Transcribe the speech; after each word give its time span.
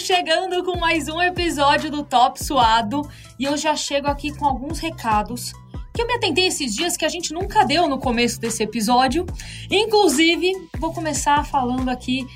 chegando 0.00 0.64
com 0.64 0.78
mais 0.78 1.08
um 1.08 1.20
episódio 1.20 1.90
do 1.90 2.02
Top 2.02 2.42
Suado 2.42 3.02
e 3.38 3.44
eu 3.44 3.54
já 3.54 3.76
chego 3.76 4.06
aqui 4.06 4.34
com 4.34 4.46
alguns 4.46 4.78
recados 4.78 5.52
que 5.92 6.00
eu 6.00 6.06
me 6.06 6.14
atentei 6.14 6.46
esses 6.46 6.74
dias 6.74 6.96
que 6.96 7.04
a 7.04 7.08
gente 7.08 7.34
nunca 7.34 7.64
deu 7.64 7.86
no 7.86 7.98
começo 7.98 8.40
desse 8.40 8.62
episódio. 8.62 9.26
Inclusive, 9.70 10.52
vou 10.78 10.94
começar 10.94 11.44
falando 11.44 11.90
aqui 11.90 12.26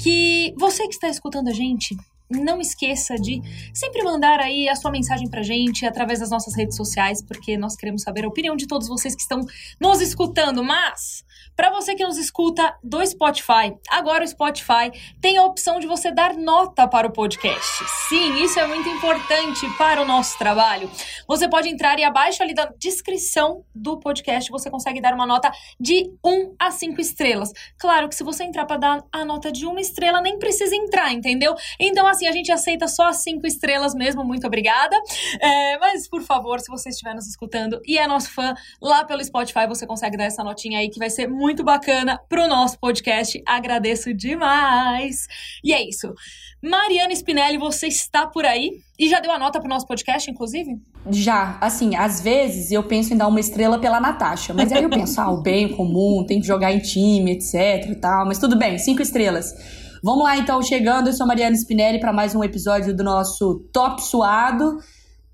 que 0.00 0.52
você 0.58 0.88
que 0.88 0.94
está 0.94 1.08
escutando 1.08 1.46
a 1.46 1.52
gente, 1.52 1.96
não 2.28 2.60
esqueça 2.60 3.14
de 3.14 3.40
sempre 3.72 4.02
mandar 4.02 4.40
aí 4.40 4.68
a 4.68 4.74
sua 4.74 4.90
mensagem 4.90 5.28
pra 5.28 5.44
gente 5.44 5.86
através 5.86 6.18
das 6.18 6.30
nossas 6.30 6.56
redes 6.56 6.76
sociais, 6.76 7.22
porque 7.22 7.56
nós 7.56 7.76
queremos 7.76 8.02
saber 8.02 8.24
a 8.24 8.28
opinião 8.28 8.56
de 8.56 8.66
todos 8.66 8.88
vocês 8.88 9.14
que 9.14 9.22
estão 9.22 9.46
nos 9.80 10.00
escutando. 10.00 10.64
Mas 10.64 11.24
para 11.54 11.70
você 11.70 11.94
que 11.94 12.04
nos 12.04 12.16
escuta 12.16 12.74
do 12.82 13.04
Spotify, 13.06 13.76
agora 13.90 14.24
o 14.24 14.28
Spotify 14.28 14.90
tem 15.20 15.36
a 15.36 15.44
opção 15.44 15.78
de 15.78 15.86
você 15.86 16.10
dar 16.10 16.34
nota 16.34 16.88
para 16.88 17.06
o 17.06 17.12
podcast. 17.12 17.84
Sim, 18.08 18.42
isso 18.42 18.58
é 18.58 18.66
muito 18.66 18.88
importante 18.88 19.68
para 19.76 20.00
o 20.00 20.04
nosso 20.04 20.38
trabalho. 20.38 20.90
Você 21.28 21.48
pode 21.48 21.68
entrar 21.68 21.98
e 21.98 22.04
abaixo 22.04 22.42
ali 22.42 22.54
da 22.54 22.72
descrição 22.78 23.64
do 23.74 23.98
podcast 23.98 24.50
você 24.50 24.70
consegue 24.70 25.00
dar 25.00 25.12
uma 25.12 25.26
nota 25.26 25.52
de 25.78 26.10
1 26.24 26.54
a 26.58 26.70
5 26.70 27.00
estrelas. 27.00 27.52
Claro 27.78 28.08
que 28.08 28.14
se 28.14 28.24
você 28.24 28.44
entrar 28.44 28.64
para 28.64 28.78
dar 28.78 29.04
a 29.12 29.24
nota 29.24 29.52
de 29.52 29.66
uma 29.66 29.80
estrela, 29.80 30.20
nem 30.20 30.38
precisa 30.38 30.74
entrar, 30.74 31.12
entendeu? 31.12 31.54
Então, 31.78 32.06
assim, 32.06 32.26
a 32.26 32.32
gente 32.32 32.50
aceita 32.50 32.88
só 32.88 33.08
as 33.08 33.22
5 33.22 33.46
estrelas 33.46 33.94
mesmo. 33.94 34.24
Muito 34.24 34.46
obrigada. 34.46 34.96
É, 35.40 35.78
mas, 35.78 36.08
por 36.08 36.22
favor, 36.22 36.60
se 36.60 36.70
você 36.70 36.88
estiver 36.88 37.14
nos 37.14 37.26
escutando 37.26 37.80
e 37.86 37.98
é 37.98 38.06
nosso 38.06 38.30
fã, 38.30 38.54
lá 38.80 39.04
pelo 39.04 39.22
Spotify 39.22 39.66
você 39.68 39.86
consegue 39.86 40.16
dar 40.16 40.24
essa 40.24 40.42
notinha 40.42 40.78
aí 40.78 40.88
que 40.88 40.98
vai 40.98 41.10
ser 41.10 41.28
muito 41.28 41.41
muito 41.42 41.64
bacana 41.64 42.20
pro 42.28 42.46
nosso 42.46 42.78
podcast. 42.78 43.42
Agradeço 43.44 44.14
demais. 44.14 45.26
E 45.64 45.72
é 45.72 45.82
isso. 45.82 46.14
Mariana 46.62 47.12
Spinelli, 47.12 47.58
você 47.58 47.88
está 47.88 48.28
por 48.28 48.44
aí? 48.44 48.70
E 48.96 49.08
já 49.08 49.18
deu 49.18 49.32
a 49.32 49.38
nota 49.40 49.58
pro 49.58 49.68
nosso 49.68 49.84
podcast, 49.84 50.30
inclusive? 50.30 50.80
Já. 51.10 51.58
Assim, 51.60 51.96
às 51.96 52.20
vezes 52.20 52.70
eu 52.70 52.84
penso 52.84 53.12
em 53.12 53.16
dar 53.16 53.26
uma 53.26 53.40
estrela 53.40 53.76
pela 53.76 53.98
Natasha, 53.98 54.54
mas 54.54 54.70
aí 54.70 54.84
eu 54.84 54.88
penso, 54.88 55.20
ah, 55.20 55.32
o 55.32 55.42
bem 55.42 55.68
comum, 55.74 56.24
tem 56.24 56.40
que 56.40 56.46
jogar 56.46 56.72
em 56.72 56.78
time, 56.78 57.32
etc 57.32 57.90
e 57.90 57.96
tal. 57.96 58.24
Mas 58.24 58.38
tudo 58.38 58.56
bem, 58.56 58.78
cinco 58.78 59.02
estrelas. 59.02 59.52
Vamos 60.00 60.22
lá, 60.22 60.36
então, 60.36 60.62
chegando. 60.62 61.08
Eu 61.08 61.12
sou 61.12 61.26
Mariana 61.26 61.56
Spinelli 61.56 61.98
para 61.98 62.12
mais 62.12 62.36
um 62.36 62.44
episódio 62.44 62.94
do 62.94 63.02
nosso 63.02 63.68
Top 63.72 64.00
Suado 64.00 64.78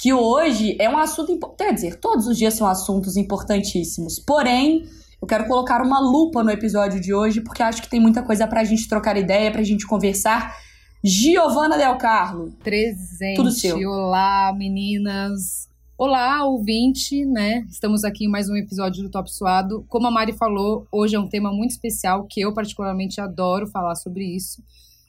que 0.01 0.13
hoje 0.13 0.77
é 0.79 0.89
um 0.89 0.97
assunto 0.97 1.33
importante. 1.33 1.69
Quer 1.69 1.75
dizer, 1.75 1.97
todos 1.97 2.27
os 2.29 2.39
dias 2.39 2.55
são 2.55 2.67
assuntos 2.67 3.17
importantíssimos. 3.17 4.21
Porém, 4.21 4.87
eu 5.21 5.27
quero 5.27 5.47
colocar 5.47 5.83
uma 5.83 5.99
lupa 5.99 6.45
no 6.45 6.51
episódio 6.51 7.01
de 7.01 7.13
hoje, 7.13 7.41
porque 7.41 7.63
acho 7.63 7.83
que 7.83 7.91
tem 7.91 8.01
muita 8.01 8.23
coisa 8.23 8.47
pra 8.47 8.65
gente 8.65 8.89
trocar 8.89 9.17
ideia, 9.17 9.51
pra 9.51 9.63
gente 9.63 9.87
conversar. 9.87 10.57
Giovana 11.03 11.77
Del 11.77 11.97
Carlo. 11.99 12.53
Presente. 12.63 13.37
Tudo 13.37 13.51
seu. 13.51 13.77
Olá, 13.89 14.53
meninas. 14.57 15.69
Olá, 15.97 16.45
ouvinte, 16.45 17.25
né? 17.25 17.67
Estamos 17.69 18.05
aqui 18.05 18.27
em 18.27 18.29
mais 18.29 18.49
um 18.49 18.57
episódio 18.57 19.03
do 19.03 19.11
Top 19.11 19.29
Suado. 19.29 19.85
Como 19.89 20.07
a 20.07 20.11
Mari 20.11 20.33
falou, 20.33 20.87
hoje 20.93 21.17
é 21.17 21.19
um 21.19 21.29
tema 21.29 21.53
muito 21.53 21.73
especial 21.73 22.25
que 22.31 22.41
eu 22.41 22.55
particularmente 22.55 23.21
adoro 23.21 23.67
falar 23.67 23.97
sobre 23.97 24.25
isso. 24.25 24.63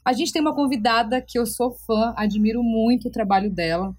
A 0.04 0.12
gente 0.12 0.32
tem 0.32 0.42
uma 0.42 0.54
convidada 0.54 1.22
que 1.24 1.38
eu 1.38 1.46
sou 1.46 1.70
fã, 1.70 2.12
admiro 2.16 2.62
muito 2.64 3.06
o 3.06 3.10
trabalho 3.12 3.48
dela. 3.48 3.94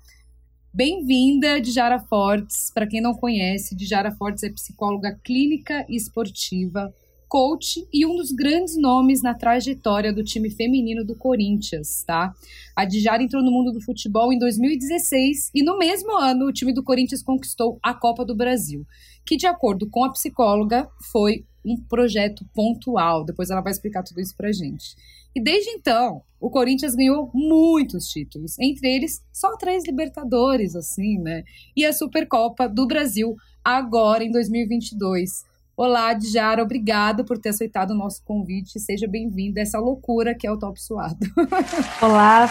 Bem-vinda, 0.73 1.59
Dijara 1.59 1.99
Fortes. 1.99 2.71
Para 2.73 2.87
quem 2.87 3.01
não 3.01 3.13
conhece, 3.13 3.75
Dijara 3.75 4.09
Fortes 4.09 4.41
é 4.41 4.49
psicóloga 4.49 5.19
clínica 5.21 5.85
e 5.89 5.97
esportiva, 5.97 6.93
coach 7.27 7.85
e 7.91 8.05
um 8.05 8.15
dos 8.15 8.31
grandes 8.31 8.77
nomes 8.77 9.21
na 9.21 9.33
trajetória 9.33 10.13
do 10.13 10.23
time 10.23 10.49
feminino 10.49 11.03
do 11.03 11.13
Corinthians, 11.13 12.05
tá? 12.05 12.33
A 12.73 12.85
Dijara 12.85 13.21
entrou 13.21 13.43
no 13.43 13.51
mundo 13.51 13.73
do 13.73 13.81
futebol 13.81 14.31
em 14.31 14.39
2016 14.39 15.51
e 15.53 15.61
no 15.61 15.77
mesmo 15.77 16.17
ano 16.17 16.45
o 16.45 16.53
time 16.53 16.71
do 16.73 16.83
Corinthians 16.83 17.21
conquistou 17.21 17.77
a 17.83 17.93
Copa 17.93 18.23
do 18.23 18.33
Brasil, 18.33 18.85
que 19.25 19.35
de 19.35 19.47
acordo 19.47 19.89
com 19.89 20.05
a 20.05 20.11
psicóloga 20.13 20.87
foi 21.11 21.43
um 21.65 21.77
projeto 21.77 22.45
pontual. 22.53 23.23
Depois 23.23 23.49
ela 23.49 23.61
vai 23.61 23.71
explicar 23.71 24.03
tudo 24.03 24.19
isso 24.19 24.35
pra 24.35 24.51
gente. 24.51 24.95
E 25.33 25.41
desde 25.41 25.69
então, 25.69 26.21
o 26.39 26.49
Corinthians 26.49 26.93
ganhou 26.93 27.31
muitos 27.33 28.07
títulos, 28.07 28.59
entre 28.59 28.93
eles 28.93 29.23
só 29.31 29.55
três 29.55 29.85
Libertadores, 29.85 30.75
assim, 30.75 31.17
né? 31.19 31.43
E 31.75 31.85
a 31.85 31.93
Supercopa 31.93 32.67
do 32.67 32.85
Brasil, 32.85 33.35
agora 33.63 34.23
em 34.23 34.31
2022. 34.31 35.45
Olá, 35.83 36.13
Djara, 36.13 36.61
obrigada 36.61 37.23
por 37.23 37.39
ter 37.39 37.49
aceitado 37.49 37.89
o 37.89 37.97
nosso 37.97 38.23
convite. 38.23 38.79
Seja 38.79 39.07
bem-vinda 39.07 39.59
a 39.59 39.63
essa 39.63 39.79
loucura 39.79 40.35
que 40.35 40.45
é 40.45 40.51
o 40.51 40.59
Top 40.59 40.79
Suado. 40.79 41.17
Olá, 41.99 42.47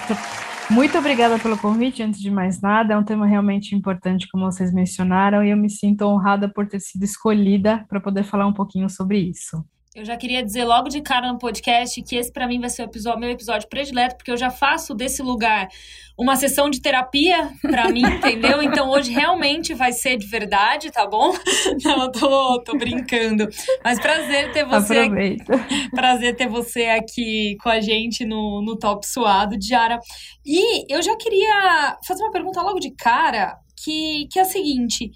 muito 0.69 0.99
obrigada 0.99 1.39
pelo 1.39 1.57
convite, 1.57 2.03
antes 2.03 2.21
de 2.21 2.29
mais 2.29 2.61
nada. 2.61 2.95
É 2.95 2.99
um 2.99 3.05
tema 3.05 3.29
realmente 3.29 3.73
importante, 3.73 4.27
como 4.33 4.51
vocês 4.51 4.75
mencionaram, 4.75 5.45
e 5.45 5.51
eu 5.51 5.57
me 5.57 5.71
sinto 5.71 6.03
honrada 6.07 6.53
por 6.53 6.67
ter 6.67 6.81
sido 6.81 7.05
escolhida 7.05 7.87
para 7.89 8.01
poder 8.01 8.25
falar 8.25 8.49
um 8.49 8.53
pouquinho 8.53 8.91
sobre 8.91 9.19
isso. 9.19 9.65
Eu 9.93 10.05
já 10.05 10.17
queria 10.17 10.41
dizer 10.41 10.65
logo 10.65 10.89
de 10.89 11.01
cara 11.01 11.33
no 11.33 11.37
podcast 11.37 12.01
que 12.03 12.15
esse 12.15 12.31
para 12.33 12.47
mim 12.47 12.61
vai 12.61 12.71
ser 12.71 12.83
o 12.83 12.85
episódio, 12.85 13.19
meu 13.19 13.31
episódio 13.31 13.69
predileto, 13.69 14.17
porque 14.17 14.31
eu 14.31 14.37
já 14.37 14.49
faço 14.49 14.95
desse 14.95 15.21
lugar 15.21 15.69
uma 16.17 16.37
sessão 16.37 16.71
de 16.71 16.81
terapia 16.81 17.51
para 17.61 17.89
mim, 17.89 18.03
entendeu? 18.07 18.63
Então 18.63 18.89
hoje 18.89 19.11
realmente 19.11 19.75
vai 19.75 19.93
ser 19.93 20.17
de 20.17 20.29
verdade, 20.29 20.93
tá 20.93 21.09
bom? 21.09 21.35
Não, 21.83 22.03
eu 22.03 22.13
tô, 22.13 22.63
tô 22.63 22.79
brincando. 22.79 23.49
Mas 23.83 23.99
prazer 23.99 24.53
ter 24.53 24.65
você. 24.65 24.97
Aproveita. 25.01 25.67
Prazer 25.91 26.37
ter 26.37 26.47
você 26.47 26.85
aqui 26.85 27.57
com 27.61 27.69
a 27.69 27.81
gente 27.81 28.25
no, 28.25 28.63
no 28.63 28.79
Top 28.79 29.05
Suado, 29.05 29.59
Diara. 29.59 29.99
E 30.47 30.87
eu 30.89 31.03
já 31.03 31.17
queria 31.17 31.99
fazer 32.07 32.23
uma 32.23 32.31
pergunta 32.31 32.63
logo 32.63 32.79
de 32.79 32.95
cara, 32.95 33.59
que, 33.83 34.29
que 34.31 34.39
é 34.39 34.43
a 34.43 34.45
seguinte: 34.45 35.11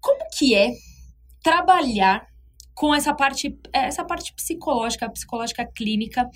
como 0.00 0.20
que 0.38 0.54
é 0.54 0.70
trabalhar 1.42 2.29
com 2.80 2.94
essa 2.94 3.12
parte, 3.12 3.54
essa 3.74 4.02
parte 4.02 4.32
psicológica, 4.32 5.06
psicológica 5.10 5.66
clínica, 5.66 6.26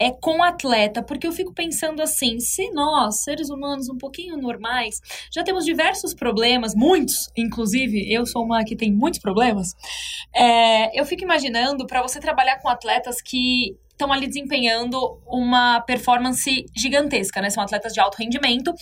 é 0.00 0.10
com 0.10 0.38
o 0.38 0.42
atleta, 0.42 1.00
porque 1.00 1.24
eu 1.24 1.30
fico 1.30 1.54
pensando 1.54 2.02
assim, 2.02 2.40
se 2.40 2.72
nós, 2.72 3.22
seres 3.22 3.50
humanos 3.50 3.88
um 3.88 3.96
pouquinho 3.96 4.36
normais, 4.36 4.96
já 5.32 5.44
temos 5.44 5.64
diversos 5.64 6.12
problemas, 6.12 6.74
muitos, 6.74 7.30
inclusive, 7.36 8.12
eu 8.12 8.26
sou 8.26 8.44
uma 8.44 8.64
que 8.64 8.74
tem 8.74 8.92
muitos 8.92 9.20
problemas, 9.20 9.76
é, 10.34 11.00
eu 11.00 11.06
fico 11.06 11.22
imaginando 11.22 11.86
para 11.86 12.02
você 12.02 12.18
trabalhar 12.18 12.58
com 12.58 12.68
atletas 12.68 13.22
que 13.22 13.76
estão 13.92 14.12
ali 14.12 14.26
desempenhando 14.26 15.20
uma 15.24 15.82
performance 15.82 16.66
gigantesca, 16.76 17.40
né? 17.40 17.48
São 17.48 17.62
atletas 17.62 17.92
de 17.92 18.00
alto 18.00 18.16
rendimento. 18.16 18.74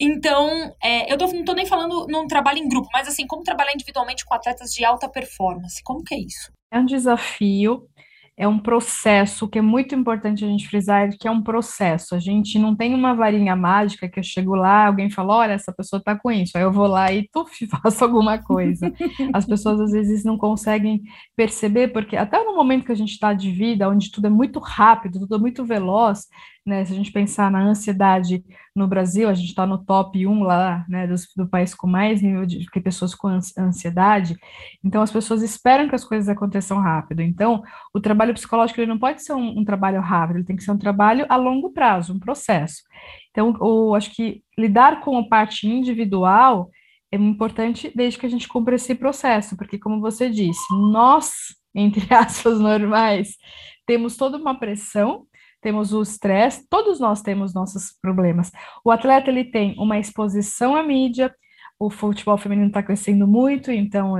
Então, 0.00 0.74
é, 0.82 1.12
eu 1.12 1.18
tô, 1.18 1.26
não 1.26 1.44
tô 1.44 1.52
nem 1.52 1.66
falando 1.66 2.06
num 2.08 2.26
trabalho 2.26 2.60
em 2.60 2.68
grupo, 2.68 2.88
mas 2.94 3.06
assim, 3.06 3.26
como 3.26 3.42
trabalhar 3.42 3.74
individualmente 3.74 4.24
com 4.24 4.32
atletas 4.32 4.72
de 4.72 4.82
alta 4.82 5.06
performance? 5.10 5.82
Como 5.84 6.02
que 6.02 6.14
é 6.14 6.18
isso? 6.18 6.50
É 6.72 6.78
um 6.78 6.86
desafio, 6.86 7.86
é 8.34 8.48
um 8.48 8.58
processo 8.58 9.46
que 9.46 9.58
é 9.58 9.62
muito 9.62 9.94
importante 9.94 10.42
a 10.42 10.48
gente 10.48 10.66
frisar, 10.66 11.10
que 11.18 11.28
é 11.28 11.30
um 11.30 11.42
processo. 11.42 12.14
A 12.14 12.18
gente 12.18 12.58
não 12.58 12.74
tem 12.74 12.94
uma 12.94 13.14
varinha 13.14 13.54
mágica 13.54 14.08
que 14.08 14.18
eu 14.18 14.22
chego 14.22 14.54
lá, 14.54 14.86
alguém 14.86 15.10
fala, 15.10 15.36
olha, 15.36 15.52
essa 15.52 15.72
pessoa 15.72 15.98
está 15.98 16.18
com 16.18 16.30
isso, 16.30 16.56
aí 16.56 16.64
eu 16.64 16.72
vou 16.72 16.86
lá 16.86 17.12
e 17.12 17.28
tu 17.30 17.44
faço 17.82 18.02
alguma 18.02 18.38
coisa. 18.42 18.90
As 19.34 19.44
pessoas 19.44 19.80
às 19.80 19.92
vezes 19.92 20.24
não 20.24 20.38
conseguem 20.38 21.02
perceber, 21.36 21.88
porque 21.88 22.16
até 22.16 22.42
no 22.42 22.56
momento 22.56 22.86
que 22.86 22.92
a 22.92 22.96
gente 22.96 23.12
está 23.12 23.34
de 23.34 23.52
vida, 23.52 23.88
onde 23.88 24.10
tudo 24.10 24.26
é 24.26 24.30
muito 24.30 24.58
rápido, 24.58 25.20
tudo 25.20 25.36
é 25.36 25.38
muito 25.38 25.62
veloz, 25.64 26.26
né? 26.64 26.84
Se 26.84 26.92
a 26.92 26.96
gente 26.96 27.10
pensar 27.10 27.50
na 27.50 27.60
ansiedade 27.62 28.44
no 28.74 28.86
Brasil, 28.86 29.28
a 29.28 29.34
gente 29.34 29.48
está 29.48 29.66
no 29.66 29.84
top 29.84 30.26
1 30.26 30.42
lá, 30.42 30.84
né, 30.88 31.06
do, 31.06 31.14
do, 31.36 31.48
país 31.48 31.74
com 31.74 31.86
mais 31.86 32.22
nível 32.22 32.46
de 32.46 32.66
pessoas 32.80 33.14
com 33.14 33.28
ansiedade. 33.58 34.36
Então, 34.82 35.02
as 35.02 35.10
pessoas 35.10 35.42
esperam 35.42 35.88
que 35.88 35.94
as 35.94 36.04
coisas 36.04 36.28
aconteçam 36.28 36.78
rápido. 36.78 37.20
Então, 37.20 37.62
o 37.92 38.00
trabalho 38.00 38.32
psicológico 38.32 38.80
ele 38.80 38.88
não 38.88 38.98
pode 38.98 39.22
ser 39.22 39.32
um, 39.32 39.58
um 39.58 39.64
trabalho 39.64 40.00
rápido, 40.00 40.36
ele 40.36 40.46
tem 40.46 40.56
que 40.56 40.62
ser 40.62 40.70
um 40.70 40.78
trabalho 40.78 41.26
a 41.28 41.36
longo 41.36 41.72
prazo, 41.72 42.14
um 42.14 42.18
processo. 42.18 42.82
Então, 43.30 43.56
eu 43.60 43.94
acho 43.94 44.14
que 44.14 44.42
lidar 44.56 45.00
com 45.00 45.18
a 45.18 45.28
parte 45.28 45.66
individual 45.66 46.70
é 47.10 47.16
importante 47.16 47.92
desde 47.94 48.18
que 48.18 48.26
a 48.26 48.28
gente 48.28 48.48
cumpra 48.48 48.76
esse 48.76 48.94
processo, 48.94 49.56
porque, 49.56 49.78
como 49.78 50.00
você 50.00 50.30
disse, 50.30 50.62
nós, 50.70 51.32
entre 51.74 52.12
aspas, 52.14 52.60
normais, 52.60 53.36
temos 53.84 54.16
toda 54.16 54.38
uma 54.38 54.58
pressão 54.58 55.26
temos 55.62 55.94
o 55.94 56.02
estresse, 56.02 56.66
todos 56.68 57.00
nós 57.00 57.22
temos 57.22 57.54
nossos 57.54 57.96
problemas. 58.02 58.50
O 58.84 58.90
atleta 58.90 59.30
ele 59.30 59.44
tem 59.44 59.74
uma 59.78 59.98
exposição 59.98 60.76
à 60.76 60.82
mídia, 60.82 61.32
o 61.78 61.90
futebol 61.90 62.38
feminino 62.38 62.68
está 62.68 62.82
crescendo 62.82 63.26
muito, 63.26 63.72
então, 63.72 64.14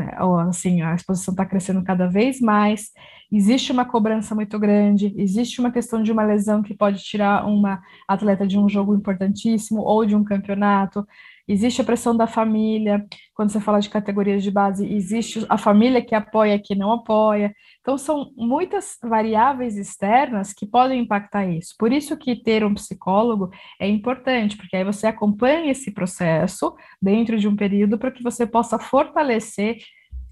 assim, 0.48 0.82
a 0.82 0.94
exposição 0.94 1.32
está 1.32 1.46
crescendo 1.46 1.82
cada 1.84 2.08
vez 2.08 2.40
mais. 2.40 2.90
existe 3.30 3.70
uma 3.70 3.84
cobrança 3.84 4.34
muito 4.34 4.58
grande, 4.58 5.14
existe 5.16 5.60
uma 5.60 5.70
questão 5.70 6.02
de 6.02 6.10
uma 6.10 6.24
lesão 6.24 6.62
que 6.62 6.74
pode 6.74 7.02
tirar 7.02 7.46
uma 7.46 7.80
atleta 8.08 8.46
de 8.46 8.58
um 8.58 8.68
jogo 8.68 8.94
importantíssimo 8.94 9.80
ou 9.80 10.04
de 10.04 10.16
um 10.16 10.24
campeonato. 10.24 11.06
Existe 11.46 11.80
a 11.80 11.84
pressão 11.84 12.16
da 12.16 12.26
família, 12.26 13.06
quando 13.34 13.50
você 13.50 13.60
fala 13.60 13.80
de 13.80 13.88
categorias 13.88 14.42
de 14.42 14.50
base, 14.50 14.86
existe 14.92 15.46
a 15.48 15.56
família 15.56 16.04
que 16.04 16.14
apoia, 16.14 16.58
que 16.58 16.74
não 16.74 16.92
apoia. 16.92 17.54
Então, 17.82 17.98
são 17.98 18.30
muitas 18.36 18.96
variáveis 19.02 19.76
externas 19.76 20.52
que 20.52 20.64
podem 20.64 21.00
impactar 21.00 21.46
isso. 21.46 21.74
Por 21.76 21.92
isso 21.92 22.16
que 22.16 22.36
ter 22.36 22.64
um 22.64 22.74
psicólogo 22.74 23.50
é 23.78 23.88
importante, 23.88 24.56
porque 24.56 24.76
aí 24.76 24.84
você 24.84 25.08
acompanha 25.08 25.72
esse 25.72 25.90
processo 25.90 26.74
dentro 27.00 27.36
de 27.36 27.48
um 27.48 27.56
período 27.56 27.98
para 27.98 28.12
que 28.12 28.22
você 28.22 28.46
possa 28.46 28.78
fortalecer 28.78 29.78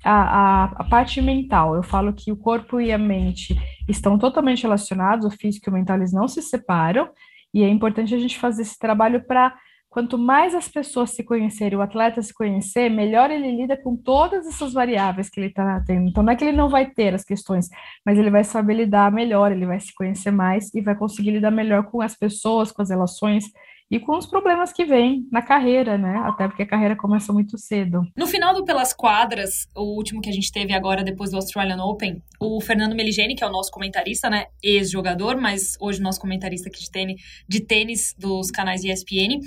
a, 0.04 0.12
a, 0.12 0.64
a, 0.64 0.84
parte 0.84 1.20
mental. 1.20 1.74
Eu 1.74 1.82
falo 1.82 2.12
que 2.12 2.30
o 2.30 2.36
corpo 2.36 2.80
e 2.80 2.92
a 2.92 2.98
mente 2.98 3.56
estão 3.88 4.16
totalmente 4.16 4.62
relacionados, 4.62 5.26
o 5.26 5.36
físico 5.36 5.68
e 5.68 5.70
o 5.70 5.74
mental 5.74 5.96
eles 5.96 6.12
não 6.12 6.28
se 6.28 6.40
separam, 6.40 7.10
e 7.52 7.64
é 7.64 7.68
importante 7.68 8.14
a 8.14 8.18
gente 8.18 8.38
fazer 8.38 8.62
esse 8.62 8.78
trabalho 8.78 9.26
para 9.26 9.52
quanto 9.90 10.16
mais 10.16 10.54
as 10.54 10.68
pessoas 10.68 11.10
se 11.10 11.24
conhecerem, 11.24 11.76
o 11.76 11.82
atleta 11.82 12.22
se 12.22 12.32
conhecer, 12.32 12.88
melhor 12.88 13.28
ele 13.30 13.50
lida 13.50 13.76
com 13.76 13.96
todas 13.96 14.46
essas 14.46 14.72
variáveis 14.72 15.28
que 15.28 15.40
ele 15.40 15.48
está 15.48 15.82
tendo. 15.84 16.08
Então, 16.08 16.22
não 16.22 16.32
é 16.32 16.36
que 16.36 16.44
ele 16.44 16.56
não 16.56 16.68
vai 16.68 16.88
ter 16.88 17.12
as 17.12 17.24
questões, 17.24 17.68
mas 18.06 18.16
ele 18.16 18.30
vai 18.30 18.44
saber 18.44 18.74
lidar 18.74 19.10
melhor, 19.10 19.50
ele 19.50 19.66
vai 19.66 19.80
se 19.80 19.92
conhecer 19.92 20.30
mais 20.30 20.72
e 20.72 20.80
vai 20.80 20.94
conseguir 20.94 21.32
lidar 21.32 21.50
melhor 21.50 21.90
com 21.90 22.00
as 22.00 22.16
pessoas, 22.16 22.70
com 22.70 22.80
as 22.80 22.90
relações 22.90 23.44
e 23.90 23.98
com 23.98 24.16
os 24.16 24.26
problemas 24.26 24.72
que 24.72 24.84
vêm 24.84 25.26
na 25.32 25.42
carreira, 25.42 25.98
né? 25.98 26.16
Até 26.24 26.46
porque 26.46 26.62
a 26.62 26.66
carreira 26.66 26.94
começa 26.94 27.32
muito 27.32 27.58
cedo. 27.58 28.02
No 28.16 28.26
final 28.26 28.54
do 28.54 28.64
Pelas 28.64 28.92
Quadras, 28.92 29.68
o 29.74 29.96
último 29.96 30.20
que 30.20 30.30
a 30.30 30.32
gente 30.32 30.52
teve 30.52 30.72
agora 30.72 31.02
depois 31.02 31.30
do 31.30 31.36
Australian 31.36 31.82
Open, 31.82 32.22
o 32.38 32.60
Fernando 32.60 32.94
Meligeni, 32.94 33.34
que 33.34 33.42
é 33.42 33.46
o 33.46 33.50
nosso 33.50 33.70
comentarista, 33.72 34.30
né? 34.30 34.46
Ex-jogador, 34.62 35.40
mas 35.40 35.76
hoje 35.80 36.00
nosso 36.00 36.20
comentarista 36.20 36.68
aqui 36.68 36.84
de 36.84 36.90
tênis, 36.90 37.22
de 37.48 37.60
tênis 37.60 38.14
dos 38.16 38.50
canais 38.50 38.84
ESPN, 38.84 39.40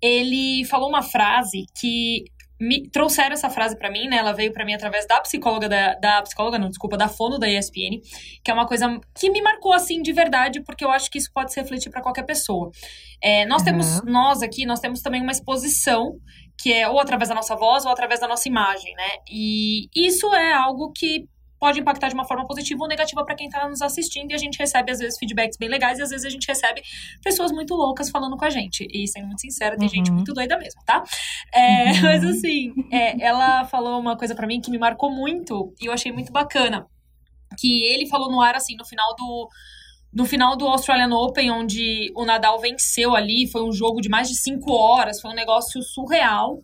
ele 0.00 0.64
falou 0.66 0.88
uma 0.88 1.02
frase 1.02 1.66
que 1.78 2.24
me 2.60 2.88
trouxeram 2.90 3.32
essa 3.32 3.48
frase 3.48 3.76
para 3.76 3.90
mim, 3.90 4.06
né? 4.06 4.18
Ela 4.18 4.32
veio 4.32 4.52
para 4.52 4.64
mim 4.64 4.74
através 4.74 5.06
da 5.06 5.20
psicóloga 5.20 5.68
da, 5.68 5.94
da 5.94 6.22
psicóloga, 6.22 6.58
não, 6.58 6.68
desculpa, 6.68 6.96
da 6.96 7.08
fono 7.08 7.38
da 7.38 7.48
ESPN, 7.48 8.00
que 8.44 8.50
é 8.50 8.54
uma 8.54 8.66
coisa 8.66 9.00
que 9.18 9.30
me 9.30 9.40
marcou 9.40 9.72
assim 9.72 10.02
de 10.02 10.12
verdade, 10.12 10.62
porque 10.62 10.84
eu 10.84 10.90
acho 10.90 11.10
que 11.10 11.18
isso 11.18 11.30
pode 11.32 11.52
se 11.52 11.60
refletir 11.60 11.90
para 11.90 12.02
qualquer 12.02 12.24
pessoa. 12.24 12.70
É, 13.22 13.46
nós 13.46 13.62
uhum. 13.62 13.64
temos 13.64 14.04
nós 14.04 14.42
aqui, 14.42 14.66
nós 14.66 14.80
temos 14.80 15.00
também 15.00 15.22
uma 15.22 15.32
exposição 15.32 16.18
que 16.60 16.72
é 16.72 16.86
ou 16.86 17.00
através 17.00 17.30
da 17.30 17.34
nossa 17.34 17.56
voz 17.56 17.86
ou 17.86 17.92
através 17.92 18.20
da 18.20 18.28
nossa 18.28 18.46
imagem, 18.46 18.94
né? 18.94 19.08
E 19.30 19.88
isso 19.96 20.32
é 20.34 20.52
algo 20.52 20.92
que 20.94 21.26
pode 21.60 21.78
impactar 21.78 22.08
de 22.08 22.14
uma 22.14 22.24
forma 22.24 22.46
positiva 22.46 22.82
ou 22.82 22.88
negativa 22.88 23.22
para 23.22 23.34
quem 23.34 23.46
está 23.46 23.68
nos 23.68 23.82
assistindo. 23.82 24.30
E 24.30 24.34
a 24.34 24.38
gente 24.38 24.58
recebe, 24.58 24.90
às 24.90 24.98
vezes, 24.98 25.18
feedbacks 25.18 25.58
bem 25.58 25.68
legais 25.68 25.98
e 25.98 26.02
às 26.02 26.08
vezes 26.08 26.24
a 26.24 26.30
gente 26.30 26.48
recebe 26.48 26.82
pessoas 27.22 27.52
muito 27.52 27.74
loucas 27.74 28.08
falando 28.08 28.36
com 28.36 28.44
a 28.46 28.50
gente. 28.50 28.88
E 28.90 29.06
sendo 29.06 29.26
muito 29.26 29.42
sincera, 29.42 29.76
tem 29.76 29.86
uhum. 29.86 29.94
gente 29.94 30.10
muito 30.10 30.32
doida 30.32 30.58
mesmo, 30.58 30.80
tá? 30.86 31.04
É, 31.54 31.92
uhum. 31.92 32.02
Mas 32.02 32.24
assim, 32.24 32.72
é, 32.90 33.22
ela 33.22 33.66
falou 33.66 34.00
uma 34.00 34.16
coisa 34.16 34.34
para 34.34 34.46
mim 34.46 34.60
que 34.60 34.70
me 34.70 34.78
marcou 34.78 35.10
muito 35.10 35.74
e 35.80 35.86
eu 35.86 35.92
achei 35.92 36.10
muito 36.10 36.32
bacana. 36.32 36.86
Que 37.58 37.84
ele 37.84 38.08
falou 38.08 38.30
no 38.30 38.40
ar, 38.40 38.54
assim, 38.54 38.74
no 38.76 38.84
final 38.86 39.14
do 39.16 39.48
no 40.12 40.24
final 40.24 40.56
do 40.56 40.66
Australian 40.66 41.14
Open, 41.14 41.52
onde 41.52 42.10
o 42.16 42.24
Nadal 42.24 42.58
venceu 42.58 43.14
ali, 43.14 43.48
foi 43.48 43.62
um 43.62 43.72
jogo 43.72 44.00
de 44.00 44.08
mais 44.08 44.28
de 44.28 44.36
cinco 44.36 44.72
horas, 44.72 45.20
foi 45.20 45.30
um 45.30 45.34
negócio 45.34 45.80
surreal. 45.82 46.60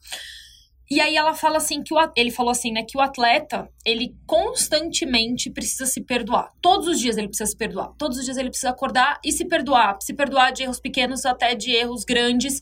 E 0.88 1.00
aí 1.00 1.16
ela 1.16 1.34
fala 1.34 1.56
assim 1.56 1.82
que 1.82 1.92
o, 1.92 2.12
ele 2.16 2.30
falou 2.30 2.52
assim, 2.52 2.70
né, 2.70 2.84
que 2.88 2.96
o 2.96 3.00
atleta, 3.00 3.68
ele 3.84 4.14
constantemente 4.26 5.50
precisa 5.50 5.84
se 5.84 6.00
perdoar. 6.00 6.52
Todos 6.62 6.86
os 6.86 7.00
dias 7.00 7.16
ele 7.16 7.28
precisa 7.28 7.50
se 7.50 7.56
perdoar. 7.56 7.92
Todos 7.98 8.18
os 8.18 8.24
dias 8.24 8.36
ele 8.36 8.50
precisa 8.50 8.70
acordar 8.70 9.18
e 9.24 9.32
se 9.32 9.44
perdoar, 9.44 9.98
se 10.00 10.14
perdoar 10.14 10.52
de 10.52 10.62
erros 10.62 10.78
pequenos 10.78 11.26
até 11.26 11.54
de 11.54 11.72
erros 11.72 12.04
grandes 12.04 12.60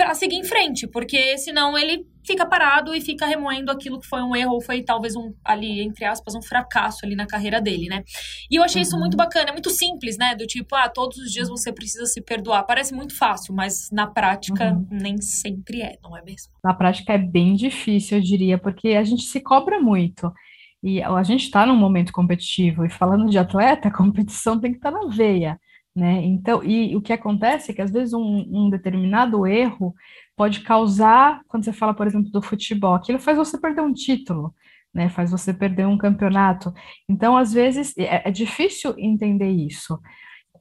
para 0.00 0.14
seguir 0.14 0.36
em 0.36 0.44
frente, 0.44 0.86
porque 0.86 1.36
senão 1.36 1.76
ele 1.76 2.06
fica 2.24 2.46
parado 2.46 2.94
e 2.94 3.02
fica 3.02 3.26
remoendo 3.26 3.70
aquilo 3.70 4.00
que 4.00 4.06
foi 4.06 4.22
um 4.22 4.34
erro 4.34 4.54
ou 4.54 4.60
foi 4.62 4.82
talvez 4.82 5.14
um 5.14 5.34
ali 5.44 5.82
entre 5.82 6.06
aspas 6.06 6.34
um 6.34 6.40
fracasso 6.40 7.04
ali 7.04 7.14
na 7.14 7.26
carreira 7.26 7.60
dele, 7.60 7.86
né? 7.86 8.02
E 8.50 8.56
eu 8.56 8.62
achei 8.62 8.80
uhum. 8.80 8.88
isso 8.88 8.98
muito 8.98 9.14
bacana, 9.14 9.50
é 9.50 9.52
muito 9.52 9.68
simples, 9.68 10.16
né? 10.16 10.34
Do 10.34 10.46
tipo, 10.46 10.74
ah, 10.74 10.88
todos 10.88 11.18
os 11.18 11.30
dias 11.30 11.50
você 11.50 11.70
precisa 11.70 12.06
se 12.06 12.22
perdoar. 12.22 12.62
Parece 12.62 12.94
muito 12.94 13.14
fácil, 13.14 13.54
mas 13.54 13.90
na 13.92 14.06
prática 14.06 14.72
uhum. 14.72 14.86
nem 14.90 15.20
sempre 15.20 15.82
é, 15.82 15.98
não 16.02 16.16
é 16.16 16.22
mesmo? 16.22 16.50
Na 16.64 16.72
prática 16.72 17.12
é 17.12 17.18
bem 17.18 17.54
difícil, 17.54 18.16
eu 18.16 18.24
diria, 18.24 18.56
porque 18.56 18.88
a 18.90 19.04
gente 19.04 19.24
se 19.24 19.38
cobra 19.38 19.78
muito. 19.78 20.32
E 20.82 21.02
a 21.02 21.22
gente 21.22 21.44
está 21.44 21.66
num 21.66 21.76
momento 21.76 22.10
competitivo, 22.10 22.86
e 22.86 22.90
falando 22.90 23.28
de 23.28 23.36
atleta, 23.36 23.88
a 23.88 23.94
competição 23.94 24.58
tem 24.58 24.70
que 24.70 24.78
estar 24.78 24.92
tá 24.92 24.98
na 24.98 25.14
veia. 25.14 25.60
Né? 25.94 26.24
Então, 26.24 26.62
e 26.62 26.94
o 26.94 27.02
que 27.02 27.12
acontece 27.12 27.70
é 27.72 27.74
que 27.74 27.82
às 27.82 27.90
vezes 27.90 28.14
um, 28.14 28.46
um, 28.48 28.70
determinado 28.70 29.46
erro 29.46 29.94
pode 30.36 30.60
causar, 30.60 31.42
quando 31.48 31.64
você 31.64 31.72
fala, 31.72 31.92
por 31.92 32.06
exemplo, 32.06 32.30
do 32.30 32.40
futebol, 32.40 32.94
aquilo 32.94 33.18
faz 33.18 33.36
você 33.36 33.58
perder 33.58 33.82
um 33.82 33.92
título, 33.92 34.54
né? 34.94 35.08
Faz 35.08 35.30
você 35.30 35.52
perder 35.52 35.86
um 35.86 35.98
campeonato. 35.98 36.72
Então, 37.08 37.36
às 37.36 37.52
vezes, 37.52 37.92
é, 37.98 38.28
é 38.28 38.30
difícil 38.30 38.94
entender 38.98 39.50
isso. 39.50 39.98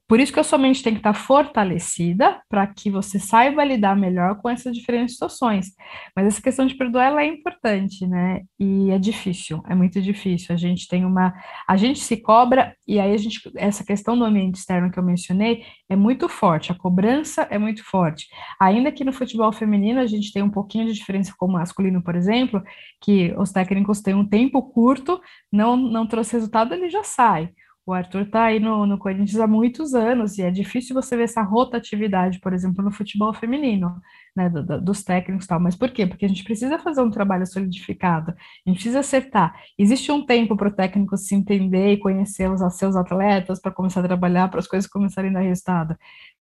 Por 0.09 0.19
isso 0.19 0.33
que 0.33 0.39
a 0.39 0.43
sua 0.43 0.57
mente 0.57 0.81
tem 0.81 0.93
que 0.93 0.99
estar 0.99 1.13
fortalecida 1.13 2.41
para 2.49 2.65
que 2.65 2.89
você 2.89 3.19
saiba 3.19 3.63
lidar 3.63 3.95
melhor 3.95 4.41
com 4.41 4.49
essas 4.49 4.75
diferentes 4.75 5.13
situações. 5.13 5.67
Mas 6.15 6.25
essa 6.25 6.41
questão 6.41 6.65
de 6.65 6.73
perdoar 6.73 7.05
ela 7.05 7.21
é 7.21 7.27
importante, 7.27 8.07
né? 8.07 8.41
E 8.59 8.89
é 8.89 8.97
difícil, 8.97 9.61
é 9.69 9.75
muito 9.75 10.01
difícil. 10.01 10.55
A 10.55 10.57
gente 10.57 10.87
tem 10.87 11.05
uma, 11.05 11.31
a 11.67 11.77
gente 11.77 11.99
se 11.99 12.17
cobra 12.17 12.75
e 12.87 12.99
aí 12.99 13.13
a 13.13 13.17
gente 13.17 13.39
essa 13.55 13.83
questão 13.85 14.17
do 14.17 14.25
ambiente 14.25 14.55
externo 14.55 14.91
que 14.91 14.97
eu 14.97 15.03
mencionei 15.03 15.63
é 15.87 15.95
muito 15.95 16.27
forte. 16.27 16.71
A 16.71 16.75
cobrança 16.75 17.43
é 17.51 17.59
muito 17.59 17.83
forte. 17.83 18.27
Ainda 18.59 18.91
que 18.91 19.03
no 19.03 19.13
futebol 19.13 19.51
feminino 19.51 19.99
a 19.99 20.07
gente 20.07 20.33
tem 20.33 20.41
um 20.41 20.49
pouquinho 20.49 20.87
de 20.87 20.93
diferença 20.93 21.35
com 21.37 21.45
o 21.45 21.51
masculino, 21.51 22.01
por 22.01 22.15
exemplo, 22.15 22.63
que 22.99 23.31
os 23.37 23.51
técnicos 23.51 24.01
têm 24.01 24.15
um 24.15 24.27
tempo 24.27 24.59
curto, 24.71 25.21
não 25.51 25.77
não 25.77 26.07
trouxe 26.07 26.33
resultado, 26.33 26.73
ele 26.73 26.89
já 26.89 27.03
sai. 27.03 27.51
O 27.89 27.93
Arthur 27.93 28.21
está 28.21 28.43
aí 28.43 28.59
no, 28.59 28.85
no 28.85 28.99
Corinthians 28.99 29.39
há 29.39 29.47
muitos 29.47 29.95
anos 29.95 30.37
e 30.37 30.43
é 30.43 30.51
difícil 30.51 30.93
você 30.93 31.17
ver 31.17 31.23
essa 31.23 31.41
rotatividade, 31.41 32.39
por 32.39 32.53
exemplo, 32.53 32.83
no 32.83 32.91
futebol 32.91 33.33
feminino, 33.33 33.99
né, 34.35 34.47
do, 34.47 34.63
do, 34.63 34.79
dos 34.79 35.03
técnicos 35.03 35.45
e 35.45 35.47
tal. 35.47 35.59
Mas 35.59 35.75
por 35.75 35.89
quê? 35.89 36.05
Porque 36.05 36.23
a 36.23 36.27
gente 36.27 36.43
precisa 36.43 36.77
fazer 36.77 37.01
um 37.01 37.09
trabalho 37.09 37.47
solidificado, 37.47 38.29
a 38.31 38.69
gente 38.69 38.75
precisa 38.75 38.99
acertar. 38.99 39.59
Existe 39.75 40.11
um 40.11 40.23
tempo 40.23 40.55
para 40.55 40.67
o 40.67 40.71
técnico 40.71 41.17
se 41.17 41.33
entender 41.33 41.93
e 41.93 41.97
conhecer 41.97 42.47
os 42.51 42.61
seus 42.77 42.95
atletas, 42.95 43.59
para 43.59 43.71
começar 43.71 44.01
a 44.01 44.07
trabalhar, 44.07 44.49
para 44.49 44.59
as 44.59 44.67
coisas 44.67 44.87
começarem 44.87 45.31
a 45.31 45.33
dar 45.33 45.39
resultado. 45.39 45.97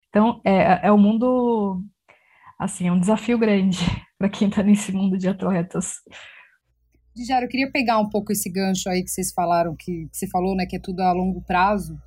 Então, 0.10 0.42
é, 0.44 0.88
é 0.88 0.92
um 0.92 0.98
mundo, 0.98 1.84
assim, 2.58 2.88
é 2.88 2.92
um 2.92 3.00
desafio 3.00 3.38
grande 3.38 3.78
para 4.18 4.30
quem 4.30 4.48
está 4.48 4.64
nesse 4.64 4.92
mundo 4.92 5.16
de 5.16 5.30
atletas. 5.30 5.98
Dijara, 7.16 7.46
eu 7.46 7.50
queria 7.50 7.72
pegar 7.72 7.98
um 8.00 8.10
pouco 8.10 8.32
esse 8.32 8.50
gancho 8.50 8.90
aí 8.90 9.02
que 9.02 9.10
vocês 9.10 9.32
falaram, 9.32 9.76
que, 9.76 10.08
que 10.08 10.18
você 10.18 10.28
falou, 10.28 10.56
né, 10.56 10.66
que 10.66 10.76
é 10.76 10.80
tudo 10.80 11.02
a 11.02 11.14
longo 11.14 11.42
prazo. 11.42 11.98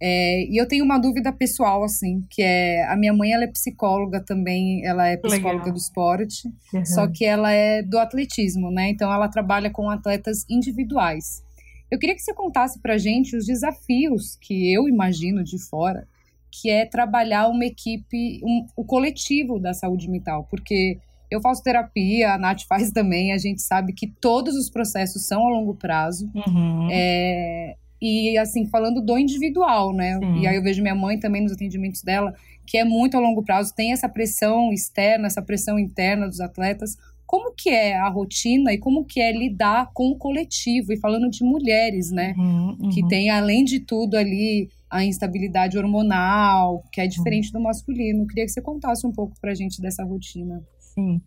É, 0.00 0.44
e 0.46 0.56
eu 0.56 0.66
tenho 0.66 0.84
uma 0.84 0.98
dúvida 0.98 1.32
pessoal, 1.32 1.84
assim, 1.84 2.24
que 2.28 2.42
é 2.42 2.84
a 2.86 2.96
minha 2.96 3.12
mãe 3.12 3.32
ela 3.32 3.44
é 3.44 3.46
psicóloga 3.46 4.20
também, 4.20 4.84
ela 4.84 5.06
é 5.06 5.16
psicóloga 5.16 5.64
Legal. 5.64 5.72
do 5.72 5.78
esporte, 5.78 6.48
uhum. 6.74 6.84
só 6.84 7.06
que 7.06 7.24
ela 7.24 7.52
é 7.52 7.82
do 7.82 7.98
atletismo, 7.98 8.70
né? 8.70 8.88
Então 8.88 9.12
ela 9.12 9.28
trabalha 9.28 9.70
com 9.70 9.88
atletas 9.88 10.44
individuais. 10.50 11.42
Eu 11.88 11.98
queria 11.98 12.14
que 12.16 12.22
você 12.22 12.34
contasse 12.34 12.80
pra 12.80 12.98
gente 12.98 13.36
os 13.36 13.46
desafios 13.46 14.36
que 14.40 14.72
eu 14.72 14.88
imagino 14.88 15.44
de 15.44 15.58
fora, 15.58 16.08
que 16.50 16.68
é 16.68 16.84
trabalhar 16.84 17.48
uma 17.48 17.64
equipe, 17.64 18.40
um, 18.42 18.66
o 18.76 18.84
coletivo 18.84 19.60
da 19.60 19.72
saúde 19.72 20.08
mental, 20.10 20.46
porque 20.50 20.98
eu 21.32 21.40
faço 21.40 21.62
terapia, 21.62 22.34
a 22.34 22.38
Nath 22.38 22.62
faz 22.68 22.90
também, 22.92 23.32
a 23.32 23.38
gente 23.38 23.62
sabe 23.62 23.92
que 23.92 24.06
todos 24.06 24.54
os 24.54 24.68
processos 24.70 25.26
são 25.26 25.46
a 25.46 25.50
longo 25.50 25.74
prazo. 25.74 26.30
Uhum. 26.34 26.88
É, 26.90 27.76
e 28.00 28.36
assim, 28.36 28.66
falando 28.66 29.00
do 29.00 29.16
individual, 29.16 29.92
né? 29.92 30.18
Sim. 30.18 30.40
E 30.40 30.46
aí 30.46 30.56
eu 30.56 30.62
vejo 30.62 30.82
minha 30.82 30.94
mãe 30.94 31.18
também 31.18 31.42
nos 31.42 31.52
atendimentos 31.52 32.02
dela, 32.02 32.34
que 32.66 32.76
é 32.76 32.84
muito 32.84 33.16
a 33.16 33.20
longo 33.20 33.42
prazo, 33.42 33.74
tem 33.74 33.92
essa 33.92 34.08
pressão 34.08 34.72
externa, 34.72 35.26
essa 35.26 35.40
pressão 35.40 35.78
interna 35.78 36.28
dos 36.28 36.40
atletas. 36.40 36.96
Como 37.24 37.54
que 37.54 37.70
é 37.70 37.96
a 37.96 38.08
rotina 38.08 38.74
e 38.74 38.78
como 38.78 39.04
que 39.06 39.20
é 39.20 39.32
lidar 39.32 39.90
com 39.94 40.10
o 40.10 40.16
coletivo? 40.16 40.92
E 40.92 40.98
falando 40.98 41.30
de 41.30 41.42
mulheres, 41.42 42.10
né? 42.10 42.34
Uhum, 42.36 42.76
uhum. 42.78 42.90
Que 42.90 43.06
tem, 43.06 43.30
além 43.30 43.64
de 43.64 43.80
tudo, 43.80 44.16
ali 44.16 44.68
a 44.90 45.02
instabilidade 45.02 45.78
hormonal, 45.78 46.84
que 46.92 47.00
é 47.00 47.06
diferente 47.06 47.50
do 47.50 47.58
masculino. 47.58 48.26
Queria 48.26 48.44
que 48.44 48.50
você 48.50 48.60
contasse 48.60 49.06
um 49.06 49.12
pouco 49.12 49.34
pra 49.40 49.54
gente 49.54 49.80
dessa 49.80 50.04
rotina. 50.04 50.62
Sim. 50.94 51.22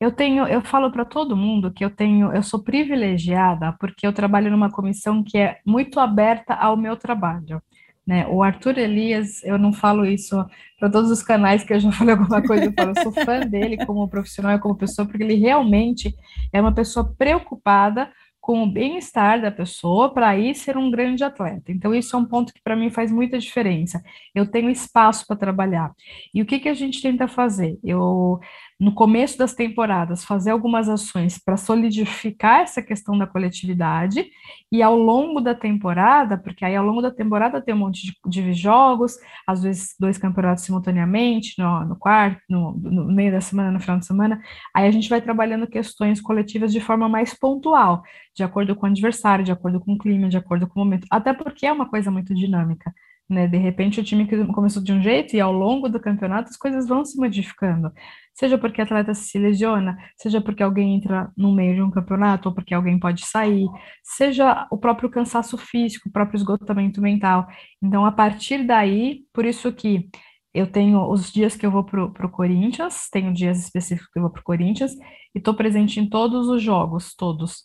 Eu 0.00 0.12
tenho, 0.12 0.46
eu 0.46 0.62
falo 0.62 0.92
para 0.92 1.04
todo 1.04 1.36
mundo 1.36 1.72
que 1.72 1.84
eu 1.84 1.90
tenho, 1.90 2.32
eu 2.32 2.42
sou 2.42 2.62
privilegiada 2.62 3.72
porque 3.80 4.06
eu 4.06 4.12
trabalho 4.12 4.50
numa 4.50 4.70
comissão 4.70 5.24
que 5.24 5.36
é 5.36 5.58
muito 5.66 5.98
aberta 5.98 6.54
ao 6.54 6.76
meu 6.76 6.96
trabalho. 6.96 7.60
Né? 8.06 8.26
O 8.28 8.42
Arthur 8.42 8.78
Elias, 8.78 9.42
eu 9.44 9.58
não 9.58 9.72
falo 9.72 10.06
isso 10.06 10.42
para 10.78 10.88
todos 10.88 11.10
os 11.10 11.22
canais 11.22 11.64
que 11.64 11.74
eu 11.74 11.80
já 11.80 11.90
falei 11.92 12.14
alguma 12.14 12.42
coisa, 12.42 12.66
eu 12.66 12.72
falo, 12.72 12.92
eu 12.96 13.02
sou 13.02 13.12
fã 13.12 13.40
dele 13.40 13.84
como 13.84 14.08
profissional 14.08 14.56
e 14.56 14.60
como 14.60 14.76
pessoa, 14.76 15.06
porque 15.06 15.22
ele 15.22 15.34
realmente 15.34 16.14
é 16.52 16.60
uma 16.60 16.72
pessoa 16.72 17.14
preocupada 17.18 18.10
com 18.48 18.62
o 18.62 18.72
bem-estar 18.72 19.42
da 19.42 19.50
pessoa 19.50 20.14
para 20.14 20.28
aí 20.28 20.54
ser 20.54 20.78
um 20.78 20.90
grande 20.90 21.22
atleta. 21.22 21.70
Então, 21.70 21.94
isso 21.94 22.16
é 22.16 22.18
um 22.18 22.24
ponto 22.24 22.50
que 22.50 22.62
para 22.62 22.74
mim 22.74 22.88
faz 22.88 23.12
muita 23.12 23.38
diferença. 23.38 24.02
Eu 24.34 24.50
tenho 24.50 24.70
espaço 24.70 25.26
para 25.26 25.36
trabalhar. 25.36 25.92
E 26.32 26.40
o 26.40 26.46
que, 26.46 26.58
que 26.58 26.68
a 26.70 26.72
gente 26.72 27.02
tenta 27.02 27.28
fazer? 27.28 27.78
Eu 27.84 28.40
no 28.78 28.94
começo 28.94 29.36
das 29.36 29.54
temporadas, 29.54 30.24
fazer 30.24 30.50
algumas 30.50 30.88
ações 30.88 31.36
para 31.36 31.56
solidificar 31.56 32.60
essa 32.60 32.80
questão 32.80 33.18
da 33.18 33.26
coletividade, 33.26 34.30
e 34.70 34.82
ao 34.82 34.96
longo 34.96 35.40
da 35.40 35.54
temporada, 35.54 36.38
porque 36.38 36.64
aí 36.64 36.76
ao 36.76 36.84
longo 36.84 37.02
da 37.02 37.10
temporada 37.10 37.60
tem 37.60 37.74
um 37.74 37.78
monte 37.78 38.06
de, 38.06 38.42
de 38.42 38.52
jogos, 38.52 39.16
às 39.46 39.62
vezes 39.62 39.96
dois 39.98 40.16
campeonatos 40.16 40.62
simultaneamente, 40.62 41.54
no, 41.58 41.84
no 41.86 41.96
quarto, 41.96 42.40
no, 42.48 42.72
no, 42.72 43.04
meio 43.06 43.32
da 43.32 43.40
semana, 43.40 43.72
no 43.72 43.80
final 43.80 43.98
de 43.98 44.06
semana, 44.06 44.40
aí 44.74 44.86
a 44.86 44.90
gente 44.92 45.08
vai 45.08 45.20
trabalhando 45.20 45.66
questões 45.66 46.20
coletivas 46.20 46.72
de 46.72 46.80
forma 46.80 47.08
mais 47.08 47.34
pontual, 47.34 48.02
de 48.34 48.44
acordo 48.44 48.76
com 48.76 48.86
o 48.86 48.90
adversário, 48.90 49.44
de 49.44 49.50
acordo 49.50 49.80
com 49.80 49.94
o 49.94 49.98
clima, 49.98 50.28
de 50.28 50.36
acordo 50.36 50.68
com 50.68 50.80
o 50.80 50.84
momento, 50.84 51.06
até 51.10 51.32
porque 51.32 51.66
é 51.66 51.72
uma 51.72 51.88
coisa 51.88 52.10
muito 52.10 52.32
dinâmica. 52.32 52.92
Né? 53.28 53.46
De 53.46 53.58
repente 53.58 54.00
o 54.00 54.04
time 54.04 54.26
começou 54.52 54.82
de 54.82 54.92
um 54.92 55.02
jeito 55.02 55.36
e 55.36 55.40
ao 55.40 55.52
longo 55.52 55.88
do 55.88 56.00
campeonato 56.00 56.48
as 56.50 56.56
coisas 56.56 56.88
vão 56.88 57.04
se 57.04 57.18
modificando 57.18 57.92
seja 58.38 58.56
porque 58.56 58.80
atleta 58.80 59.12
se 59.14 59.36
lesiona, 59.36 59.98
seja 60.16 60.40
porque 60.40 60.62
alguém 60.62 60.94
entra 60.94 61.28
no 61.36 61.52
meio 61.52 61.74
de 61.74 61.82
um 61.82 61.90
campeonato, 61.90 62.48
ou 62.48 62.54
porque 62.54 62.72
alguém 62.72 62.96
pode 62.96 63.26
sair, 63.26 63.66
seja 64.00 64.64
o 64.70 64.78
próprio 64.78 65.10
cansaço 65.10 65.58
físico, 65.58 66.08
o 66.08 66.12
próprio 66.12 66.36
esgotamento 66.36 67.02
mental. 67.02 67.48
Então, 67.82 68.06
a 68.06 68.12
partir 68.12 68.64
daí, 68.64 69.24
por 69.32 69.44
isso 69.44 69.72
que 69.72 70.08
eu 70.54 70.70
tenho 70.70 71.10
os 71.10 71.32
dias 71.32 71.56
que 71.56 71.66
eu 71.66 71.70
vou 71.72 71.82
para 71.84 72.26
o 72.26 72.30
Corinthians, 72.30 73.08
tenho 73.10 73.34
dias 73.34 73.58
específicos 73.58 74.08
que 74.12 74.18
eu 74.20 74.22
vou 74.22 74.30
para 74.30 74.40
o 74.40 74.44
Corinthians, 74.44 74.92
e 75.34 75.38
estou 75.38 75.54
presente 75.54 75.98
em 75.98 76.08
todos 76.08 76.46
os 76.48 76.62
jogos, 76.62 77.16
todos. 77.16 77.64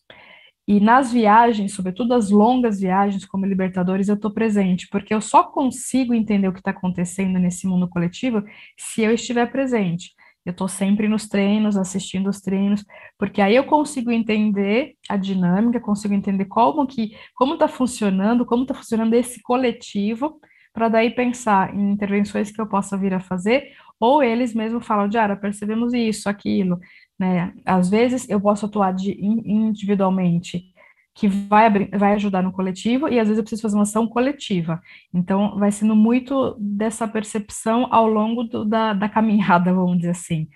E 0.68 0.80
nas 0.80 1.12
viagens, 1.12 1.74
sobretudo 1.74 2.14
as 2.14 2.30
longas 2.30 2.80
viagens, 2.80 3.26
como 3.26 3.46
Libertadores, 3.46 4.08
eu 4.08 4.16
estou 4.16 4.32
presente, 4.32 4.88
porque 4.90 5.14
eu 5.14 5.20
só 5.20 5.44
consigo 5.44 6.14
entender 6.14 6.48
o 6.48 6.54
que 6.54 6.60
está 6.60 6.72
acontecendo 6.72 7.38
nesse 7.38 7.68
mundo 7.68 7.90
coletivo 7.90 8.44
se 8.78 9.02
eu 9.02 9.14
estiver 9.14 9.52
presente. 9.52 10.12
Eu 10.46 10.52
estou 10.52 10.68
sempre 10.68 11.08
nos 11.08 11.28
treinos, 11.28 11.78
assistindo 11.78 12.30
os 12.30 12.42
treinos, 12.42 12.84
porque 13.18 13.42
aí 13.42 13.56
eu 13.56 13.64
consigo 13.66 14.12
entender 14.12 14.94
a 15.10 15.16
dinâmica, 15.16 15.80
consigo 15.80 16.14
entender 16.14 16.46
como 16.46 16.86
que 16.86 17.16
como 17.34 17.54
está 17.54 17.68
funcionando, 17.68 18.46
como 18.46 18.64
está 18.64 18.74
funcionando 18.74 19.14
esse 19.14 19.42
coletivo, 19.42 20.40
para 20.74 20.90
daí 20.90 21.12
pensar 21.12 21.74
em 21.74 21.92
intervenções 21.92 22.52
que 22.52 22.60
eu 22.60 22.68
possa 22.68 22.98
vir 22.98 23.14
a 23.14 23.20
fazer, 23.20 23.72
ou 24.00 24.22
eles 24.22 24.54
mesmos 24.54 24.86
falam, 24.86 25.08
Diara, 25.08 25.36
percebemos 25.38 25.94
isso, 25.94 26.28
aquilo, 26.28 26.80
né? 27.20 27.54
Às 27.66 27.90
vezes 27.90 28.28
eu 28.30 28.40
posso 28.42 28.66
atuar 28.66 28.94
de, 28.94 29.12
individualmente 29.22 30.74
que 31.16 31.28
vai, 31.28 31.70
vai 31.90 32.14
ajudar 32.14 32.42
no 32.42 32.52
coletivo 32.52 33.08
e 33.08 33.20
às 33.20 33.28
vezes 33.28 33.38
eu 33.38 33.44
preciso 33.44 33.62
fazer 33.62 33.76
uma 33.76 33.84
ação 33.84 34.08
coletiva. 34.08 34.82
Então, 35.14 35.58
vai 35.60 35.72
sendo 35.72 35.96
muito 35.96 36.58
dessa 36.60 37.08
percepção 37.08 37.88
ao 37.92 38.08
longo 38.08 38.44
do, 38.44 38.66
da, 38.66 38.94
da 38.94 39.08
caminhada, 39.08 39.74
vamos 39.74 39.98
dizer 39.98 40.10
assim. 40.10 40.48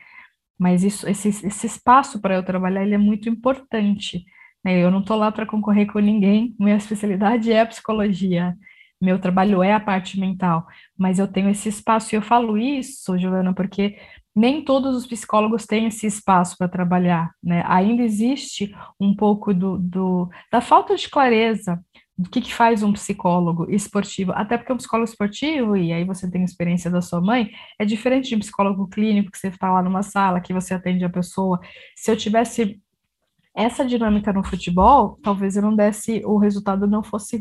Mas 0.58 0.84
isso, 0.84 1.08
esse, 1.08 1.30
esse 1.30 1.68
espaço 1.68 2.20
para 2.20 2.36
eu 2.36 2.44
trabalhar 2.44 2.84
ele 2.84 2.96
é 2.96 2.98
muito 2.98 3.30
importante. 3.30 4.26
Né? 4.66 4.84
Eu 4.84 4.90
não 4.90 5.02
estou 5.02 5.16
lá 5.16 5.32
para 5.32 5.46
concorrer 5.46 5.86
com 5.92 6.00
ninguém, 6.00 6.56
minha 6.60 6.76
especialidade 6.78 7.52
é 7.52 7.64
psicologia, 7.66 8.56
meu 9.00 9.20
trabalho 9.20 9.62
é 9.62 9.74
a 9.74 9.80
parte 9.80 10.20
mental, 10.20 10.66
mas 10.98 11.20
eu 11.20 11.28
tenho 11.28 11.50
esse 11.50 11.70
espaço 11.70 12.16
e 12.16 12.18
eu 12.18 12.22
falo 12.22 12.58
isso, 12.58 13.16
Giovana, 13.16 13.54
porque 13.54 13.96
nem 14.38 14.64
todos 14.64 14.96
os 14.96 15.08
psicólogos 15.08 15.66
têm 15.66 15.88
esse 15.88 16.06
espaço 16.06 16.56
para 16.60 16.68
trabalhar, 16.68 17.32
né? 17.44 17.64
Ainda 17.66 18.04
existe 18.04 18.72
um 19.00 19.16
pouco 19.16 19.52
do, 19.52 19.80
do, 19.80 20.30
da 20.52 20.62
falta 20.62 20.96
de 20.96 21.10
clareza 21.10 21.84
do 22.16 22.30
que, 22.30 22.40
que 22.42 22.54
faz 22.54 22.84
um 22.84 22.94
psicólogo 22.94 23.66
esportivo, 23.70 24.32
até 24.34 24.56
porque 24.56 24.72
um 24.72 24.78
psicólogo 24.78 25.10
esportivo, 25.10 25.76
e 25.76 25.92
aí 25.92 26.04
você 26.04 26.30
tem 26.30 26.42
a 26.42 26.46
experiência 26.46 26.90
da 26.92 27.02
sua 27.02 27.20
mãe, 27.20 27.50
é 27.80 27.86
diferente 27.86 28.30
de 28.30 28.36
um 28.36 28.40
psicólogo 28.40 28.88
clínico, 28.88 29.32
que 29.32 29.40
você 29.40 29.48
está 29.48 29.72
lá 29.72 29.82
numa 29.82 30.04
sala, 30.04 30.40
que 30.40 30.54
você 30.54 30.76
atende 30.76 31.04
a 31.04 31.10
pessoa. 31.10 31.60
Se 31.96 32.12
eu 32.12 32.16
tivesse 32.16 32.80
essa 33.58 33.84
dinâmica 33.84 34.32
no 34.32 34.44
futebol, 34.44 35.18
talvez 35.24 35.56
eu 35.56 35.64
não 35.64 35.76
desse, 35.76 36.22
o 36.24 36.38
resultado 36.38 36.86
não 36.86 37.02
fosse. 37.02 37.40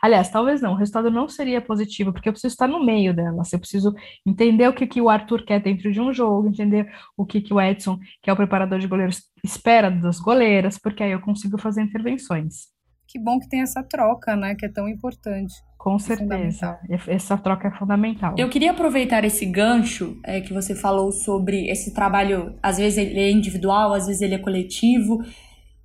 Aliás, 0.00 0.30
talvez 0.30 0.62
não, 0.62 0.74
o 0.74 0.76
resultado 0.76 1.10
não 1.10 1.28
seria 1.28 1.60
positivo, 1.60 2.12
porque 2.12 2.28
eu 2.28 2.32
preciso 2.32 2.52
estar 2.52 2.68
no 2.68 2.84
meio 2.84 3.12
dela. 3.12 3.42
Eu 3.52 3.58
preciso 3.58 3.92
entender 4.24 4.68
o 4.68 4.72
que, 4.72 4.86
que 4.86 5.00
o 5.00 5.08
Arthur 5.08 5.44
quer 5.44 5.60
dentro 5.60 5.90
de 5.90 6.00
um 6.00 6.12
jogo, 6.12 6.48
entender 6.48 6.88
o 7.16 7.26
que, 7.26 7.40
que 7.40 7.52
o 7.52 7.60
Edson, 7.60 7.98
que 8.22 8.30
é 8.30 8.32
o 8.32 8.36
preparador 8.36 8.78
de 8.78 8.86
goleiros, 8.86 9.24
espera 9.42 9.90
das 9.90 10.20
goleiras, 10.20 10.78
porque 10.78 11.02
aí 11.02 11.10
eu 11.10 11.20
consigo 11.20 11.58
fazer 11.58 11.82
intervenções. 11.82 12.68
Que 13.08 13.18
bom 13.18 13.40
que 13.40 13.48
tem 13.48 13.60
essa 13.60 13.82
troca, 13.82 14.36
né? 14.36 14.54
Que 14.54 14.66
é 14.66 14.68
tão 14.68 14.88
importante. 14.88 15.54
Com 15.76 15.98
certeza. 15.98 16.78
Essa 17.08 17.36
troca 17.36 17.68
é 17.68 17.70
fundamental. 17.72 18.34
Eu 18.36 18.48
queria 18.48 18.72
aproveitar 18.72 19.24
esse 19.24 19.46
gancho 19.46 20.16
é, 20.24 20.40
que 20.40 20.52
você 20.52 20.74
falou 20.74 21.10
sobre 21.12 21.68
esse 21.68 21.94
trabalho, 21.94 22.56
às 22.62 22.78
vezes 22.78 22.98
ele 22.98 23.20
é 23.20 23.30
individual, 23.30 23.92
às 23.92 24.06
vezes 24.06 24.22
ele 24.22 24.34
é 24.34 24.38
coletivo. 24.38 25.22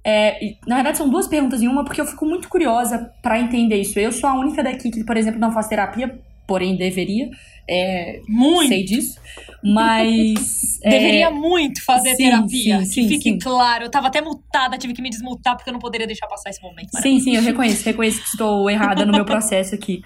É, 0.03 0.55
na 0.65 0.75
verdade, 0.75 0.97
são 0.97 1.09
duas 1.09 1.27
perguntas 1.27 1.61
em 1.61 1.67
uma, 1.67 1.83
porque 1.85 2.01
eu 2.01 2.05
fico 2.05 2.25
muito 2.25 2.49
curiosa 2.49 3.13
para 3.21 3.39
entender 3.39 3.79
isso. 3.81 3.99
Eu 3.99 4.11
sou 4.11 4.29
a 4.29 4.33
única 4.33 4.63
daqui 4.63 4.89
que, 4.89 5.03
por 5.03 5.15
exemplo, 5.15 5.39
não 5.39 5.51
faz 5.51 5.67
terapia, 5.67 6.19
porém 6.47 6.75
deveria. 6.75 7.29
É, 7.69 8.19
muito. 8.27 8.67
Sei 8.67 8.83
disso. 8.83 9.19
Mas. 9.63 10.79
deveria 10.83 11.27
é, 11.27 11.29
muito 11.29 11.83
fazer 11.85 12.15
sim, 12.15 12.23
terapia. 12.23 12.79
Sim, 12.79 12.85
sim, 12.85 13.01
que 13.07 13.07
fique 13.07 13.37
claro. 13.37 13.85
Eu 13.85 13.91
tava 13.91 14.07
até 14.07 14.21
mutada, 14.21 14.77
tive 14.77 14.93
que 14.93 15.01
me 15.01 15.09
desmutar 15.09 15.55
porque 15.55 15.69
eu 15.69 15.73
não 15.73 15.79
poderia 15.79 16.07
deixar 16.07 16.27
passar 16.27 16.49
esse 16.49 16.61
momento. 16.61 16.89
Sim, 16.99 17.19
sim, 17.19 17.35
eu 17.35 17.43
reconheço. 17.43 17.85
Reconheço 17.85 18.21
que 18.21 18.29
estou 18.29 18.69
errada 18.69 19.05
no 19.05 19.13
meu 19.13 19.25
processo 19.25 19.75
aqui. 19.75 20.01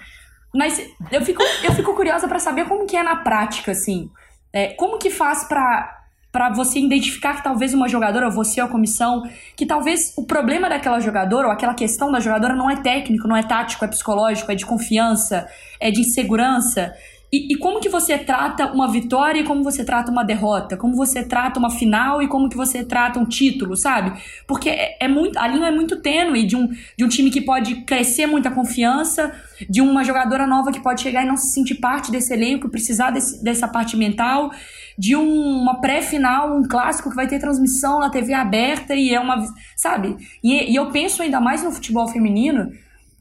Mas 0.54 0.78
eu 1.10 1.22
fico, 1.22 1.42
eu 1.64 1.72
fico 1.72 1.94
curiosa 1.94 2.28
para 2.28 2.38
saber 2.38 2.66
como 2.66 2.86
que 2.86 2.96
é 2.96 3.02
na 3.02 3.16
prática, 3.16 3.72
assim. 3.72 4.08
É, 4.52 4.68
como 4.68 4.98
que 4.98 5.10
faz 5.10 5.44
para 5.48 6.05
para 6.36 6.50
você 6.50 6.78
identificar 6.80 7.36
que 7.36 7.42
talvez 7.42 7.72
uma 7.72 7.88
jogadora, 7.88 8.26
ou 8.26 8.30
você 8.30 8.60
ou 8.60 8.66
a 8.66 8.70
comissão, 8.70 9.22
que 9.56 9.64
talvez 9.64 10.12
o 10.18 10.26
problema 10.26 10.68
daquela 10.68 11.00
jogadora, 11.00 11.46
ou 11.46 11.50
aquela 11.50 11.72
questão 11.72 12.12
da 12.12 12.20
jogadora 12.20 12.54
não 12.54 12.68
é 12.68 12.76
técnico, 12.76 13.26
não 13.26 13.34
é 13.34 13.42
tático, 13.42 13.82
é 13.86 13.88
psicológico, 13.88 14.52
é 14.52 14.54
de 14.54 14.66
confiança, 14.66 15.48
é 15.80 15.90
de 15.90 16.02
insegurança. 16.02 16.92
E, 17.32 17.52
e, 17.52 17.56
como 17.56 17.80
que 17.80 17.88
você 17.88 18.16
trata 18.16 18.72
uma 18.72 18.88
vitória 18.88 19.40
e 19.40 19.44
como 19.44 19.64
você 19.64 19.84
trata 19.84 20.12
uma 20.12 20.24
derrota? 20.24 20.76
Como 20.76 20.94
você 20.94 21.24
trata 21.24 21.58
uma 21.58 21.70
final 21.70 22.22
e 22.22 22.28
como 22.28 22.48
que 22.48 22.56
você 22.56 22.84
trata 22.84 23.18
um 23.18 23.24
título, 23.24 23.76
sabe? 23.76 24.12
Porque 24.46 24.70
é, 24.70 24.96
é 25.00 25.08
muito, 25.08 25.36
a 25.36 25.48
linha 25.48 25.66
é 25.66 25.70
muito 25.72 26.00
tênue 26.00 26.46
de 26.46 26.54
um, 26.54 26.68
de 26.96 27.04
um 27.04 27.08
time 27.08 27.30
que 27.30 27.40
pode 27.40 27.82
crescer 27.82 28.26
muita 28.26 28.50
confiança, 28.50 29.32
de 29.68 29.80
uma 29.80 30.04
jogadora 30.04 30.46
nova 30.46 30.70
que 30.70 30.80
pode 30.80 31.00
chegar 31.00 31.24
e 31.24 31.26
não 31.26 31.36
se 31.36 31.52
sentir 31.52 31.76
parte 31.76 32.12
desse 32.12 32.32
elenco, 32.32 32.68
precisar 32.68 33.10
desse, 33.10 33.42
dessa 33.42 33.66
parte 33.66 33.96
mental 33.96 34.52
de 34.98 35.14
um, 35.14 35.60
uma 35.60 35.80
pré-final, 35.80 36.56
um 36.56 36.62
clássico 36.62 37.10
que 37.10 37.16
vai 37.16 37.26
ter 37.26 37.38
transmissão 37.38 37.98
na 37.98 38.08
TV 38.08 38.32
aberta 38.32 38.94
e 38.94 39.12
é 39.12 39.20
uma. 39.20 39.44
Sabe? 39.76 40.16
E, 40.42 40.72
e 40.72 40.76
eu 40.76 40.90
penso 40.90 41.22
ainda 41.22 41.40
mais 41.40 41.62
no 41.62 41.72
futebol 41.72 42.08
feminino, 42.08 42.72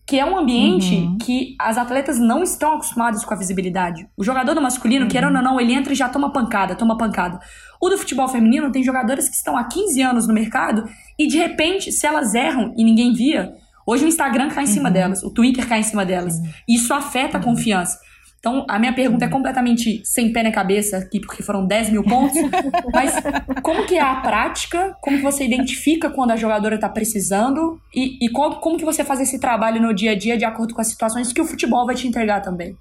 que 0.06 0.20
é 0.20 0.26
um 0.26 0.38
ambiente 0.38 0.94
uhum. 0.96 1.18
que 1.18 1.56
as 1.60 1.78
atletas 1.78 2.20
não 2.20 2.44
estão 2.44 2.76
acostumadas 2.76 3.26
com 3.26 3.34
a 3.34 3.38
visibilidade. 3.38 4.08
O 4.16 4.24
jogador 4.24 4.54
do 4.54 4.62
masculino, 4.62 5.06
uhum. 5.06 5.10
querendo 5.10 5.36
ou 5.36 5.42
não, 5.42 5.60
ele 5.60 5.74
entra 5.74 5.94
e 5.94 5.96
já 5.96 6.08
toma 6.08 6.32
pancada, 6.32 6.76
toma 6.76 6.98
pancada. 6.98 7.40
O 7.82 7.90
do 7.90 7.98
futebol 7.98 8.28
feminino 8.28 8.72
tem 8.72 8.84
jogadoras 8.84 9.28
que 9.28 9.36
estão 9.36 9.58
há 9.58 9.64
15 9.64 10.02
anos 10.02 10.28
no 10.28 10.34
mercado 10.34 10.88
e 11.18 11.28
de 11.28 11.38
repente, 11.38 11.92
se 11.92 12.06
elas 12.06 12.36
erram 12.36 12.74
e 12.78 12.84
ninguém 12.84 13.14
via, 13.14 13.56
hoje 13.86 14.06
o 14.06 14.08
Instagram 14.08 14.50
cai 14.50 14.66
em 14.66 14.68
cima 14.68 14.90
uhum. 14.90 14.94
delas, 14.94 15.24
o 15.24 15.32
Twitter 15.32 15.68
cai 15.68 15.80
em 15.80 15.84
cima 15.84 16.06
delas. 16.06 16.36
Isso 16.68 16.94
afeta 16.94 17.38
a 17.38 17.40
uhum. 17.40 17.46
confiança. 17.46 18.00
Então, 18.46 18.64
a 18.70 18.78
minha 18.78 18.94
pergunta 18.94 19.26
é 19.26 19.28
completamente 19.28 20.04
sem 20.06 20.32
pé 20.32 20.44
na 20.44 20.52
cabeça 20.52 21.00
aqui, 21.00 21.20
porque 21.20 21.42
foram 21.42 21.66
10 21.66 21.90
mil 21.90 22.04
pontos. 22.04 22.38
mas 22.94 23.16
como 23.64 23.88
que 23.88 23.96
é 23.96 24.02
a 24.02 24.18
prática? 24.18 24.96
Como 25.02 25.18
que 25.18 25.24
você 25.24 25.44
identifica 25.44 26.12
quando 26.12 26.30
a 26.30 26.36
jogadora 26.36 26.76
está 26.76 26.88
precisando? 26.88 27.82
E, 27.92 28.24
e 28.24 28.30
qual, 28.30 28.60
como 28.60 28.78
que 28.78 28.86
você 28.86 29.04
faz 29.04 29.20
esse 29.20 29.40
trabalho 29.40 29.82
no 29.82 29.96
dia 29.96 30.12
a 30.12 30.16
dia 30.16 30.38
de 30.38 30.46
acordo 30.46 30.76
com 30.76 30.82
as 30.82 30.90
situações 30.90 31.34
que 31.34 31.42
o 31.42 31.46
futebol 31.46 31.88
vai 31.88 31.96
te 31.96 32.08
entregar 32.08 32.40
também? 32.40 32.78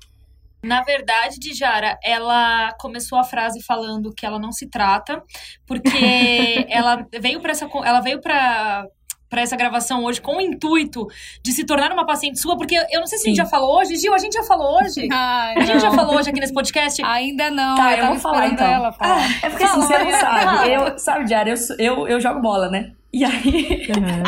Na 0.63 0.83
verdade, 0.83 1.39
Dijara, 1.39 1.99
ela 2.05 2.75
começou 2.79 3.19
a 3.19 3.25
frase 3.25 3.63
falando 3.63 4.13
que 4.15 4.27
ela 4.27 4.39
não 4.39 4.53
se 4.53 4.69
trata, 4.69 5.23
porque 5.67 5.89
ela 6.69 7.07
veio 7.19 7.41
para 7.41 7.53
essa 7.53 7.67
ela 7.87 8.01
veio 8.01 8.21
para 8.21 8.87
para 9.35 9.43
essa 9.43 9.57
gravação 9.57 10.05
hoje 10.05 10.21
com 10.21 10.37
o 10.37 10.41
intuito 10.41 11.09
de 11.43 11.51
se 11.51 11.65
tornar 11.65 11.91
uma 11.91 12.07
paciente 12.07 12.39
sua, 12.39 12.57
porque 12.57 12.77
eu 12.77 13.01
não 13.01 13.07
sei 13.07 13.19
se 13.19 13.25
Sim. 13.25 13.31
a 13.31 13.35
gente 13.35 13.39
já 13.39 13.47
falou 13.47 13.81
hoje. 13.81 13.97
Gil, 13.97 14.15
a 14.15 14.19
gente 14.19 14.33
já 14.33 14.45
falou 14.45 14.81
hoje? 14.81 15.09
Ai, 15.13 15.55
a 15.57 15.65
gente 15.65 15.81
já 15.81 15.91
falou 15.91 16.17
hoje 16.17 16.31
aqui 16.31 16.39
nesse 16.39 16.55
podcast? 16.55 17.03
Ainda 17.05 17.51
não. 17.51 17.75
Tá, 17.75 17.97
eu, 17.97 18.05
eu 18.05 18.07
vou 18.13 18.21
falar 18.21 18.47
então. 18.47 18.65
Ela 18.65 18.93
falar. 18.93 19.17
Ah, 19.17 19.29
é 19.47 19.51
porque 19.51 19.65
assim, 19.65 19.81
você 19.81 19.99
não 19.99 20.11
sabe. 20.13 20.73
Eu, 20.73 20.99
sabe, 20.99 21.25
Diário, 21.25 21.53
eu, 21.53 21.85
eu, 21.85 22.09
eu 22.09 22.21
jogo 22.21 22.41
bola, 22.41 22.71
né? 22.71 22.93
E 23.13 23.25
aí. 23.25 23.89
Uhum. 23.89 24.23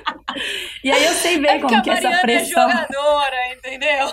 e 0.82 0.90
aí 0.90 1.04
eu 1.04 1.12
sei 1.12 1.38
ver 1.38 1.48
é 1.48 1.58
como 1.58 1.82
que 1.82 1.90
essa 1.90 2.08
é 2.08 2.20
pressão. 2.20 2.70
É 2.70 2.72
jogadora, 2.72 3.36
entendeu? 3.54 4.12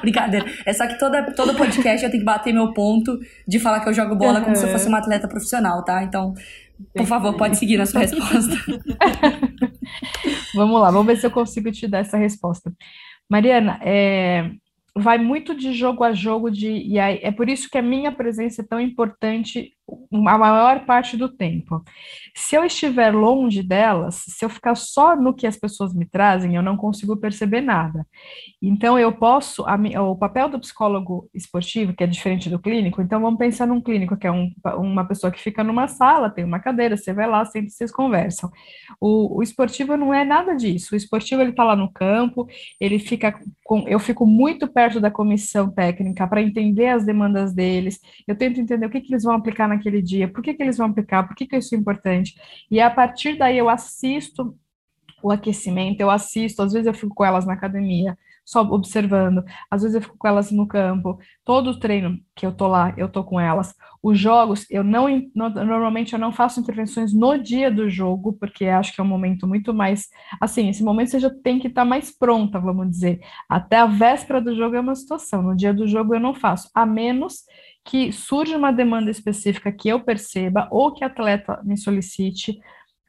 Brincadeira. 0.00 0.46
É 0.66 0.72
só 0.72 0.84
que 0.88 0.98
toda, 0.98 1.32
todo 1.32 1.54
podcast 1.54 2.04
eu 2.04 2.10
tenho 2.10 2.22
que 2.22 2.26
bater 2.26 2.52
meu 2.52 2.72
ponto 2.72 3.16
de 3.46 3.60
falar 3.60 3.80
que 3.80 3.88
eu 3.88 3.94
jogo 3.94 4.16
bola 4.16 4.38
uhum. 4.38 4.46
como 4.46 4.56
se 4.56 4.64
eu 4.64 4.68
fosse 4.68 4.88
uma 4.88 4.98
atleta 4.98 5.28
profissional, 5.28 5.84
tá? 5.84 6.02
Então, 6.02 6.34
Por 6.94 7.06
favor, 7.06 7.36
pode 7.36 7.58
seguir 7.58 7.76
na 7.76 7.86
sua 7.86 8.00
resposta. 8.00 8.54
vamos 10.54 10.80
lá, 10.80 10.90
vamos 10.90 11.06
ver 11.06 11.16
se 11.16 11.26
eu 11.26 11.30
consigo 11.30 11.70
te 11.70 11.86
dar 11.86 11.98
essa 11.98 12.16
resposta. 12.16 12.72
Mariana, 13.28 13.78
é, 13.82 14.50
vai 14.96 15.18
muito 15.18 15.54
de 15.54 15.72
jogo 15.72 16.04
a 16.04 16.12
jogo, 16.12 16.50
de, 16.50 16.68
e 16.68 16.98
aí, 16.98 17.20
é 17.22 17.30
por 17.30 17.48
isso 17.48 17.68
que 17.70 17.78
a 17.78 17.82
minha 17.82 18.12
presença 18.12 18.62
é 18.62 18.64
tão 18.64 18.80
importante 18.80 19.72
a 20.12 20.38
maior 20.38 20.84
parte 20.84 21.16
do 21.16 21.28
tempo. 21.28 21.82
Se 22.34 22.56
eu 22.56 22.64
estiver 22.64 23.14
longe 23.14 23.62
delas, 23.62 24.22
se 24.26 24.44
eu 24.44 24.48
ficar 24.48 24.74
só 24.74 25.16
no 25.16 25.34
que 25.34 25.46
as 25.46 25.56
pessoas 25.56 25.94
me 25.94 26.04
trazem, 26.04 26.54
eu 26.54 26.62
não 26.62 26.76
consigo 26.76 27.16
perceber 27.16 27.60
nada. 27.60 28.06
Então, 28.62 28.98
eu 28.98 29.12
posso, 29.12 29.64
a, 29.66 29.76
o 30.02 30.16
papel 30.16 30.48
do 30.48 30.60
psicólogo 30.60 31.28
esportivo, 31.34 31.94
que 31.94 32.04
é 32.04 32.06
diferente 32.06 32.48
do 32.48 32.58
clínico, 32.58 33.02
então 33.02 33.20
vamos 33.20 33.38
pensar 33.38 33.66
num 33.66 33.80
clínico, 33.80 34.16
que 34.16 34.26
é 34.26 34.32
um, 34.32 34.50
uma 34.76 35.04
pessoa 35.06 35.30
que 35.30 35.40
fica 35.40 35.64
numa 35.64 35.88
sala, 35.88 36.30
tem 36.30 36.44
uma 36.44 36.60
cadeira, 36.60 36.96
você 36.96 37.12
vai 37.12 37.26
lá, 37.26 37.44
sempre 37.44 37.70
vocês 37.70 37.90
conversam. 37.90 38.50
O, 39.00 39.38
o 39.38 39.42
esportivo 39.42 39.96
não 39.96 40.12
é 40.12 40.24
nada 40.24 40.54
disso. 40.54 40.94
O 40.94 40.96
esportivo, 40.96 41.42
ele 41.42 41.50
está 41.50 41.64
lá 41.64 41.76
no 41.76 41.90
campo, 41.92 42.46
ele 42.80 42.98
fica 42.98 43.38
com, 43.64 43.86
eu 43.88 43.98
fico 43.98 44.26
muito 44.26 44.66
perto 44.66 45.00
da 45.00 45.10
comissão 45.10 45.70
técnica 45.70 46.26
para 46.26 46.42
entender 46.42 46.88
as 46.88 47.04
demandas 47.04 47.54
deles, 47.54 48.00
eu 48.26 48.36
tento 48.36 48.60
entender 48.60 48.86
o 48.86 48.90
que, 48.90 49.00
que 49.00 49.12
eles 49.12 49.22
vão 49.22 49.34
aplicar 49.34 49.68
na 49.68 49.78
naquele 49.80 50.02
dia, 50.02 50.28
por 50.28 50.42
que, 50.42 50.54
que 50.54 50.62
eles 50.62 50.76
vão 50.76 50.88
aplicar, 50.88 51.26
por 51.26 51.34
que, 51.34 51.46
que 51.46 51.56
isso 51.56 51.74
é 51.74 51.78
importante. 51.78 52.34
E 52.70 52.80
a 52.80 52.90
partir 52.90 53.36
daí 53.36 53.56
eu 53.56 53.68
assisto 53.68 54.54
o 55.22 55.30
aquecimento, 55.30 56.00
eu 56.00 56.10
assisto, 56.10 56.62
às 56.62 56.72
vezes 56.72 56.86
eu 56.86 56.94
fico 56.94 57.14
com 57.14 57.24
elas 57.24 57.46
na 57.46 57.52
academia, 57.52 58.16
só 58.44 58.62
observando, 58.62 59.44
às 59.70 59.82
vezes 59.82 59.94
eu 59.94 60.02
fico 60.02 60.16
com 60.18 60.26
elas 60.26 60.50
no 60.50 60.66
campo, 60.66 61.18
todo 61.44 61.70
o 61.70 61.78
treino 61.78 62.18
que 62.34 62.44
eu 62.44 62.50
tô 62.50 62.66
lá, 62.66 62.92
eu 62.96 63.08
tô 63.08 63.22
com 63.22 63.38
elas. 63.38 63.74
Os 64.02 64.18
jogos, 64.18 64.66
eu 64.70 64.82
não, 64.82 65.06
normalmente 65.34 66.14
eu 66.14 66.18
não 66.18 66.32
faço 66.32 66.58
intervenções 66.58 67.12
no 67.12 67.36
dia 67.36 67.70
do 67.70 67.88
jogo, 67.88 68.32
porque 68.32 68.64
acho 68.64 68.94
que 68.94 69.00
é 69.00 69.04
um 69.04 69.06
momento 69.06 69.46
muito 69.46 69.74
mais, 69.74 70.08
assim, 70.40 70.68
esse 70.68 70.82
momento 70.82 71.10
você 71.10 71.20
já 71.20 71.30
tem 71.30 71.58
que 71.58 71.68
estar 71.68 71.82
tá 71.82 71.84
mais 71.84 72.10
pronta, 72.10 72.58
vamos 72.58 72.90
dizer. 72.90 73.20
Até 73.48 73.76
a 73.76 73.86
véspera 73.86 74.40
do 74.40 74.56
jogo 74.56 74.74
é 74.74 74.80
uma 74.80 74.94
situação, 74.94 75.42
no 75.42 75.54
dia 75.54 75.72
do 75.72 75.86
jogo 75.86 76.14
eu 76.14 76.20
não 76.20 76.34
faço, 76.34 76.70
a 76.74 76.86
menos 76.86 77.44
que 77.84 78.12
surge 78.12 78.54
uma 78.54 78.72
demanda 78.72 79.10
específica 79.10 79.72
que 79.72 79.88
eu 79.88 80.00
perceba, 80.00 80.68
ou 80.70 80.92
que 80.92 81.04
a 81.04 81.06
atleta 81.06 81.60
me 81.64 81.76
solicite, 81.76 82.58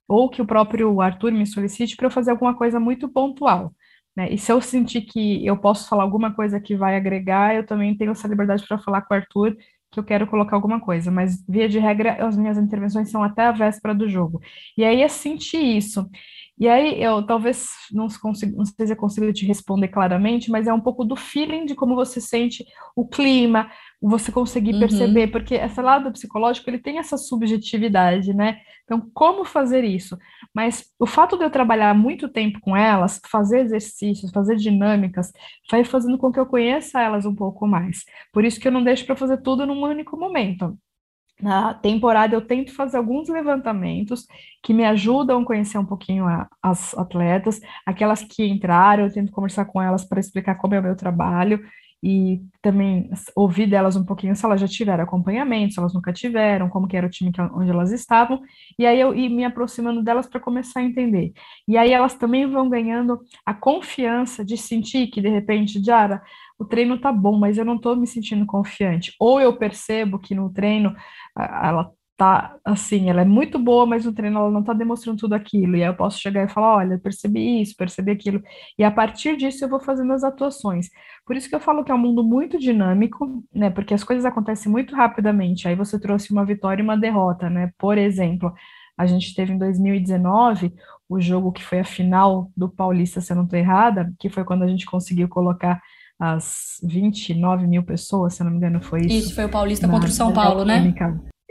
ou 0.07 0.29
que 0.29 0.41
o 0.41 0.45
próprio 0.45 1.01
Arthur 1.01 1.31
me 1.31 1.45
solicite 1.45 1.95
para 1.95 2.07
eu 2.07 2.11
fazer 2.11 2.31
alguma 2.31 2.55
coisa 2.55 2.79
muito 2.79 3.09
pontual. 3.09 3.73
Né? 4.15 4.33
E 4.33 4.37
se 4.37 4.51
eu 4.51 4.61
sentir 4.61 5.01
que 5.01 5.45
eu 5.45 5.57
posso 5.57 5.87
falar 5.87 6.03
alguma 6.03 6.33
coisa 6.33 6.59
que 6.59 6.75
vai 6.75 6.95
agregar, 6.95 7.55
eu 7.55 7.65
também 7.65 7.95
tenho 7.95 8.11
essa 8.11 8.27
liberdade 8.27 8.65
para 8.67 8.77
falar 8.77 9.01
com 9.03 9.13
o 9.13 9.17
Arthur 9.17 9.55
que 9.91 9.99
eu 9.99 10.03
quero 10.05 10.25
colocar 10.25 10.55
alguma 10.55 10.79
coisa, 10.79 11.11
mas 11.11 11.43
via 11.47 11.67
de 11.67 11.77
regra 11.77 12.25
as 12.25 12.37
minhas 12.37 12.57
intervenções 12.57 13.09
são 13.09 13.21
até 13.21 13.43
a 13.43 13.51
véspera 13.51 13.93
do 13.93 14.07
jogo. 14.07 14.41
E 14.77 14.85
aí 14.85 15.01
é 15.01 15.07
sentir 15.09 15.61
isso. 15.61 16.09
E 16.57 16.67
aí 16.67 17.01
eu 17.01 17.25
talvez 17.25 17.67
não, 17.91 18.07
consigo, 18.07 18.55
não 18.55 18.65
sei 18.65 18.87
se 18.87 18.93
eu 18.93 18.97
consigo 18.97 19.33
te 19.33 19.45
responder 19.45 19.89
claramente, 19.89 20.49
mas 20.49 20.67
é 20.67 20.73
um 20.73 20.79
pouco 20.79 21.03
do 21.03 21.15
feeling 21.15 21.65
de 21.65 21.75
como 21.75 21.95
você 21.95 22.21
sente 22.21 22.65
o 22.95 23.05
clima, 23.05 23.69
você 24.01 24.31
conseguir 24.31 24.73
uhum. 24.73 24.79
perceber, 24.79 25.27
porque 25.27 25.53
esse 25.53 25.79
lado 25.79 26.11
psicológico 26.11 26.69
ele 26.69 26.79
tem 26.79 26.97
essa 26.97 27.17
subjetividade, 27.17 28.33
né? 28.33 28.59
Então, 28.83 29.09
como 29.13 29.45
fazer 29.45 29.83
isso? 29.83 30.17
Mas 30.53 30.85
o 30.99 31.05
fato 31.05 31.37
de 31.37 31.43
eu 31.43 31.51
trabalhar 31.51 31.93
muito 31.93 32.27
tempo 32.27 32.59
com 32.59 32.75
elas, 32.75 33.21
fazer 33.29 33.59
exercícios, 33.59 34.31
fazer 34.31 34.55
dinâmicas, 34.55 35.31
vai 35.69 35.83
fazendo 35.83 36.17
com 36.17 36.31
que 36.31 36.39
eu 36.39 36.45
conheça 36.47 36.99
elas 36.99 37.25
um 37.25 37.35
pouco 37.35 37.67
mais. 37.67 38.03
Por 38.33 38.43
isso 38.43 38.59
que 38.59 38.67
eu 38.67 38.71
não 38.71 38.83
deixo 38.83 39.05
para 39.05 39.15
fazer 39.15 39.37
tudo 39.37 39.65
num 39.65 39.81
único 39.83 40.17
momento. 40.17 40.75
Na 41.39 41.73
temporada 41.73 42.35
eu 42.35 42.41
tento 42.41 42.73
fazer 42.73 42.97
alguns 42.97 43.27
levantamentos 43.27 44.27
que 44.61 44.73
me 44.73 44.85
ajudam 44.85 45.41
a 45.41 45.45
conhecer 45.45 45.77
um 45.77 45.85
pouquinho 45.85 46.27
a, 46.27 46.47
as 46.61 46.95
atletas, 46.95 47.59
aquelas 47.85 48.21
que 48.21 48.45
entraram, 48.45 49.05
eu 49.05 49.13
tento 49.13 49.31
conversar 49.31 49.65
com 49.65 49.81
elas 49.81 50.05
para 50.05 50.19
explicar 50.19 50.55
como 50.55 50.75
é 50.75 50.79
o 50.79 50.83
meu 50.83 50.95
trabalho 50.95 51.59
e 52.03 52.41
também 52.61 53.09
ouvir 53.35 53.67
delas 53.67 53.95
um 53.95 54.05
pouquinho 54.05 54.35
se 54.35 54.43
elas 54.45 54.59
já 54.59 54.67
tiveram 54.67 55.03
acompanhamento, 55.03 55.73
se 55.73 55.79
elas 55.79 55.93
nunca 55.93 56.11
tiveram, 56.11 56.69
como 56.69 56.87
que 56.87 56.97
era 56.97 57.05
o 57.07 57.09
time 57.09 57.31
que, 57.31 57.41
onde 57.41 57.69
elas 57.69 57.91
estavam, 57.91 58.41
e 58.77 58.85
aí 58.85 58.99
eu 58.99 59.13
ir 59.13 59.29
me 59.29 59.45
aproximando 59.45 60.03
delas 60.03 60.27
para 60.27 60.39
começar 60.39 60.79
a 60.79 60.83
entender. 60.83 61.33
E 61.67 61.77
aí 61.77 61.91
elas 61.91 62.15
também 62.15 62.49
vão 62.49 62.69
ganhando 62.69 63.19
a 63.45 63.53
confiança 63.53 64.43
de 64.43 64.57
sentir 64.57 65.07
que, 65.07 65.21
de 65.21 65.29
repente, 65.29 65.81
Diara, 65.81 66.21
o 66.57 66.65
treino 66.65 66.99
tá 66.99 67.11
bom, 67.11 67.37
mas 67.37 67.57
eu 67.57 67.65
não 67.65 67.75
estou 67.75 67.95
me 67.95 68.07
sentindo 68.07 68.45
confiante. 68.45 69.13
Ou 69.19 69.41
eu 69.41 69.57
percebo 69.57 70.19
que 70.19 70.35
no 70.35 70.51
treino 70.51 70.95
ela 71.37 71.91
tá 72.21 72.55
assim, 72.63 73.09
ela 73.09 73.21
é 73.21 73.25
muito 73.25 73.57
boa, 73.57 73.83
mas 73.83 74.05
no 74.05 74.13
treino 74.13 74.37
ela 74.37 74.51
não 74.51 74.61
tá 74.61 74.73
demonstrando 74.73 75.17
tudo 75.17 75.33
aquilo. 75.33 75.75
E 75.75 75.83
aí 75.83 75.89
eu 75.89 75.95
posso 75.95 76.19
chegar 76.19 76.43
e 76.43 76.53
falar, 76.53 76.75
olha, 76.77 76.99
percebi 76.99 77.63
isso, 77.63 77.75
percebi 77.75 78.11
aquilo. 78.11 78.39
E 78.77 78.83
a 78.83 78.91
partir 78.91 79.35
disso 79.35 79.65
eu 79.65 79.69
vou 79.69 79.79
fazendo 79.79 80.13
as 80.13 80.23
atuações. 80.23 80.89
Por 81.25 81.35
isso 81.35 81.49
que 81.49 81.55
eu 81.55 81.59
falo 81.59 81.83
que 81.83 81.91
é 81.91 81.95
um 81.95 81.97
mundo 81.97 82.23
muito 82.23 82.59
dinâmico, 82.59 83.43
né? 83.51 83.71
Porque 83.71 83.95
as 83.95 84.03
coisas 84.03 84.23
acontecem 84.23 84.71
muito 84.71 84.95
rapidamente. 84.95 85.67
Aí 85.67 85.73
você 85.73 85.99
trouxe 85.99 86.31
uma 86.31 86.45
vitória 86.45 86.79
e 86.79 86.83
uma 86.83 86.95
derrota, 86.95 87.49
né? 87.49 87.71
Por 87.75 87.97
exemplo, 87.97 88.53
a 88.95 89.07
gente 89.07 89.33
teve 89.33 89.53
em 89.53 89.57
2019 89.57 90.75
o 91.09 91.19
jogo 91.19 91.51
que 91.51 91.63
foi 91.63 91.79
a 91.79 91.83
final 91.83 92.51
do 92.55 92.69
Paulista, 92.69 93.19
se 93.19 93.33
eu 93.33 93.37
não 93.37 93.45
estou 93.45 93.57
errada, 93.57 94.13
que 94.19 94.29
foi 94.29 94.43
quando 94.43 94.61
a 94.61 94.67
gente 94.67 94.85
conseguiu 94.85 95.27
colocar 95.27 95.81
as 96.19 96.79
29 96.83 97.65
mil 97.65 97.81
pessoas, 97.81 98.35
se 98.35 98.43
eu 98.43 98.45
não 98.45 98.51
me 98.51 98.57
engano, 98.57 98.79
foi 98.79 99.01
isso. 99.01 99.09
Isso, 99.09 99.35
foi 99.35 99.45
o 99.45 99.49
Paulista 99.49 99.87
contra 99.87 100.07
o 100.07 100.11
São 100.11 100.31
Paulo, 100.31 100.63
né? 100.63 100.93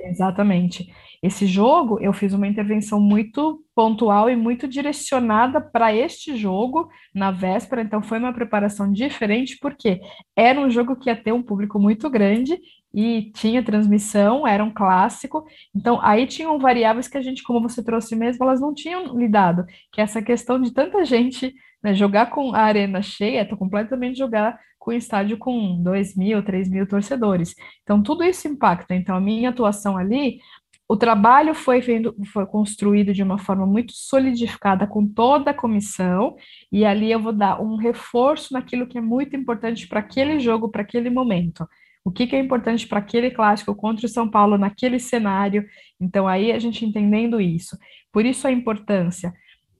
Exatamente. 0.05 0.91
Esse 1.23 1.47
jogo, 1.47 2.01
eu 2.01 2.13
fiz 2.15 2.33
uma 2.33 2.47
intervenção 2.47 2.99
muito 2.99 3.63
pontual 3.75 4.31
e 4.31 4.37
muito 4.37 4.67
direcionada 4.67 5.61
para 5.61 5.95
este 5.95 6.35
jogo 6.35 6.89
na 7.15 7.31
véspera, 7.31 7.83
então 7.83 8.03
foi 8.03 8.19
uma 8.19 8.33
preparação 8.33 8.91
diferente, 8.91 9.59
porque 9.61 10.01
era 10.35 10.59
um 10.59 10.71
jogo 10.71 10.97
que 10.97 11.11
ia 11.11 11.17
ter 11.17 11.33
um 11.33 11.43
público 11.43 11.79
muito 11.79 12.09
grande 12.09 12.59
e 12.93 13.31
tinha 13.35 13.63
transmissão, 13.63 14.47
era 14.47 14.65
um 14.65 14.73
clássico, 14.73 15.45
então 15.75 16.01
aí 16.03 16.27
tinham 16.27 16.59
variáveis 16.59 17.07
que 17.07 17.19
a 17.19 17.23
gente, 17.23 17.43
como 17.43 17.69
você 17.69 17.85
trouxe 17.85 18.17
mesmo, 18.17 18.43
elas 18.45 18.61
não 18.61 18.73
tinham 18.73 19.17
lidado, 19.17 19.67
que 19.93 20.01
é 20.01 20.05
essa 20.05 20.23
questão 20.23 20.61
de 20.61 20.73
tanta 20.73 21.05
gente 21.05 21.55
né, 21.83 21.95
jogar 21.95 22.31
com 22.31 22.55
a 22.55 22.61
arena 22.61 23.03
cheia, 23.03 23.41
é 23.41 23.45
completamente 23.45 24.19
jogar 24.19 24.59
com 24.81 24.91
estádio 24.91 25.37
com 25.37 25.81
2 25.83 26.17
mil, 26.17 26.43
3 26.43 26.69
mil 26.71 26.89
torcedores. 26.89 27.55
Então, 27.83 28.03
tudo 28.03 28.25
isso 28.25 28.49
impacta. 28.49 28.95
Então, 28.95 29.15
a 29.15 29.21
minha 29.21 29.51
atuação 29.51 29.97
ali, 29.97 30.41
o 30.89 30.97
trabalho 30.97 31.55
foi, 31.55 31.83
vendo, 31.83 32.17
foi 32.33 32.47
construído 32.47 33.13
de 33.13 33.23
uma 33.23 33.39
forma 33.39 33.67
muito 33.67 33.93
solidificada 33.93 34.87
com 34.87 35.07
toda 35.07 35.51
a 35.51 35.55
comissão, 35.55 36.35
e 36.73 36.85
ali 36.85 37.13
eu 37.13 37.21
vou 37.21 37.33
dar 37.33 37.61
um 37.61 37.77
reforço 37.77 38.55
naquilo 38.55 38.87
que 38.87 38.97
é 38.97 39.03
muito 39.03 39.37
importante 39.37 39.87
para 39.87 40.01
aquele 40.01 40.41
jogo, 40.41 40.71
para 40.71 40.81
aquele 40.81 41.11
momento. 41.11 41.69
O 42.03 42.11
que, 42.11 42.27
que 42.27 42.35
é 42.35 42.41
importante 42.41 42.89
para 42.89 43.01
aquele 43.01 43.31
clássico 43.31 43.75
contra 43.75 44.07
o 44.07 44.09
São 44.09 44.31
Paulo 44.31 44.57
naquele 44.57 44.99
cenário. 44.99 45.67
Então, 46.01 46.27
aí 46.27 46.51
a 46.51 46.59
gente 46.59 46.87
entendendo 46.87 47.39
isso. 47.39 47.77
Por 48.11 48.25
isso 48.25 48.49
a 48.49 48.51
importância 48.51 49.35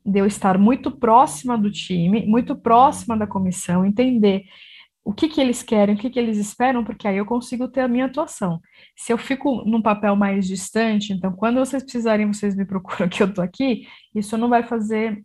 de 0.05 0.19
eu 0.19 0.27
estar 0.27 0.59
muito 0.59 0.91
próxima 0.91 1.57
do 1.57 1.71
time, 1.71 2.27
muito 2.27 2.55
próxima 2.55 3.17
da 3.17 3.27
comissão, 3.27 3.85
entender 3.85 4.45
o 5.05 5.13
que, 5.13 5.29
que 5.29 5.41
eles 5.41 5.63
querem, 5.63 5.95
o 5.95 5.99
que, 5.99 6.11
que 6.11 6.19
eles 6.19 6.37
esperam, 6.37 6.85
porque 6.85 7.09
aí 7.09 7.17
eu 7.17 7.27
consigo 7.27 7.69
ter 7.69 7.81
a 7.81 7.89
minha 7.89 8.07
atuação. 8.07 8.61
Se 8.97 9.13
eu 9.13 9.19
fico 9.19 9.65
num 9.65 9.81
papel 9.83 10.15
mais 10.15 10.47
distante, 10.47 11.13
então 11.13 11.33
quando 11.33 11.59
vocês 11.59 11.83
precisarem, 11.83 12.27
vocês 12.27 12.55
me 12.55 12.65
procuram 12.65 13.09
que 13.09 13.23
eu 13.23 13.27
estou 13.29 13.43
aqui, 13.43 13.87
isso 14.15 14.37
não 14.37 14.49
vai 14.49 14.63
fazer 14.63 15.25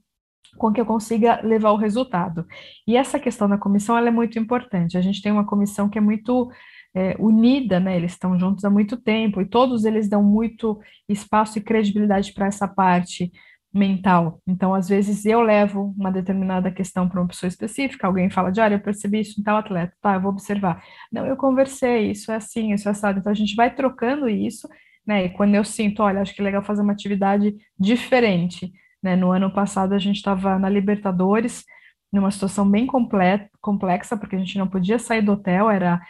com 0.57 0.71
que 0.71 0.79
eu 0.79 0.85
consiga 0.85 1.41
levar 1.43 1.71
o 1.71 1.77
resultado. 1.77 2.45
E 2.87 2.95
essa 2.95 3.19
questão 3.19 3.49
da 3.49 3.57
comissão 3.57 3.97
ela 3.97 4.07
é 4.07 4.11
muito 4.11 4.39
importante. 4.39 4.97
A 4.97 5.01
gente 5.01 5.21
tem 5.21 5.31
uma 5.31 5.45
comissão 5.45 5.89
que 5.89 5.97
é 5.97 6.01
muito 6.01 6.49
é, 6.95 7.15
unida, 7.19 7.79
né? 7.79 7.97
Eles 7.97 8.13
estão 8.13 8.39
juntos 8.39 8.63
há 8.63 8.69
muito 8.69 8.95
tempo 8.95 9.41
e 9.41 9.45
todos 9.45 9.83
eles 9.83 10.07
dão 10.07 10.23
muito 10.23 10.79
espaço 11.09 11.57
e 11.59 11.61
credibilidade 11.61 12.33
para 12.33 12.47
essa 12.47 12.67
parte 12.67 13.31
mental. 13.75 14.41
Então, 14.47 14.73
às 14.73 14.87
vezes, 14.87 15.25
eu 15.25 15.41
levo 15.41 15.93
uma 15.97 16.11
determinada 16.11 16.71
questão 16.71 17.09
para 17.09 17.19
uma 17.19 17.27
pessoa 17.27 17.49
específica, 17.49 18.07
alguém 18.07 18.29
fala 18.29 18.51
de, 18.51 18.61
olha, 18.61 18.75
eu 18.75 18.79
percebi 18.79 19.19
isso 19.19 19.39
em 19.39 19.43
tal 19.43 19.57
atleta, 19.57 19.93
tá, 20.01 20.13
eu 20.15 20.21
vou 20.21 20.31
observar. 20.31 20.81
Não, 21.11 21.25
eu 21.25 21.35
conversei, 21.35 22.11
isso 22.11 22.31
é 22.31 22.35
assim, 22.37 22.73
isso 22.73 22.87
é 22.87 22.91
assado. 22.91 23.19
Então, 23.19 23.31
a 23.31 23.35
gente 23.35 23.55
vai 23.55 23.73
trocando 23.75 24.29
isso, 24.29 24.67
né, 25.05 25.25
e 25.25 25.29
quando 25.29 25.55
eu 25.55 25.63
sinto, 25.65 26.01
olha, 26.01 26.21
acho 26.21 26.33
que 26.33 26.41
é 26.41 26.43
legal 26.43 26.63
fazer 26.63 26.81
uma 26.81 26.93
atividade 26.93 27.53
diferente, 27.77 28.71
né, 29.03 29.15
no 29.15 29.31
ano 29.31 29.51
passado 29.53 29.93
a 29.93 29.99
gente 29.99 30.15
estava 30.17 30.57
na 30.57 30.69
Libertadores, 30.69 31.63
numa 32.11 32.31
situação 32.31 32.69
bem 32.69 32.87
complexa, 32.87 34.17
porque 34.17 34.37
a 34.37 34.39
gente 34.39 34.57
não 34.57 34.67
podia 34.67 34.97
sair 34.97 35.21
do 35.21 35.33
hotel, 35.33 35.69
era 35.69 36.01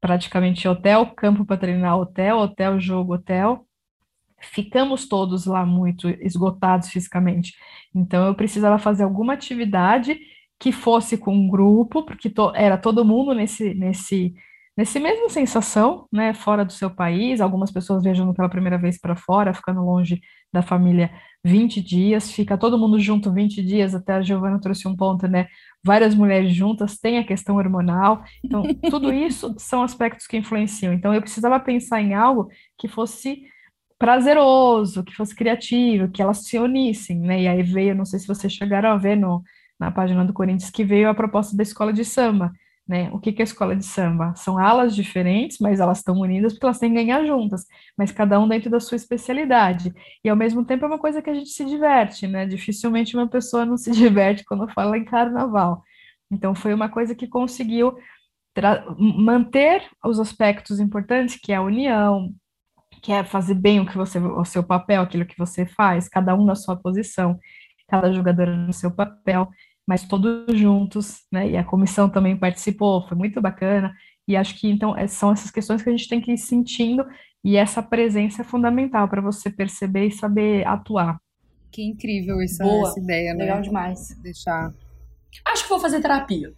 praticamente 0.00 0.66
hotel, 0.66 1.06
campo 1.14 1.44
para 1.44 1.58
treinar, 1.58 1.98
hotel, 1.98 2.38
hotel, 2.38 2.80
jogo, 2.80 3.14
hotel, 3.14 3.66
ficamos 4.40 5.08
todos 5.08 5.46
lá 5.46 5.64
muito 5.64 6.08
esgotados 6.08 6.88
fisicamente. 6.88 7.54
Então 7.94 8.26
eu 8.26 8.34
precisava 8.34 8.78
fazer 8.78 9.04
alguma 9.04 9.34
atividade 9.34 10.18
que 10.58 10.72
fosse 10.72 11.16
com 11.16 11.34
um 11.34 11.48
grupo, 11.48 12.02
porque 12.04 12.28
to, 12.28 12.52
era 12.54 12.76
todo 12.76 13.04
mundo 13.04 13.34
nesse 13.34 13.74
nesse 13.74 14.34
nesse 14.76 14.98
mesma 14.98 15.28
sensação, 15.28 16.06
né, 16.10 16.32
fora 16.32 16.64
do 16.64 16.72
seu 16.72 16.88
país, 16.88 17.40
algumas 17.40 17.70
pessoas 17.70 18.02
viajando 18.02 18.32
pela 18.32 18.48
primeira 18.48 18.78
vez 18.78 18.98
para 18.98 19.14
fora, 19.14 19.52
ficando 19.52 19.84
longe 19.84 20.20
da 20.52 20.62
família 20.62 21.10
20 21.44 21.82
dias, 21.82 22.30
fica 22.30 22.56
todo 22.56 22.78
mundo 22.78 22.98
junto 22.98 23.32
20 23.32 23.62
dias, 23.62 23.94
até 23.94 24.14
a 24.14 24.22
Giovana 24.22 24.60
trouxe 24.60 24.86
um 24.88 24.96
ponto, 24.96 25.26
né? 25.26 25.48
Várias 25.84 26.14
mulheres 26.14 26.54
juntas, 26.54 26.98
tem 26.98 27.18
a 27.18 27.24
questão 27.24 27.56
hormonal. 27.56 28.22
Então, 28.44 28.62
tudo 28.90 29.12
isso 29.12 29.54
são 29.58 29.82
aspectos 29.82 30.26
que 30.26 30.36
influenciam. 30.36 30.92
Então, 30.92 31.14
eu 31.14 31.20
precisava 31.20 31.58
pensar 31.60 32.00
em 32.00 32.14
algo 32.14 32.48
que 32.78 32.88
fosse 32.88 33.42
prazeroso, 34.00 35.04
que 35.04 35.14
fosse 35.14 35.36
criativo, 35.36 36.10
que 36.10 36.22
elas 36.22 36.38
se 36.38 36.58
unissem, 36.58 37.20
né? 37.20 37.42
E 37.42 37.46
aí 37.46 37.62
veio, 37.62 37.94
não 37.94 38.06
sei 38.06 38.18
se 38.18 38.26
vocês 38.26 38.50
chegaram 38.50 38.88
a 38.90 38.96
ver 38.96 39.14
no, 39.14 39.42
na 39.78 39.90
página 39.90 40.24
do 40.24 40.32
Corinthians, 40.32 40.70
que 40.70 40.82
veio 40.82 41.10
a 41.10 41.14
proposta 41.14 41.54
da 41.54 41.62
escola 41.62 41.92
de 41.92 42.02
samba, 42.02 42.50
né? 42.88 43.10
O 43.12 43.20
que, 43.20 43.30
que 43.30 43.42
é 43.42 43.44
a 43.44 43.44
escola 43.44 43.76
de 43.76 43.84
samba? 43.84 44.34
São 44.36 44.56
alas 44.58 44.96
diferentes, 44.96 45.58
mas 45.60 45.80
elas 45.80 45.98
estão 45.98 46.16
unidas 46.16 46.54
porque 46.54 46.64
elas 46.64 46.78
têm 46.78 46.88
que 46.90 46.96
ganhar 46.96 47.26
juntas, 47.26 47.66
mas 47.96 48.10
cada 48.10 48.40
um 48.40 48.48
dentro 48.48 48.70
da 48.70 48.80
sua 48.80 48.96
especialidade. 48.96 49.92
E 50.24 50.30
ao 50.30 50.36
mesmo 50.36 50.64
tempo 50.64 50.86
é 50.86 50.88
uma 50.88 50.98
coisa 50.98 51.20
que 51.20 51.28
a 51.28 51.34
gente 51.34 51.50
se 51.50 51.66
diverte, 51.66 52.26
né? 52.26 52.46
Dificilmente 52.46 53.14
uma 53.14 53.28
pessoa 53.28 53.66
não 53.66 53.76
se 53.76 53.90
diverte 53.92 54.44
quando 54.46 54.66
fala 54.72 54.96
em 54.96 55.04
carnaval. 55.04 55.82
Então 56.30 56.54
foi 56.54 56.72
uma 56.72 56.88
coisa 56.88 57.14
que 57.14 57.28
conseguiu 57.28 57.94
manter 58.98 59.86
os 60.04 60.18
aspectos 60.18 60.80
importantes, 60.80 61.36
que 61.36 61.52
é 61.52 61.56
a 61.56 61.62
união, 61.62 62.34
que 63.02 63.12
é 63.12 63.24
fazer 63.24 63.54
bem 63.54 63.80
o 63.80 63.86
que 63.86 63.96
você, 63.96 64.18
o 64.18 64.44
seu 64.44 64.62
papel, 64.62 65.02
aquilo 65.02 65.24
que 65.24 65.38
você 65.38 65.66
faz, 65.66 66.08
cada 66.08 66.34
um 66.34 66.44
na 66.44 66.54
sua 66.54 66.76
posição, 66.76 67.38
cada 67.88 68.12
jogador 68.12 68.46
no 68.46 68.72
seu 68.72 68.90
papel 68.90 69.48
mas 69.90 70.04
todos 70.04 70.56
juntos, 70.56 71.24
né? 71.32 71.50
E 71.50 71.56
a 71.56 71.64
comissão 71.64 72.08
também 72.08 72.36
participou, 72.36 73.04
foi 73.08 73.16
muito 73.16 73.40
bacana. 73.40 73.92
E 74.28 74.36
acho 74.36 74.56
que 74.56 74.70
então 74.70 74.96
é, 74.96 75.08
são 75.08 75.32
essas 75.32 75.50
questões 75.50 75.82
que 75.82 75.88
a 75.88 75.92
gente 75.92 76.08
tem 76.08 76.20
que 76.20 76.30
ir 76.30 76.38
sentindo 76.38 77.04
e 77.42 77.56
essa 77.56 77.82
presença 77.82 78.42
é 78.42 78.44
fundamental 78.44 79.08
para 79.08 79.20
você 79.20 79.50
perceber 79.50 80.06
e 80.06 80.12
saber 80.12 80.64
atuar. 80.64 81.18
Que 81.72 81.82
incrível 81.82 82.40
essa, 82.40 82.64
essa 82.64 83.00
ideia, 83.00 83.34
né? 83.34 83.46
Legal 83.46 83.62
demais. 83.62 84.16
Deixar 84.22 84.72
Acho 85.46 85.62
que 85.62 85.68
vou 85.68 85.80
fazer 85.80 86.00
terapia. 86.00 86.52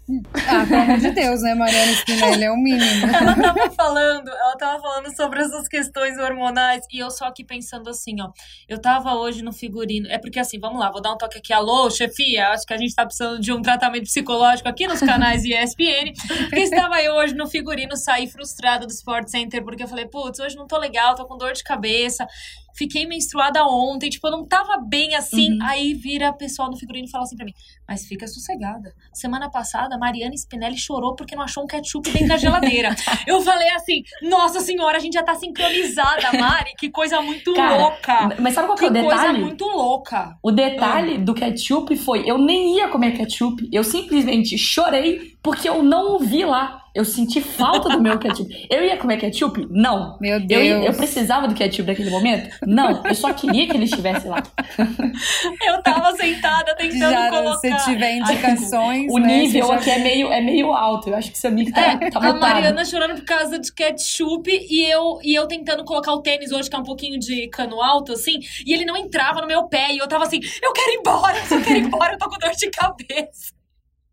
Ah, 0.48 0.66
pelo 0.66 0.82
amor 0.82 0.98
de 0.98 1.10
Deus, 1.10 1.42
né, 1.42 1.54
Mariana 1.54 1.92
Spinelli? 1.92 2.44
É 2.44 2.50
o 2.50 2.56
mínimo. 2.56 3.06
Ela 3.14 3.34
tava 3.34 3.70
falando, 3.70 4.28
ela 4.28 4.56
tava 4.56 4.82
falando 4.82 5.14
sobre 5.14 5.40
essas 5.40 5.68
questões 5.68 6.18
hormonais 6.18 6.84
e 6.90 6.98
eu 6.98 7.10
só 7.10 7.26
aqui 7.26 7.44
pensando 7.44 7.88
assim, 7.88 8.20
ó. 8.20 8.30
Eu 8.68 8.80
tava 8.80 9.14
hoje 9.14 9.42
no 9.42 9.52
figurino. 9.52 10.08
É 10.08 10.18
porque 10.18 10.38
assim, 10.38 10.58
vamos 10.58 10.80
lá, 10.80 10.90
vou 10.90 11.00
dar 11.00 11.12
um 11.12 11.18
toque 11.18 11.38
aqui. 11.38 11.52
Alô, 11.52 11.88
chefia, 11.90 12.48
acho 12.48 12.66
que 12.66 12.74
a 12.74 12.78
gente 12.78 12.94
tá 12.94 13.04
precisando 13.04 13.40
de 13.40 13.52
um 13.52 13.62
tratamento 13.62 14.04
psicológico 14.04 14.68
aqui 14.68 14.86
nos 14.86 15.00
canais 15.00 15.44
ESPN. 15.44 16.12
Porque 16.48 16.60
estava 16.60 17.00
eu 17.02 17.14
hoje 17.14 17.34
no 17.34 17.46
figurino, 17.46 17.96
saí 17.96 18.26
frustrada 18.26 18.86
do 18.86 18.92
Sport 18.92 19.28
Center, 19.28 19.62
porque 19.62 19.82
eu 19.82 19.88
falei, 19.88 20.06
putz, 20.06 20.40
hoje 20.40 20.56
não 20.56 20.66
tô 20.66 20.78
legal, 20.78 21.14
tô 21.14 21.26
com 21.26 21.36
dor 21.36 21.52
de 21.52 21.62
cabeça 21.62 22.26
fiquei 22.74 23.06
menstruada 23.06 23.64
ontem, 23.66 24.10
tipo, 24.10 24.26
eu 24.26 24.32
não 24.32 24.46
tava 24.46 24.78
bem 24.78 25.14
assim. 25.14 25.52
Uhum. 25.52 25.58
Aí 25.62 25.94
vira 25.94 26.28
a 26.28 26.32
pessoal 26.32 26.70
no 26.70 26.76
figurino 26.76 27.06
e 27.06 27.10
fala 27.10 27.24
assim 27.24 27.36
pra 27.36 27.44
mim: 27.44 27.54
Mas 27.88 28.06
fica 28.06 28.26
sossegada. 28.26 28.94
Semana 29.12 29.50
passada, 29.50 29.98
Mariana 29.98 30.34
Spinelli 30.34 30.78
chorou 30.78 31.14
porque 31.14 31.34
não 31.34 31.42
achou 31.42 31.64
um 31.64 31.66
ketchup 31.66 32.10
dentro 32.10 32.28
da 32.28 32.36
geladeira. 32.36 32.94
eu 33.26 33.40
falei 33.40 33.70
assim: 33.70 34.02
Nossa 34.22 34.60
senhora, 34.60 34.96
a 34.96 35.00
gente 35.00 35.14
já 35.14 35.22
tá 35.22 35.34
sincronizada, 35.34 36.32
Mari. 36.32 36.72
Que 36.78 36.90
coisa 36.90 37.20
muito 37.20 37.52
Cara, 37.54 37.76
louca. 37.76 38.36
Mas 38.40 38.54
sabe 38.54 38.66
qual 38.68 38.78
que, 38.78 38.84
é 38.84 38.88
o 38.88 38.92
detalhe? 38.92 39.14
coisa 39.14 39.32
muito 39.32 39.64
louca. 39.64 40.36
O 40.42 40.50
detalhe 40.50 41.18
do 41.18 41.34
ketchup 41.34 41.96
foi: 41.96 42.28
eu 42.28 42.38
nem 42.38 42.76
ia 42.76 42.88
comer 42.88 43.12
ketchup. 43.16 43.68
Eu 43.72 43.84
simplesmente 43.84 44.56
chorei 44.58 45.36
porque 45.42 45.68
eu 45.68 45.82
não 45.82 46.16
o 46.16 46.18
vi 46.18 46.44
lá. 46.44 46.81
Eu 46.94 47.06
senti 47.06 47.40
falta 47.40 47.88
do 47.88 48.00
meu 48.00 48.18
ketchup. 48.18 48.66
Eu 48.70 48.84
ia 48.84 48.98
comer 48.98 49.16
ketchup? 49.16 49.66
Não. 49.70 50.18
Meu 50.20 50.38
Deus. 50.38 50.62
Eu, 50.62 50.82
eu, 50.82 50.92
precisava 50.92 51.48
do 51.48 51.54
ketchup 51.54 51.88
naquele 51.88 52.10
momento? 52.10 52.54
Não. 52.66 53.02
Eu 53.06 53.14
só 53.14 53.32
queria 53.32 53.66
que 53.66 53.72
ele 53.74 53.84
estivesse 53.84 54.28
lá. 54.28 54.42
eu 55.66 55.82
tava 55.82 56.14
sentada 56.16 56.76
tentando 56.76 57.10
já, 57.10 57.30
colocar. 57.30 57.78
Se 57.78 57.84
tiver 57.84 58.16
indicações. 58.16 59.10
o 59.10 59.18
né, 59.18 59.38
nível 59.38 59.72
aqui 59.72 59.90
é 59.90 59.98
meio, 60.00 60.30
é 60.30 60.42
meio 60.42 60.72
alto. 60.72 61.08
Eu 61.08 61.16
acho 61.16 61.32
que 61.32 61.38
seu 61.38 61.50
amigo 61.50 61.72
tá, 61.72 61.92
é, 61.92 62.10
tá 62.10 62.20
A 62.20 62.34
Mariana 62.34 62.84
chorando 62.84 63.14
por 63.14 63.24
causa 63.24 63.58
de 63.58 63.72
ketchup 63.72 64.50
e 64.50 64.84
eu, 64.84 65.18
e 65.22 65.34
eu 65.34 65.46
tentando 65.46 65.84
colocar 65.84 66.12
o 66.12 66.20
tênis 66.20 66.52
hoje, 66.52 66.68
que 66.68 66.76
é 66.76 66.78
um 66.78 66.84
pouquinho 66.84 67.18
de 67.18 67.48
cano 67.48 67.80
alto, 67.80 68.12
assim, 68.12 68.38
e 68.66 68.74
ele 68.74 68.84
não 68.84 68.98
entrava 68.98 69.40
no 69.40 69.46
meu 69.46 69.66
pé. 69.66 69.92
E 69.92 69.98
eu 69.98 70.06
tava 70.06 70.24
assim, 70.24 70.40
eu 70.62 70.72
quero 70.72 70.92
ir 70.92 70.96
embora, 70.96 71.38
eu 71.50 71.62
quero 71.62 71.78
ir 71.78 71.84
embora, 71.84 72.12
eu 72.12 72.18
tô 72.18 72.28
com 72.28 72.38
dor 72.38 72.50
de 72.50 72.70
cabeça. 72.70 73.61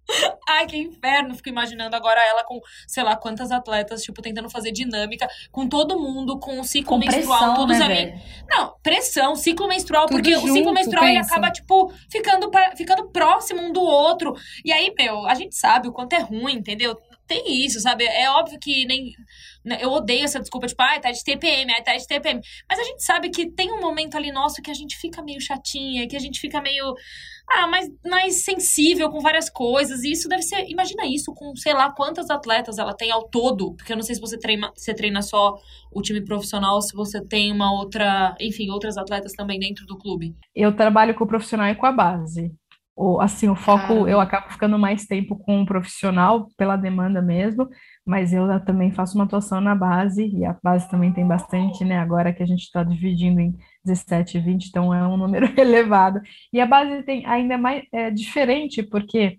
Ai, 0.47 0.65
que 0.65 0.77
inferno. 0.77 1.35
Fico 1.35 1.49
imaginando 1.49 1.95
agora 1.95 2.19
ela 2.21 2.43
com, 2.43 2.59
sei 2.87 3.03
lá, 3.03 3.15
quantas 3.15 3.51
atletas, 3.51 4.01
tipo, 4.03 4.21
tentando 4.21 4.49
fazer 4.49 4.71
dinâmica, 4.71 5.27
com 5.51 5.67
todo 5.67 5.99
mundo, 5.99 6.39
com 6.39 6.59
o 6.59 6.63
ciclo 6.63 6.89
com 6.89 6.97
menstrual, 6.97 7.39
pressão, 7.39 7.55
todos 7.55 7.79
né, 7.79 7.85
amigos. 7.85 8.21
Não, 8.49 8.75
pressão, 8.81 9.35
ciclo 9.35 9.67
menstrual, 9.67 10.07
Tudo 10.07 10.17
porque 10.17 10.33
junto, 10.33 10.51
o 10.51 10.53
ciclo 10.53 10.73
menstrual 10.73 11.05
ele 11.05 11.19
acaba, 11.19 11.51
tipo, 11.51 11.91
ficando, 12.09 12.49
ficando 12.75 13.09
próximo 13.09 13.61
um 13.61 13.71
do 13.71 13.81
outro. 13.81 14.33
E 14.63 14.71
aí, 14.71 14.93
meu, 14.97 15.25
a 15.27 15.35
gente 15.35 15.55
sabe 15.55 15.87
o 15.87 15.93
quanto 15.93 16.13
é 16.13 16.19
ruim, 16.19 16.55
entendeu? 16.55 16.97
Tem 17.27 17.63
isso, 17.63 17.79
sabe? 17.79 18.05
É 18.05 18.29
óbvio 18.31 18.59
que 18.59 18.85
nem. 18.85 19.13
Né, 19.63 19.77
eu 19.81 19.91
odeio 19.91 20.23
essa 20.23 20.39
desculpa, 20.39 20.65
tipo, 20.65 20.81
ai, 20.81 20.99
tá 20.99 21.11
de 21.11 21.23
TPM, 21.23 21.71
ai, 21.71 21.83
tá 21.83 21.95
de 21.95 22.07
TPM. 22.07 22.41
Mas 22.67 22.79
a 22.79 22.83
gente 22.83 23.03
sabe 23.03 23.29
que 23.29 23.51
tem 23.51 23.71
um 23.71 23.79
momento 23.79 24.17
ali 24.17 24.31
nosso 24.31 24.61
que 24.63 24.71
a 24.71 24.73
gente 24.73 24.97
fica 24.97 25.21
meio 25.21 25.39
chatinha, 25.39 26.07
que 26.07 26.15
a 26.15 26.19
gente 26.19 26.39
fica 26.39 26.59
meio 26.59 26.95
ah, 27.51 27.67
mais, 27.67 27.89
mais 28.05 28.43
sensível 28.43 29.09
com 29.09 29.19
várias 29.19 29.49
coisas. 29.49 30.03
E 30.03 30.11
isso 30.11 30.29
deve 30.29 30.43
ser. 30.43 30.69
Imagina 30.69 31.05
isso 31.05 31.33
com, 31.33 31.55
sei 31.55 31.73
lá, 31.73 31.91
quantas 31.91 32.29
atletas 32.29 32.77
ela 32.77 32.93
tem 32.93 33.11
ao 33.11 33.27
todo. 33.27 33.73
Porque 33.75 33.91
eu 33.91 33.97
não 33.97 34.03
sei 34.03 34.15
se 34.15 34.21
você 34.21 34.37
treina, 34.37 34.71
você 34.75 34.93
treina 34.93 35.21
só 35.21 35.55
o 35.91 36.01
time 36.01 36.23
profissional, 36.23 36.81
se 36.81 36.93
você 36.95 37.23
tem 37.25 37.51
uma 37.51 37.73
outra. 37.73 38.35
Enfim, 38.39 38.69
outras 38.69 38.97
atletas 38.97 39.33
também 39.33 39.59
dentro 39.59 39.85
do 39.85 39.97
clube. 39.97 40.35
Eu 40.55 40.75
trabalho 40.75 41.15
com 41.15 41.23
o 41.23 41.27
profissional 41.27 41.67
e 41.67 41.75
com 41.75 41.85
a 41.85 41.91
base. 41.91 42.51
O, 42.95 43.21
assim, 43.21 43.47
o 43.47 43.55
foco, 43.55 44.05
ah. 44.05 44.09
eu 44.09 44.19
acabo 44.19 44.51
ficando 44.51 44.77
mais 44.77 45.05
tempo 45.05 45.37
com 45.37 45.61
o 45.61 45.65
profissional 45.65 46.49
pela 46.57 46.75
demanda 46.75 47.21
mesmo, 47.21 47.67
mas 48.09 48.33
eu 48.33 48.47
também 48.65 48.91
faço 48.91 49.13
uma 49.13 49.25
atuação 49.25 49.61
na 49.61 49.75
base, 49.75 50.25
e 50.25 50.43
a 50.43 50.57
base 50.63 50.89
também 50.89 51.13
tem 51.13 51.27
bastante, 51.27 51.85
né? 51.85 51.99
Agora 51.99 52.33
que 52.33 52.41
a 52.41 52.45
gente 52.45 52.63
está 52.63 52.83
dividindo 52.83 53.39
em 53.39 53.55
17, 53.85 54.39
20, 54.39 54.65
então 54.65 54.91
é 54.91 55.07
um 55.07 55.15
número 55.15 55.45
elevado. 55.55 56.19
E 56.51 56.59
a 56.59 56.65
base 56.65 57.03
tem 57.03 57.23
ainda 57.27 57.55
mais 57.55 57.83
é, 57.93 58.09
diferente, 58.09 58.81
porque 58.81 59.37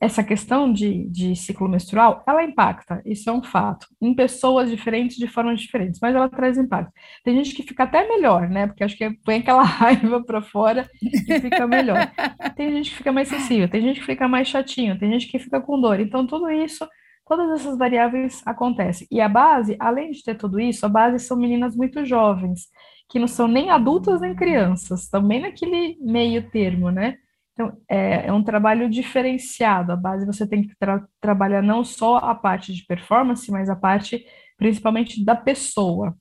essa 0.00 0.24
questão 0.24 0.72
de, 0.72 1.06
de 1.10 1.36
ciclo 1.36 1.68
menstrual, 1.68 2.24
ela 2.26 2.42
impacta, 2.42 3.02
isso 3.04 3.28
é 3.28 3.32
um 3.32 3.42
fato, 3.42 3.86
em 4.00 4.14
pessoas 4.14 4.70
diferentes, 4.70 5.18
de 5.18 5.26
formas 5.26 5.60
diferentes, 5.60 6.00
mas 6.00 6.14
ela 6.14 6.30
traz 6.30 6.56
impacto. 6.56 6.90
Tem 7.22 7.36
gente 7.36 7.54
que 7.54 7.62
fica 7.62 7.82
até 7.82 8.08
melhor, 8.08 8.48
né? 8.48 8.68
Porque 8.68 8.82
acho 8.82 8.96
que 8.96 9.10
põe 9.22 9.36
aquela 9.36 9.62
raiva 9.68 10.24
para 10.24 10.40
fora 10.40 10.88
e 11.02 11.40
fica 11.40 11.66
melhor. 11.66 12.10
Tem 12.56 12.72
gente 12.72 12.90
que 12.90 12.96
fica 12.96 13.12
mais 13.12 13.28
sensível, 13.28 13.68
tem 13.68 13.82
gente 13.82 14.00
que 14.00 14.06
fica 14.06 14.26
mais 14.26 14.48
chatinho, 14.48 14.98
tem 14.98 15.12
gente 15.12 15.28
que 15.28 15.38
fica 15.38 15.60
com 15.60 15.78
dor. 15.78 16.00
Então, 16.00 16.26
tudo 16.26 16.50
isso 16.50 16.88
Todas 17.26 17.60
essas 17.60 17.78
variáveis 17.78 18.42
acontecem. 18.44 19.06
E 19.10 19.20
a 19.20 19.28
base, 19.28 19.76
além 19.78 20.10
de 20.10 20.22
ter 20.22 20.34
tudo 20.36 20.60
isso, 20.60 20.84
a 20.84 20.88
base 20.88 21.24
são 21.24 21.36
meninas 21.36 21.76
muito 21.76 22.04
jovens, 22.04 22.68
que 23.08 23.18
não 23.18 23.28
são 23.28 23.46
nem 23.46 23.70
adultas 23.70 24.20
nem 24.20 24.34
crianças, 24.34 25.08
também 25.08 25.40
naquele 25.40 25.96
meio 26.00 26.50
termo, 26.50 26.90
né? 26.90 27.16
Então, 27.52 27.76
é, 27.88 28.26
é 28.26 28.32
um 28.32 28.42
trabalho 28.42 28.88
diferenciado. 28.88 29.92
A 29.92 29.96
base 29.96 30.26
você 30.26 30.46
tem 30.46 30.66
que 30.66 30.74
tra 30.78 31.06
trabalhar 31.20 31.62
não 31.62 31.84
só 31.84 32.16
a 32.16 32.34
parte 32.34 32.72
de 32.72 32.84
performance, 32.86 33.50
mas 33.50 33.68
a 33.68 33.76
parte 33.76 34.24
principalmente 34.56 35.24
da 35.24 35.34
pessoa, 35.34 36.16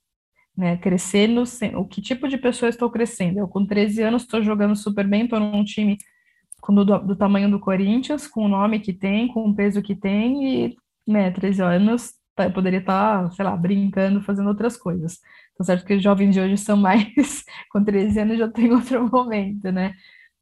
né? 0.57 0.77
Crescer 0.77 1.27
no 1.27 1.43
o 1.75 1.85
que 1.85 2.01
tipo 2.01 2.27
de 2.27 2.37
pessoa 2.37 2.69
estou 2.69 2.89
crescendo. 2.89 3.39
Eu 3.39 3.47
com 3.47 3.65
13 3.65 4.01
anos 4.03 4.23
estou 4.23 4.41
jogando 4.41 4.75
super 4.75 5.07
bem, 5.07 5.23
estou 5.23 5.39
num 5.39 5.63
time 5.63 5.97
do, 6.69 6.83
do, 6.83 7.15
tamanho 7.15 7.49
do 7.49 7.59
Corinthians, 7.59 8.27
com 8.27 8.45
o 8.45 8.47
nome 8.47 8.79
que 8.79 8.93
tem, 8.93 9.27
com 9.27 9.49
o 9.49 9.55
peso 9.55 9.81
que 9.81 9.95
tem, 9.95 10.65
e 10.65 10.75
né, 11.11 11.31
13 11.31 11.61
anos, 11.61 12.13
tá, 12.35 12.49
poderia 12.49 12.79
estar, 12.79 13.23
tá, 13.23 13.31
sei 13.31 13.45
lá, 13.45 13.55
brincando, 13.55 14.21
fazendo 14.21 14.47
outras 14.49 14.77
coisas. 14.77 15.19
Tá 15.57 15.63
certo 15.63 15.85
que 15.85 15.93
os 15.95 16.03
jovens 16.03 16.33
de 16.33 16.41
hoje 16.41 16.57
são 16.57 16.77
mais, 16.77 17.43
com 17.71 17.83
13 17.83 18.19
anos 18.19 18.37
já 18.39 18.49
tem 18.49 18.71
outro 18.71 19.07
momento, 19.11 19.71
né? 19.71 19.93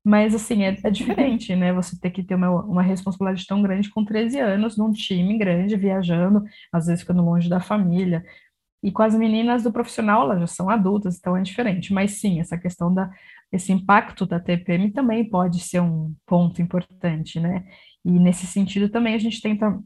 Mas, 0.04 0.34
assim, 0.34 0.64
é, 0.64 0.78
é 0.84 0.90
diferente, 0.90 1.56
né? 1.56 1.74
Você 1.74 2.00
ter 2.00 2.12
que 2.12 2.24
ter 2.24 2.36
uma, 2.36 2.50
uma 2.64 2.82
responsabilidade 2.82 3.46
tão 3.46 3.62
grande 3.62 3.90
com 3.90 4.06
13 4.06 4.40
anos, 4.40 4.78
num 4.78 4.92
time 4.92 5.38
grande, 5.38 5.76
viajando, 5.76 6.44
às 6.72 6.88
vezes 6.88 7.02
ficando 7.02 7.24
longe 7.24 7.50
da 7.50 7.60
família. 7.60 8.24
E 8.82 8.92
com 8.92 9.04
as 9.04 9.14
meninas 9.14 9.64
do 9.64 9.72
profissional, 9.74 10.24
elas 10.24 10.40
já 10.40 10.48
são 10.48 10.70
adultas, 10.70 11.18
então 11.18 11.36
é 11.36 11.42
diferente. 11.42 11.94
Mas 11.94 12.12
sim, 12.12 12.40
essa 12.40 12.58
questão 12.58 12.94
da 12.94 13.10
esse 13.52 13.72
impacto 13.72 14.26
da 14.26 14.40
TPM 14.40 14.92
também 14.92 15.28
pode 15.28 15.60
ser 15.60 15.82
um 15.82 16.14
ponto 16.26 16.62
importante, 16.62 17.40
né? 17.40 17.66
E 18.06 18.12
nesse 18.12 18.46
sentido 18.48 18.90
também 18.90 19.16
a 19.16 19.18
gente 19.18 19.42
tenta 19.42 19.78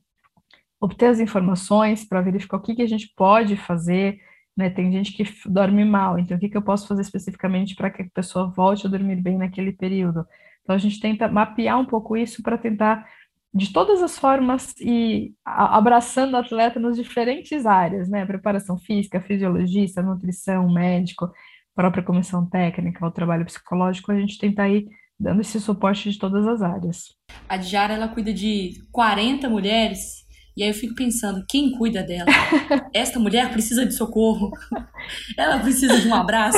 obter 0.84 1.06
as 1.06 1.22
informações 1.22 2.04
para 2.04 2.20
verificar 2.20 2.58
o 2.58 2.62
que, 2.62 2.76
que 2.76 2.82
a 2.82 2.88
gente 2.88 3.14
pode 3.16 3.56
fazer, 3.56 4.20
né? 4.56 4.70
Tem 4.70 4.92
gente 4.92 5.14
que 5.14 5.24
dorme 5.50 5.86
mal, 5.86 6.20
então 6.20 6.36
o 6.36 6.40
que, 6.40 6.50
que 6.50 6.58
eu 6.58 6.62
posso 6.62 6.86
fazer 6.90 7.02
especificamente 7.02 7.74
para 7.74 7.90
que 7.90 8.02
a 8.02 8.08
pessoa 8.14 8.52
volte 8.52 8.86
a 8.86 8.90
dormir 8.90 9.16
bem 9.16 9.38
naquele 9.38 9.72
período? 9.72 10.26
Então 10.62 10.76
a 10.76 10.78
gente 10.78 11.00
tenta 11.00 11.30
mapear 11.30 11.80
um 11.80 11.86
pouco 11.86 12.18
isso 12.18 12.44
para 12.44 12.58
tentar 12.58 13.08
de 13.54 13.72
todas 13.72 14.04
as 14.04 14.20
formas 14.20 14.74
e 14.78 15.34
abraçando 15.46 16.34
o 16.34 16.38
atleta 16.38 16.82
nas 16.82 16.98
diferentes 16.98 17.66
áreas, 17.66 18.10
né? 18.10 18.26
Preparação 18.26 18.78
física, 18.78 19.22
fisiologista, 19.22 20.04
nutrição, 20.04 20.70
médico, 20.70 21.32
própria 21.74 22.04
comissão 22.04 22.46
técnica, 22.46 23.06
o 23.06 23.12
trabalho 23.12 23.46
psicológico, 23.46 24.12
a 24.12 24.20
gente 24.20 24.38
tenta 24.38 24.68
ir 24.68 24.86
dando 25.18 25.40
esse 25.40 25.62
suporte 25.62 26.12
de 26.12 26.20
todas 26.20 26.46
as 26.46 26.62
áreas. 26.62 27.16
A 27.48 27.56
Diara, 27.56 27.94
ela 27.94 28.10
cuida 28.10 28.34
de 28.34 28.84
40 28.92 29.48
mulheres 29.50 30.23
e 30.56 30.64
aí 30.64 30.70
eu 30.70 30.74
fico 30.74 30.94
pensando, 30.94 31.44
quem 31.48 31.72
cuida 31.72 32.04
dela? 32.04 32.26
Esta 32.94 33.20
mulher 33.20 33.52
precisa 33.52 33.86
de 33.86 33.94
socorro. 33.94 34.52
Ela 35.38 35.60
precisa 35.60 36.00
de 36.00 36.08
um 36.08 36.14
abraço. 36.14 36.58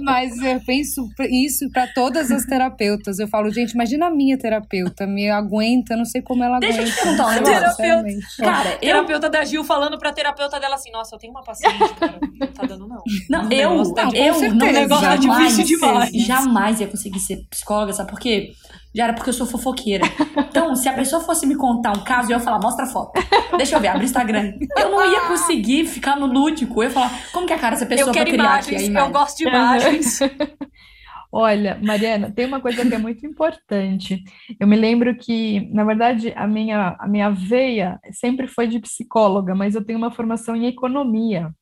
Mas 0.00 0.36
eu 0.38 0.60
penso 0.64 1.08
isso 1.30 1.70
para 1.70 1.86
todas 1.88 2.30
as 2.30 2.44
terapeutas. 2.44 3.18
Eu 3.18 3.28
falo, 3.28 3.50
gente, 3.50 3.72
imagina 3.72 4.06
a 4.06 4.10
minha 4.10 4.38
terapeuta, 4.38 5.06
me 5.06 5.30
aguenta, 5.30 5.96
não 5.96 6.04
sei 6.04 6.22
como 6.22 6.42
ela 6.42 6.58
Deixa 6.58 6.80
aguenta. 6.80 6.92
Deixa 6.92 7.08
eu 7.08 7.14
te 7.14 7.16
perguntar 7.16 7.26
um 7.26 7.34
negócio. 7.34 7.76
Terapeuta, 7.76 8.26
cara, 8.38 8.72
eu... 8.74 8.78
terapeuta 8.78 9.30
da 9.30 9.44
Gil 9.44 9.64
falando 9.64 9.98
pra 9.98 10.12
terapeuta 10.12 10.60
dela 10.60 10.74
assim, 10.74 10.90
nossa, 10.90 11.14
eu 11.14 11.18
tenho 11.18 11.32
uma 11.32 11.42
paciente, 11.42 11.94
cara, 11.94 12.18
não 12.38 12.46
tá 12.48 12.66
dando 12.66 12.86
não. 12.88 13.02
Não, 13.28 13.50
eu, 13.50 13.70
não, 13.70 14.14
eu, 14.14 14.54
não, 14.54 14.72
negócio 14.72 15.06
tá 15.06 15.16
difícil 15.16 15.64
demais. 15.64 16.10
Jamais 16.12 16.80
ia 16.80 16.86
conseguir 16.86 17.20
ser 17.20 17.44
psicóloga, 17.50 17.92
sabe 17.92 18.10
por 18.10 18.20
quê? 18.20 18.52
Já 18.94 19.04
era 19.04 19.12
porque 19.12 19.30
eu 19.30 19.34
sou 19.34 19.44
fofoqueira. 19.44 20.04
Então, 20.48 20.76
se 20.76 20.88
a 20.88 20.92
pessoa 20.92 21.20
fosse 21.20 21.44
me 21.46 21.56
contar 21.56 21.90
um 21.90 22.04
caso, 22.04 22.30
eu 22.30 22.38
ia 22.38 22.40
falar, 22.40 22.60
mostra 22.60 22.84
a 22.84 22.88
foto. 22.88 23.20
Deixa 23.56 23.74
eu 23.74 23.80
ver, 23.80 23.88
abre 23.88 24.02
o 24.02 24.04
Instagram. 24.04 24.52
Eu 24.78 24.88
não 24.88 25.12
ia 25.12 25.22
conseguir 25.22 25.84
ficar 25.84 26.14
no 26.14 26.26
lúdico. 26.26 26.80
Eu 26.80 26.84
ia 26.84 26.90
falar, 26.90 27.10
como 27.32 27.44
que 27.44 27.52
é 27.52 27.56
a 27.56 27.58
cara 27.58 27.74
dessa 27.74 27.86
pessoa 27.86 28.10
eu 28.10 28.12
quero 28.12 28.26
pra 28.26 28.34
criar 28.34 28.44
imagens, 28.44 28.66
aqui 28.76 28.84
a 28.84 28.86
imagem? 28.86 29.08
Eu 29.08 29.12
gosto 29.12 29.33
de 29.36 29.48
imagens. 29.48 30.20
Olha, 31.36 31.76
Mariana, 31.82 32.30
tem 32.30 32.46
uma 32.46 32.60
coisa 32.60 32.86
que 32.86 32.94
é 32.94 32.98
muito 32.98 33.26
importante. 33.26 34.22
Eu 34.60 34.68
me 34.68 34.76
lembro 34.76 35.16
que, 35.16 35.68
na 35.72 35.82
verdade, 35.82 36.32
a 36.36 36.46
minha, 36.46 36.94
a 36.96 37.08
minha 37.08 37.28
veia 37.28 37.98
sempre 38.12 38.46
foi 38.46 38.68
de 38.68 38.78
psicóloga, 38.78 39.52
mas 39.52 39.74
eu 39.74 39.84
tenho 39.84 39.98
uma 39.98 40.12
formação 40.12 40.54
em 40.54 40.66
economia. 40.66 41.52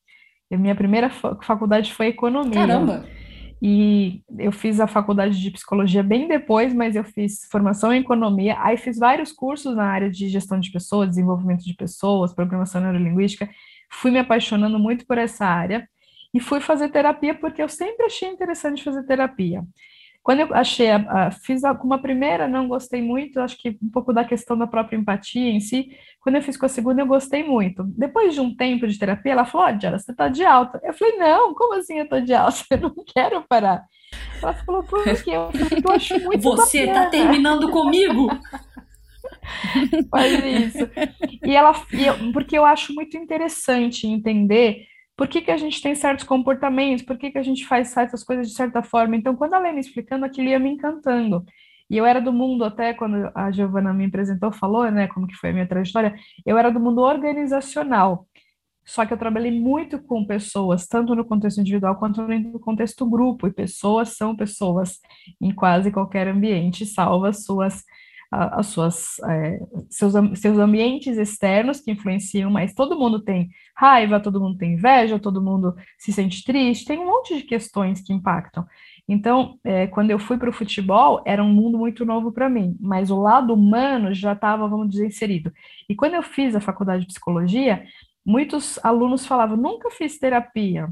A 0.51 0.57
minha 0.57 0.75
primeira 0.75 1.09
faculdade 1.09 1.91
foi 1.91 2.07
economia. 2.07 2.53
Caramba! 2.53 3.03
E 3.59 4.21
eu 4.37 4.51
fiz 4.51 4.79
a 4.79 4.85
faculdade 4.85 5.41
de 5.41 5.49
psicologia 5.49 6.03
bem 6.03 6.27
depois, 6.27 6.71
mas 6.71 6.95
eu 6.95 7.03
fiz 7.03 7.47
formação 7.49 7.91
em 7.91 8.01
economia, 8.01 8.57
aí 8.59 8.77
fiz 8.77 8.99
vários 8.99 9.31
cursos 9.31 9.75
na 9.75 9.85
área 9.85 10.11
de 10.11 10.27
gestão 10.27 10.59
de 10.59 10.69
pessoas, 10.69 11.09
desenvolvimento 11.09 11.63
de 11.63 11.73
pessoas, 11.73 12.31
programação 12.31 12.79
neurolinguística. 12.79 13.49
Fui 13.89 14.11
me 14.11 14.19
apaixonando 14.19 14.77
muito 14.77 15.07
por 15.07 15.17
essa 15.17 15.45
área 15.45 15.87
e 16.33 16.39
fui 16.39 16.59
fazer 16.59 16.89
terapia 16.89 17.35
porque 17.35 17.61
eu 17.61 17.69
sempre 17.69 18.05
achei 18.05 18.29
interessante 18.29 18.83
fazer 18.83 19.03
terapia. 19.03 19.63
Quando 20.23 20.39
eu 20.39 20.55
achei, 20.55 20.89
a, 20.89 21.27
a, 21.27 21.31
fiz 21.31 21.61
uma 21.83 22.01
primeira, 22.01 22.47
não 22.47 22.65
gostei 22.65 23.01
muito, 23.01 23.41
acho 23.41 23.57
que 23.57 23.77
um 23.83 23.89
pouco 23.89 24.13
da 24.13 24.23
questão 24.23 24.57
da 24.57 24.65
própria 24.65 24.95
empatia 24.95 25.51
em 25.51 25.59
si. 25.59 25.89
Quando 26.21 26.35
eu 26.35 26.41
fiz 26.41 26.55
com 26.55 26.65
a 26.65 26.69
segunda, 26.69 27.01
eu 27.01 27.05
gostei 27.05 27.43
muito. 27.43 27.83
Depois 27.83 28.33
de 28.33 28.39
um 28.39 28.55
tempo 28.55 28.87
de 28.87 28.97
terapia, 28.97 29.33
ela 29.33 29.45
falou: 29.45 29.67
Ó, 29.67 29.71
oh, 29.71 29.91
você 29.91 30.15
tá 30.15 30.29
de 30.29 30.45
alta. 30.45 30.79
Eu 30.81 30.93
falei: 30.93 31.17
Não, 31.17 31.53
como 31.53 31.73
assim 31.75 31.99
eu 31.99 32.07
tô 32.07 32.21
de 32.21 32.33
alta? 32.33 32.57
Eu 32.71 32.79
não 32.79 32.95
quero 33.05 33.43
parar. 33.49 33.83
Ela 34.41 34.53
falou: 34.53 34.81
Por 34.83 35.03
quê? 35.03 35.31
Eu 35.31 35.51
Eu 35.85 35.91
acho 35.91 36.17
muito 36.21 36.41
Você 36.55 36.85
bacana. 36.85 37.05
tá 37.05 37.11
terminando 37.11 37.69
comigo? 37.69 38.29
Faz 40.09 40.33
isso. 40.45 40.89
E 41.45 41.53
ela, 41.53 41.73
porque 42.31 42.57
eu 42.57 42.65
acho 42.65 42.93
muito 42.93 43.17
interessante 43.17 44.07
entender 44.07 44.85
por 45.15 45.27
que, 45.27 45.41
que 45.41 45.51
a 45.51 45.57
gente 45.57 45.81
tem 45.81 45.95
certos 45.95 46.25
comportamentos, 46.25 47.05
por 47.05 47.17
que, 47.17 47.31
que 47.31 47.37
a 47.37 47.43
gente 47.43 47.65
faz 47.65 47.89
certas 47.89 48.23
coisas 48.23 48.47
de 48.47 48.55
certa 48.55 48.81
forma. 48.81 49.15
Então, 49.15 49.35
quando 49.35 49.53
ia 49.53 49.73
me 49.73 49.79
explicando, 49.79 50.25
aquilo 50.25 50.49
ia 50.49 50.59
me 50.59 50.69
encantando. 50.69 51.45
E 51.89 51.97
eu 51.97 52.05
era 52.05 52.19
do 52.19 52.33
mundo, 52.33 52.63
até 52.63 52.93
quando 52.93 53.29
a 53.35 53.51
Giovana 53.51 53.93
me 53.93 54.05
apresentou, 54.05 54.51
falou, 54.51 54.89
né, 54.89 55.07
como 55.07 55.27
que 55.27 55.35
foi 55.35 55.51
a 55.51 55.53
minha 55.53 55.67
trajetória, 55.67 56.15
eu 56.45 56.57
era 56.57 56.71
do 56.71 56.79
mundo 56.79 57.01
organizacional. 57.01 58.27
Só 58.85 59.05
que 59.05 59.13
eu 59.13 59.17
trabalhei 59.17 59.51
muito 59.51 60.01
com 60.01 60.25
pessoas, 60.25 60.87
tanto 60.87 61.15
no 61.15 61.23
contexto 61.23 61.59
individual 61.61 61.95
quanto 61.95 62.21
no 62.21 62.59
contexto 62.59 63.09
grupo, 63.09 63.47
e 63.47 63.53
pessoas 63.53 64.17
são 64.17 64.35
pessoas 64.35 64.99
em 65.39 65.53
quase 65.53 65.91
qualquer 65.91 66.27
ambiente, 66.27 66.85
salvo 66.85 67.25
as 67.25 67.45
suas 67.45 67.83
as 68.33 68.67
suas, 68.67 69.19
é, 69.29 69.59
seus, 69.89 70.13
seus 70.39 70.57
ambientes 70.57 71.17
externos 71.17 71.79
que 71.79 71.91
influenciam, 71.91 72.49
mas 72.49 72.73
todo 72.73 72.97
mundo 72.97 73.21
tem 73.21 73.49
raiva, 73.75 74.19
todo 74.19 74.39
mundo 74.39 74.57
tem 74.57 74.73
inveja, 74.73 75.19
todo 75.19 75.41
mundo 75.41 75.75
se 75.97 76.11
sente 76.11 76.43
triste, 76.43 76.85
tem 76.85 76.99
um 76.99 77.05
monte 77.05 77.37
de 77.37 77.43
questões 77.43 78.01
que 78.01 78.13
impactam. 78.13 78.65
Então, 79.07 79.59
é, 79.63 79.87
quando 79.87 80.11
eu 80.11 80.17
fui 80.17 80.37
para 80.37 80.49
o 80.49 80.53
futebol, 80.53 81.21
era 81.25 81.43
um 81.43 81.53
mundo 81.53 81.77
muito 81.77 82.05
novo 82.05 82.31
para 82.31 82.49
mim, 82.49 82.75
mas 82.79 83.11
o 83.11 83.19
lado 83.21 83.53
humano 83.53 84.13
já 84.13 84.33
estava, 84.33 84.67
vamos 84.67 84.89
dizer, 84.89 85.07
inserido. 85.07 85.51
E 85.89 85.95
quando 85.95 86.13
eu 86.13 86.23
fiz 86.23 86.55
a 86.55 86.61
faculdade 86.61 87.01
de 87.01 87.07
psicologia, 87.07 87.83
muitos 88.25 88.79
alunos 88.83 89.25
falavam: 89.25 89.57
nunca 89.57 89.91
fiz 89.91 90.17
terapia. 90.17 90.87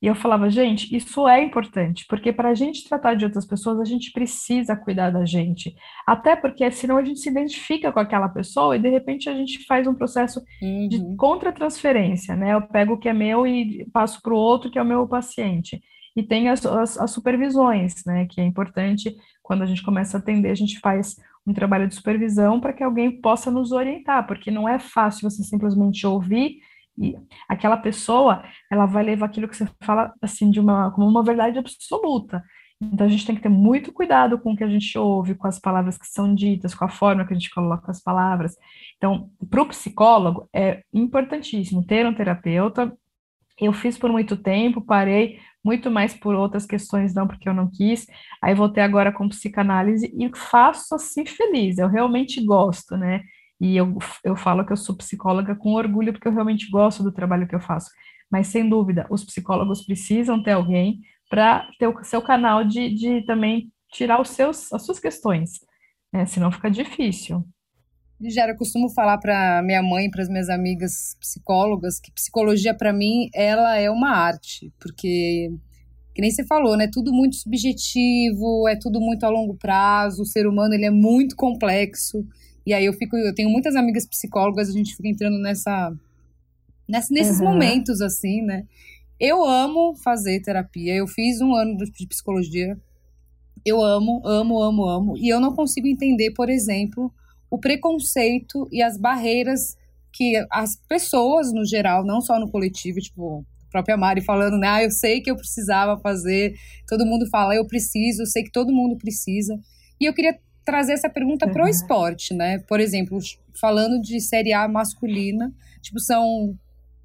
E 0.00 0.06
eu 0.06 0.14
falava, 0.14 0.50
gente, 0.50 0.94
isso 0.94 1.26
é 1.26 1.42
importante, 1.42 2.04
porque 2.06 2.30
para 2.30 2.50
a 2.50 2.54
gente 2.54 2.86
tratar 2.86 3.14
de 3.14 3.24
outras 3.24 3.46
pessoas, 3.46 3.80
a 3.80 3.84
gente 3.84 4.12
precisa 4.12 4.76
cuidar 4.76 5.10
da 5.10 5.24
gente. 5.24 5.74
Até 6.06 6.36
porque 6.36 6.70
senão 6.70 6.98
a 6.98 7.04
gente 7.04 7.20
se 7.20 7.30
identifica 7.30 7.90
com 7.90 7.98
aquela 7.98 8.28
pessoa 8.28 8.76
e 8.76 8.78
de 8.78 8.90
repente 8.90 9.28
a 9.30 9.34
gente 9.34 9.64
faz 9.64 9.86
um 9.86 9.94
processo 9.94 10.42
uhum. 10.60 10.88
de 10.88 11.16
contra-transferência, 11.16 12.36
né? 12.36 12.52
Eu 12.52 12.62
pego 12.62 12.94
o 12.94 12.98
que 12.98 13.08
é 13.08 13.12
meu 13.14 13.46
e 13.46 13.88
passo 13.90 14.20
para 14.20 14.34
o 14.34 14.36
outro 14.36 14.70
que 14.70 14.78
é 14.78 14.82
o 14.82 14.86
meu 14.86 15.08
paciente. 15.08 15.80
E 16.14 16.22
tem 16.22 16.50
as, 16.50 16.64
as, 16.66 16.98
as 16.98 17.10
supervisões, 17.10 18.04
né? 18.04 18.26
Que 18.26 18.40
é 18.40 18.44
importante 18.44 19.16
quando 19.42 19.62
a 19.62 19.66
gente 19.66 19.82
começa 19.82 20.18
a 20.18 20.20
atender, 20.20 20.50
a 20.50 20.54
gente 20.54 20.78
faz 20.80 21.16
um 21.46 21.54
trabalho 21.54 21.88
de 21.88 21.94
supervisão 21.94 22.60
para 22.60 22.72
que 22.72 22.82
alguém 22.82 23.20
possa 23.20 23.50
nos 23.50 23.72
orientar, 23.72 24.26
porque 24.26 24.50
não 24.50 24.68
é 24.68 24.78
fácil 24.78 25.30
você 25.30 25.42
simplesmente 25.42 26.06
ouvir 26.06 26.58
e 26.98 27.16
aquela 27.48 27.76
pessoa, 27.76 28.42
ela 28.70 28.86
vai 28.86 29.04
levar 29.04 29.26
aquilo 29.26 29.48
que 29.48 29.56
você 29.56 29.68
fala 29.82 30.12
assim 30.20 30.50
de 30.50 30.60
uma 30.60 30.90
como 30.90 31.06
uma 31.08 31.22
verdade 31.22 31.58
absoluta. 31.58 32.42
Então 32.80 33.06
a 33.06 33.10
gente 33.10 33.26
tem 33.26 33.34
que 33.34 33.42
ter 33.42 33.48
muito 33.48 33.92
cuidado 33.92 34.38
com 34.38 34.52
o 34.52 34.56
que 34.56 34.64
a 34.64 34.68
gente 34.68 34.98
ouve, 34.98 35.34
com 35.34 35.46
as 35.46 35.58
palavras 35.58 35.96
que 35.96 36.06
são 36.06 36.34
ditas, 36.34 36.74
com 36.74 36.84
a 36.84 36.88
forma 36.88 37.26
que 37.26 37.32
a 37.32 37.36
gente 37.36 37.50
coloca 37.50 37.90
as 37.90 38.02
palavras. 38.02 38.54
Então, 38.96 39.30
para 39.48 39.62
o 39.62 39.68
psicólogo 39.68 40.48
é 40.54 40.82
importantíssimo 40.92 41.84
ter 41.86 42.06
um 42.06 42.14
terapeuta. 42.14 42.92
Eu 43.58 43.72
fiz 43.72 43.96
por 43.96 44.10
muito 44.12 44.36
tempo, 44.36 44.82
parei 44.82 45.38
muito 45.64 45.90
mais 45.90 46.14
por 46.14 46.34
outras 46.34 46.66
questões, 46.66 47.14
não 47.14 47.26
porque 47.26 47.48
eu 47.48 47.54
não 47.54 47.68
quis. 47.70 48.06
Aí 48.42 48.54
voltei 48.54 48.82
agora 48.82 49.10
com 49.10 49.28
psicanálise 49.28 50.14
e 50.16 50.30
faço 50.36 50.94
assim 50.94 51.26
feliz. 51.26 51.78
Eu 51.78 51.88
realmente 51.88 52.44
gosto, 52.44 52.96
né? 52.96 53.22
E 53.60 53.76
eu, 53.76 53.96
eu 54.22 54.36
falo 54.36 54.64
que 54.64 54.72
eu 54.72 54.76
sou 54.76 54.96
psicóloga 54.96 55.54
com 55.54 55.72
orgulho, 55.72 56.12
porque 56.12 56.28
eu 56.28 56.32
realmente 56.32 56.70
gosto 56.70 57.02
do 57.02 57.12
trabalho 57.12 57.48
que 57.48 57.54
eu 57.54 57.60
faço. 57.60 57.90
Mas, 58.30 58.48
sem 58.48 58.68
dúvida, 58.68 59.06
os 59.10 59.24
psicólogos 59.24 59.84
precisam 59.84 60.42
ter 60.42 60.52
alguém 60.52 61.00
para 61.30 61.68
ter 61.78 61.86
o 61.86 62.04
seu 62.04 62.20
canal 62.22 62.64
de, 62.64 62.94
de 62.94 63.24
também 63.24 63.72
tirar 63.92 64.20
os 64.20 64.30
seus, 64.30 64.72
as 64.72 64.84
suas 64.84 64.98
questões, 64.98 65.60
né? 66.12 66.26
senão 66.26 66.50
fica 66.50 66.70
difícil. 66.70 67.44
Já 68.20 68.48
eu 68.48 68.56
costumo 68.56 68.88
falar 68.90 69.18
para 69.18 69.62
minha 69.62 69.82
mãe, 69.82 70.10
para 70.10 70.22
as 70.22 70.28
minhas 70.28 70.48
amigas 70.48 71.16
psicólogas, 71.20 72.00
que 72.00 72.10
psicologia 72.12 72.74
para 72.74 72.92
mim 72.92 73.28
ela 73.34 73.76
é 73.76 73.90
uma 73.90 74.10
arte, 74.10 74.72
porque 74.80 75.50
que 76.14 76.22
nem 76.22 76.30
você 76.30 76.46
falou, 76.46 76.78
né? 76.78 76.88
Tudo 76.90 77.12
muito 77.12 77.36
subjetivo, 77.36 78.66
é 78.66 78.74
tudo 78.74 78.98
muito 79.02 79.24
a 79.24 79.28
longo 79.28 79.54
prazo. 79.54 80.22
O 80.22 80.26
ser 80.26 80.46
humano 80.46 80.72
ele 80.72 80.86
é 80.86 80.90
muito 80.90 81.36
complexo. 81.36 82.26
E 82.66 82.74
aí 82.74 82.84
eu 82.84 82.92
fico, 82.92 83.16
eu 83.16 83.32
tenho 83.32 83.48
muitas 83.48 83.76
amigas 83.76 84.04
psicólogas, 84.04 84.68
a 84.68 84.72
gente 84.72 84.96
fica 84.96 85.08
entrando 85.08 85.38
nessa, 85.38 85.96
nessa 86.88 87.14
nesses 87.14 87.38
uhum. 87.38 87.44
momentos 87.44 88.00
assim, 88.00 88.42
né? 88.42 88.66
Eu 89.20 89.44
amo 89.44 89.94
fazer 90.02 90.42
terapia. 90.42 90.94
Eu 90.94 91.06
fiz 91.06 91.40
um 91.40 91.54
ano 91.54 91.76
de 91.76 92.06
psicologia. 92.06 92.76
Eu 93.64 93.82
amo, 93.82 94.20
amo, 94.24 94.62
amo, 94.62 94.84
amo. 94.88 95.16
E 95.16 95.28
eu 95.28 95.40
não 95.40 95.54
consigo 95.54 95.86
entender, 95.86 96.32
por 96.32 96.50
exemplo, 96.50 97.12
o 97.50 97.58
preconceito 97.58 98.68
e 98.70 98.82
as 98.82 98.98
barreiras 98.98 99.76
que 100.12 100.34
as 100.50 100.76
pessoas, 100.88 101.52
no 101.52 101.64
geral, 101.64 102.04
não 102.04 102.20
só 102.20 102.38
no 102.40 102.50
coletivo, 102.50 102.98
tipo, 102.98 103.44
a 103.68 103.70
própria 103.70 103.96
Mari 103.96 104.22
falando, 104.22 104.58
né? 104.58 104.68
Ah, 104.68 104.82
eu 104.82 104.90
sei 104.90 105.20
que 105.20 105.30
eu 105.30 105.36
precisava 105.36 106.00
fazer. 106.00 106.54
Todo 106.88 107.06
mundo 107.06 107.28
fala, 107.28 107.54
eu 107.54 107.66
preciso, 107.66 108.22
eu 108.22 108.26
sei 108.26 108.42
que 108.42 108.50
todo 108.50 108.72
mundo 108.72 108.96
precisa. 108.96 109.58
E 110.00 110.04
eu 110.04 110.12
queria 110.12 110.38
trazer 110.66 110.94
essa 110.94 111.08
pergunta 111.08 111.46
uhum. 111.46 111.52
para 111.52 111.64
o 111.64 111.68
esporte, 111.68 112.34
né? 112.34 112.58
Por 112.68 112.80
exemplo, 112.80 113.18
falando 113.58 114.02
de 114.02 114.20
Série 114.20 114.52
A 114.52 114.66
masculina, 114.66 115.54
tipo, 115.80 116.00
são 116.00 116.58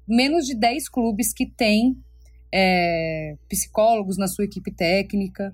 menos 0.06 0.44
de 0.44 0.54
10 0.54 0.88
clubes 0.88 1.32
que 1.32 1.46
têm 1.46 1.96
é, 2.52 3.36
psicólogos 3.48 4.18
na 4.18 4.26
sua 4.26 4.44
equipe 4.44 4.72
técnica. 4.72 5.52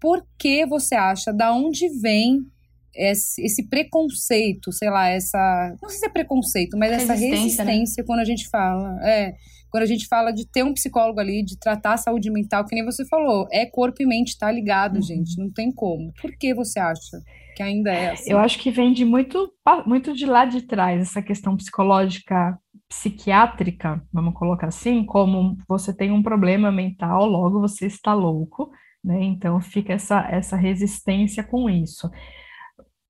Por 0.00 0.26
que 0.36 0.66
você 0.66 0.96
acha, 0.96 1.32
da 1.32 1.54
onde 1.54 1.88
vem 2.00 2.44
esse, 2.92 3.42
esse, 3.42 3.68
preconceito, 3.68 4.72
sei 4.72 4.90
lá, 4.90 5.08
essa. 5.08 5.76
Não 5.80 5.88
sei 5.88 6.00
se 6.00 6.06
é 6.06 6.08
preconceito, 6.08 6.76
mas 6.76 6.90
resistência, 6.90 7.14
essa 7.14 7.36
resistência 7.36 8.02
né? 8.02 8.06
quando 8.06 8.20
a 8.20 8.24
gente 8.24 8.48
fala. 8.48 8.98
É, 9.08 9.34
quando 9.70 9.82
a 9.82 9.86
gente 9.86 10.06
fala 10.06 10.30
de 10.30 10.46
ter 10.46 10.62
um 10.62 10.72
psicólogo 10.72 11.18
ali, 11.18 11.42
de 11.42 11.58
tratar 11.58 11.94
a 11.94 11.96
saúde 11.96 12.30
mental, 12.30 12.64
que 12.64 12.76
nem 12.76 12.84
você 12.84 13.04
falou, 13.06 13.48
é 13.50 13.66
corpo 13.66 14.02
e 14.02 14.06
mente, 14.06 14.38
tá 14.38 14.50
ligado, 14.50 14.96
uhum. 14.96 15.02
gente, 15.02 15.36
não 15.36 15.50
tem 15.50 15.72
como. 15.72 16.12
Por 16.20 16.36
que 16.36 16.54
você 16.54 16.78
acha 16.78 17.20
que 17.54 17.62
ainda 17.62 17.92
é 17.92 18.10
assim? 18.10 18.30
Eu 18.30 18.38
acho 18.38 18.58
que 18.58 18.70
vem 18.70 18.92
de 18.92 19.04
muito, 19.04 19.52
muito 19.86 20.12
de 20.14 20.26
lá 20.26 20.44
de 20.44 20.62
trás, 20.62 21.00
essa 21.00 21.22
questão 21.22 21.56
psicológica 21.56 22.58
psiquiátrica, 22.88 24.02
vamos 24.12 24.34
colocar 24.34 24.68
assim, 24.68 25.04
como 25.04 25.56
você 25.68 25.94
tem 25.94 26.12
um 26.12 26.22
problema 26.22 26.70
mental, 26.70 27.26
logo 27.26 27.60
você 27.60 27.86
está 27.86 28.14
louco, 28.14 28.70
né? 29.02 29.22
Então 29.22 29.60
fica 29.60 29.92
essa, 29.92 30.20
essa 30.30 30.56
resistência 30.56 31.42
com 31.42 31.68
isso. 31.68 32.10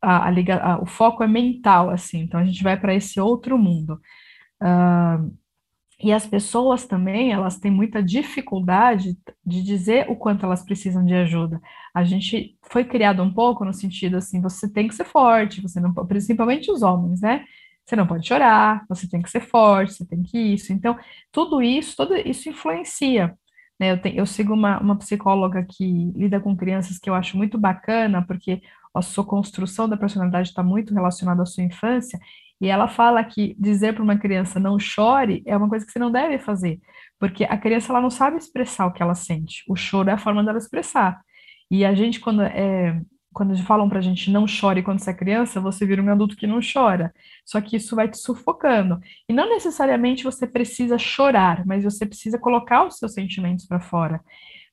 A, 0.03 0.29
a, 0.29 0.73
a, 0.73 0.83
o 0.83 0.87
foco 0.87 1.23
é 1.23 1.29
mental, 1.29 1.91
assim, 1.91 2.21
então 2.21 2.41
a 2.41 2.45
gente 2.45 2.63
vai 2.63 2.79
para 2.79 2.95
esse 2.95 3.21
outro 3.21 3.59
mundo. 3.59 4.01
Uh, 4.63 5.35
e 6.03 6.13
as 6.13 6.27
pessoas 6.27 6.87
também, 6.87 7.33
elas 7.33 7.59
têm 7.59 7.71
muita 7.71 8.03
dificuldade 8.03 9.17
de 9.45 9.63
dizer 9.63 10.11
o 10.11 10.17
quanto 10.17 10.45
elas 10.45 10.65
precisam 10.65 11.05
de 11.05 11.15
ajuda. 11.15 11.61
A 11.95 12.05
gente 12.05 12.59
foi 12.63 12.85
criado 12.85 13.23
um 13.23 13.33
pouco 13.33 13.65
no 13.65 13.73
sentido 13.73 14.17
assim, 14.17 14.41
você 14.41 14.69
tem 14.69 14.89
que 14.89 14.95
ser 14.95 15.05
forte, 15.05 15.63
você 15.63 15.81
não, 15.81 15.93
principalmente 15.93 16.71
os 16.71 16.83
homens, 16.83 17.21
né? 17.21 17.45
Você 17.85 17.97
não 17.97 18.07
pode 18.07 18.27
chorar, 18.27 18.85
você 18.89 19.09
tem 19.09 19.23
que 19.23 19.31
ser 19.31 19.41
forte, 19.41 19.95
você 19.95 20.07
tem 20.07 20.23
que 20.23 20.39
isso. 20.39 20.73
Então, 20.73 20.99
tudo 21.31 21.63
isso, 21.63 21.97
tudo 21.97 22.17
isso 22.17 22.49
influencia. 22.49 23.37
Né? 23.79 23.93
Eu, 23.93 24.01
tenho, 24.01 24.17
eu 24.17 24.27
sigo 24.27 24.55
uma, 24.55 24.81
uma 24.81 24.97
psicóloga 24.97 25.65
que 25.69 26.13
lida 26.17 26.41
com 26.41 26.57
crianças 26.57 26.99
que 26.99 27.11
eu 27.11 27.15
acho 27.15 27.37
muito 27.37 27.59
bacana, 27.59 28.25
porque 28.27 28.63
a 28.95 29.03
sua 29.03 29.25
construção 29.25 29.89
da 29.89 29.97
personalidade 29.97 30.49
está 30.49 30.63
muito 30.63 30.95
relacionada 30.95 31.43
à 31.43 31.47
sua 31.47 31.65
infância, 31.65 32.19
e 32.61 32.69
ela 32.69 32.89
fala 32.89 33.23
que 33.25 33.55
dizer 33.59 33.95
para 33.95 34.03
uma 34.03 34.17
criança 34.17 34.61
não 34.61 34.79
chore 34.79 35.43
é 35.47 35.57
uma 35.57 35.69
coisa 35.69 35.85
que 35.85 35.93
você 35.93 35.99
não 35.99 36.11
deve 36.11 36.39
fazer, 36.39 36.81
porque 37.19 37.45
a 37.45 37.57
criança 37.57 37.93
ela 37.93 38.01
não 38.01 38.11
sabe 38.11 38.37
expressar 38.37 38.87
o 38.87 38.93
que 38.93 39.03
ela 39.03 39.15
sente. 39.15 39.65
O 39.69 39.77
choro 39.77 40.11
é 40.11 40.13
a 40.13 40.19
forma 40.19 40.43
dela 40.45 40.59
expressar. 40.59 41.21
E 41.71 41.85
a 41.85 41.95
gente, 41.95 42.21
quando 42.21 42.43
é, 42.43 43.01
quando 43.35 43.57
falam 43.65 43.89
para 43.89 43.99
a 43.99 44.03
gente 44.03 44.31
não 44.31 44.47
chore 44.47 44.83
quando 44.83 45.01
você 45.01 45.11
é 45.11 45.15
criança, 45.15 45.61
você 45.61 45.85
vira 45.85 46.01
um 46.01 46.09
adulto 46.11 46.37
que 46.37 46.47
não 46.47 46.61
chora. 46.61 47.13
Só 47.45 47.61
que 47.61 47.77
isso 47.77 47.97
vai 47.97 48.09
te 48.09 48.17
sufocando. 48.17 49.01
E 49.29 49.33
não 49.33 49.49
necessariamente 49.49 50.25
você 50.25 50.47
precisa 50.47 50.97
chorar, 50.97 51.67
mas 51.67 51.83
você 51.83 52.07
precisa 52.07 52.39
colocar 52.39 52.87
os 52.87 52.97
seus 52.97 53.13
sentimentos 53.13 53.67
para 53.67 53.81
fora. 53.81 54.21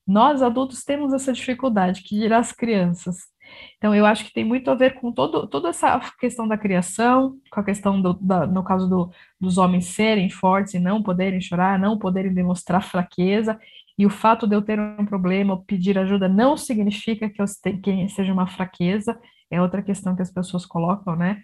Nós 0.08 0.42
adultos 0.42 0.84
temos 0.84 1.12
essa 1.12 1.34
dificuldade, 1.34 2.04
que 2.04 2.16
dirá 2.16 2.38
as 2.38 2.52
crianças. 2.52 3.31
Então, 3.78 3.96
eu 3.96 4.06
acho 4.06 4.26
que 4.26 4.34
tem 4.34 4.44
muito 4.44 4.70
a 4.70 4.76
ver 4.76 4.96
com 4.96 5.12
todo, 5.12 5.48
toda 5.48 5.70
essa 5.70 6.00
questão 6.20 6.48
da 6.48 6.58
criação, 6.58 7.38
com 7.52 7.60
a 7.60 7.64
questão, 7.64 8.02
do, 8.02 8.14
da, 8.14 8.46
no 8.46 8.64
caso 8.64 8.88
do, 8.88 9.12
dos 9.40 9.58
homens 9.58 9.86
serem 9.88 10.30
fortes 10.30 10.74
e 10.74 10.80
não 10.80 11.02
poderem 11.02 11.42
chorar, 11.42 11.80
não 11.80 11.98
poderem 11.98 12.34
demonstrar 12.34 12.84
fraqueza, 12.84 13.60
e 13.98 14.06
o 14.06 14.10
fato 14.10 14.48
de 14.48 14.56
eu 14.56 14.62
ter 14.62 14.80
um 14.80 15.06
problema 15.06 15.64
pedir 15.66 15.98
ajuda 15.98 16.28
não 16.28 16.58
significa 16.58 17.30
que, 17.30 17.42
eu 17.42 17.46
que 17.84 18.10
seja 18.10 18.34
uma 18.34 18.48
fraqueza, 18.48 19.20
é 19.50 19.62
outra 19.62 19.82
questão 19.82 20.16
que 20.16 20.22
as 20.22 20.32
pessoas 20.32 20.66
colocam, 20.66 21.16
né? 21.16 21.42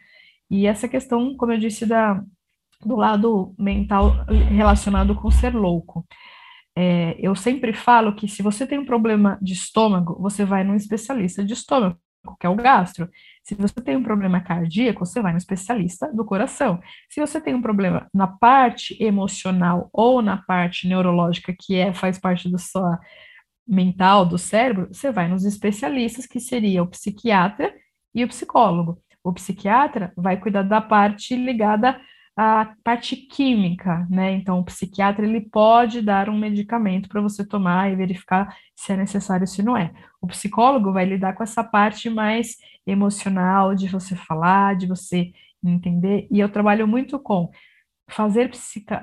E 0.49 0.65
essa 0.65 0.87
questão, 0.87 1.35
como 1.35 1.51
eu 1.51 1.57
disse, 1.57 1.85
da, 1.85 2.21
do 2.85 2.95
lado 2.95 3.53
mental 3.57 4.25
relacionado 4.49 5.15
com 5.15 5.29
ser 5.29 5.53
louco. 5.53 6.05
É, 6.79 7.15
eu 7.19 7.35
sempre 7.35 7.73
falo 7.73 8.13
que 8.13 8.27
se 8.27 8.43
você 8.43 8.67
tem 8.67 8.77
um 8.77 8.85
problema 8.85 9.39
de 9.41 9.53
estômago, 9.53 10.15
você 10.21 10.45
vai 10.45 10.63
num 10.63 10.75
especialista 10.75 11.43
de 11.43 11.53
estômago, 11.53 11.97
que 12.39 12.45
é 12.45 12.49
o 12.49 12.55
gastro. 12.55 13.09
Se 13.43 13.55
você 13.55 13.81
tem 13.81 13.95
um 13.95 14.03
problema 14.03 14.39
cardíaco, 14.41 15.03
você 15.03 15.19
vai 15.19 15.31
no 15.31 15.39
especialista 15.39 16.13
do 16.13 16.23
coração. 16.23 16.79
Se 17.09 17.19
você 17.19 17.41
tem 17.41 17.55
um 17.55 17.63
problema 17.63 18.07
na 18.13 18.27
parte 18.27 18.95
emocional 19.03 19.89
ou 19.91 20.21
na 20.21 20.37
parte 20.37 20.87
neurológica, 20.87 21.51
que 21.59 21.75
é 21.75 21.91
faz 21.91 22.19
parte 22.19 22.47
do 22.47 22.59
sua 22.59 22.99
mental, 23.67 24.23
do 24.23 24.37
cérebro, 24.37 24.87
você 24.91 25.11
vai 25.11 25.27
nos 25.27 25.45
especialistas, 25.45 26.27
que 26.27 26.39
seria 26.39 26.83
o 26.83 26.87
psiquiatra 26.87 27.73
e 28.13 28.23
o 28.23 28.27
psicólogo. 28.27 29.01
O 29.23 29.33
psiquiatra 29.33 30.13
vai 30.15 30.37
cuidar 30.37 30.61
da 30.61 30.79
parte 30.79 31.35
ligada 31.35 31.99
à 32.37 32.71
parte 32.83 33.15
química, 33.15 34.05
né? 34.11 34.33
Então, 34.33 34.59
o 34.59 34.63
psiquiatra 34.63 35.25
ele 35.25 35.41
pode 35.41 36.03
dar 36.03 36.29
um 36.29 36.37
medicamento 36.37 37.09
para 37.09 37.19
você 37.19 37.43
tomar 37.43 37.91
e 37.91 37.95
verificar 37.95 38.55
se 38.75 38.93
é 38.93 38.97
necessário, 38.97 39.47
se 39.47 39.63
não 39.63 39.75
é. 39.75 39.91
O 40.21 40.27
psicólogo 40.27 40.93
vai 40.93 41.03
lidar 41.03 41.33
com 41.33 41.43
essa 41.43 41.63
parte 41.63 42.11
mais 42.11 42.57
emocional, 42.85 43.73
de 43.73 43.87
você 43.87 44.15
falar, 44.15 44.75
de 44.75 44.85
você 44.85 45.31
entender. 45.65 46.27
E 46.29 46.39
eu 46.39 46.47
trabalho 46.47 46.87
muito 46.87 47.19
com 47.19 47.49
fazer 48.09 48.51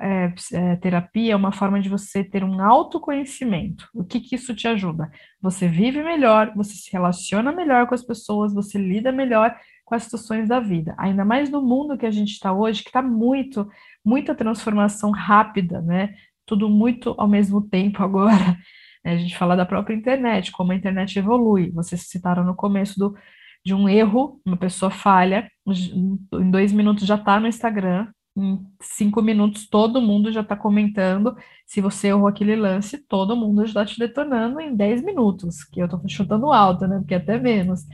é, 0.01 0.33
é, 0.53 0.75
terapia 0.77 1.33
é 1.33 1.35
uma 1.35 1.51
forma 1.51 1.79
de 1.79 1.89
você 1.89 2.23
ter 2.23 2.43
um 2.43 2.61
autoconhecimento. 2.61 3.87
O 3.93 4.03
que, 4.03 4.19
que 4.19 4.35
isso 4.35 4.55
te 4.55 4.67
ajuda? 4.67 5.11
Você 5.41 5.67
vive 5.67 6.01
melhor, 6.01 6.53
você 6.55 6.73
se 6.73 6.91
relaciona 6.91 7.51
melhor 7.51 7.85
com 7.87 7.93
as 7.93 8.03
pessoas, 8.03 8.53
você 8.53 8.77
lida 8.77 9.11
melhor 9.11 9.55
com 9.85 9.93
as 9.95 10.03
situações 10.03 10.49
da 10.49 10.59
vida. 10.59 10.95
Ainda 10.97 11.23
mais 11.23 11.49
no 11.49 11.61
mundo 11.61 11.97
que 11.97 12.05
a 12.05 12.11
gente 12.11 12.31
está 12.31 12.51
hoje, 12.51 12.81
que 12.81 12.89
está 12.89 13.01
muito, 13.03 13.69
muita 14.03 14.33
transformação 14.35 15.11
rápida, 15.11 15.79
né? 15.81 16.15
Tudo 16.45 16.67
muito 16.67 17.13
ao 17.17 17.27
mesmo 17.27 17.61
tempo 17.61 18.03
agora. 18.03 18.33
A 19.05 19.15
gente 19.15 19.37
fala 19.37 19.55
da 19.55 19.67
própria 19.67 19.93
internet, 19.93 20.51
como 20.51 20.71
a 20.71 20.75
internet 20.75 21.19
evolui. 21.19 21.69
Vocês 21.69 22.07
citaram 22.07 22.43
no 22.43 22.55
começo 22.55 22.97
do, 22.97 23.15
de 23.63 23.71
um 23.71 23.87
erro, 23.87 24.41
uma 24.43 24.57
pessoa 24.57 24.89
falha, 24.89 25.47
em 25.67 26.49
dois 26.49 26.73
minutos 26.73 27.05
já 27.05 27.13
está 27.13 27.39
no 27.39 27.45
Instagram, 27.47 28.07
em 28.35 28.59
cinco 28.81 29.21
minutos 29.21 29.69
todo 29.69 30.01
mundo 30.01 30.31
já 30.31 30.41
está 30.41 30.55
comentando. 30.55 31.37
Se 31.67 31.81
você 31.81 32.07
errou 32.07 32.27
aquele 32.27 32.55
lance, 32.55 32.97
todo 33.07 33.35
mundo 33.35 33.63
já 33.63 33.83
está 33.83 33.85
te 33.85 33.99
detonando 33.99 34.59
em 34.59 34.75
dez 34.75 35.03
minutos, 35.03 35.63
que 35.63 35.79
eu 35.79 35.85
estou 35.85 36.01
chutando 36.07 36.51
alto, 36.51 36.87
né? 36.87 36.97
Porque 36.97 37.13
até 37.13 37.39
menos. 37.39 37.85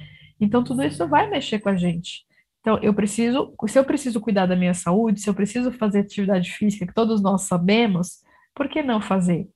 Então, 0.41 0.63
tudo 0.63 0.84
isso 0.84 1.08
vai 1.08 1.30
mexer 1.30 1.60
com 1.60 1.69
a 1.69 1.75
gente. 1.75 2.25
Então, 2.60 2.77
eu 2.82 2.93
preciso, 2.93 3.56
se 3.67 3.80
eu 3.80 3.84
preciso 3.84 4.19
cuidar 4.19 4.45
da 4.45 4.56
minha 4.56 4.73
saúde, 4.73 5.21
se 5.21 5.30
eu 5.30 5.34
preciso 5.34 5.71
fazer 5.71 5.99
atividade 5.99 6.51
física, 6.51 6.86
que 6.86 6.93
todos 6.93 7.21
nós 7.21 7.43
sabemos, 7.43 8.23
por 8.54 8.67
que 8.67 8.84
não 8.84 8.99
fazer 9.01 9.47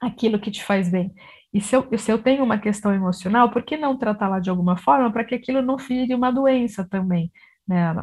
aquilo 0.00 0.38
que 0.38 0.50
te 0.50 0.62
faz 0.62 0.90
bem? 0.90 1.12
E 1.52 1.60
se 1.60 1.74
eu, 1.74 1.88
se 1.98 2.12
eu 2.12 2.22
tenho 2.22 2.44
uma 2.44 2.58
questão 2.58 2.92
emocional, 2.94 3.50
por 3.50 3.62
que 3.62 3.76
não 3.76 3.96
tratá-la 3.96 4.38
de 4.38 4.50
alguma 4.50 4.76
forma 4.76 5.10
para 5.10 5.24
que 5.24 5.34
aquilo 5.34 5.62
não 5.62 5.76
vire 5.76 6.14
uma 6.14 6.30
doença 6.30 6.86
também? 6.88 7.32
Né? 7.66 7.94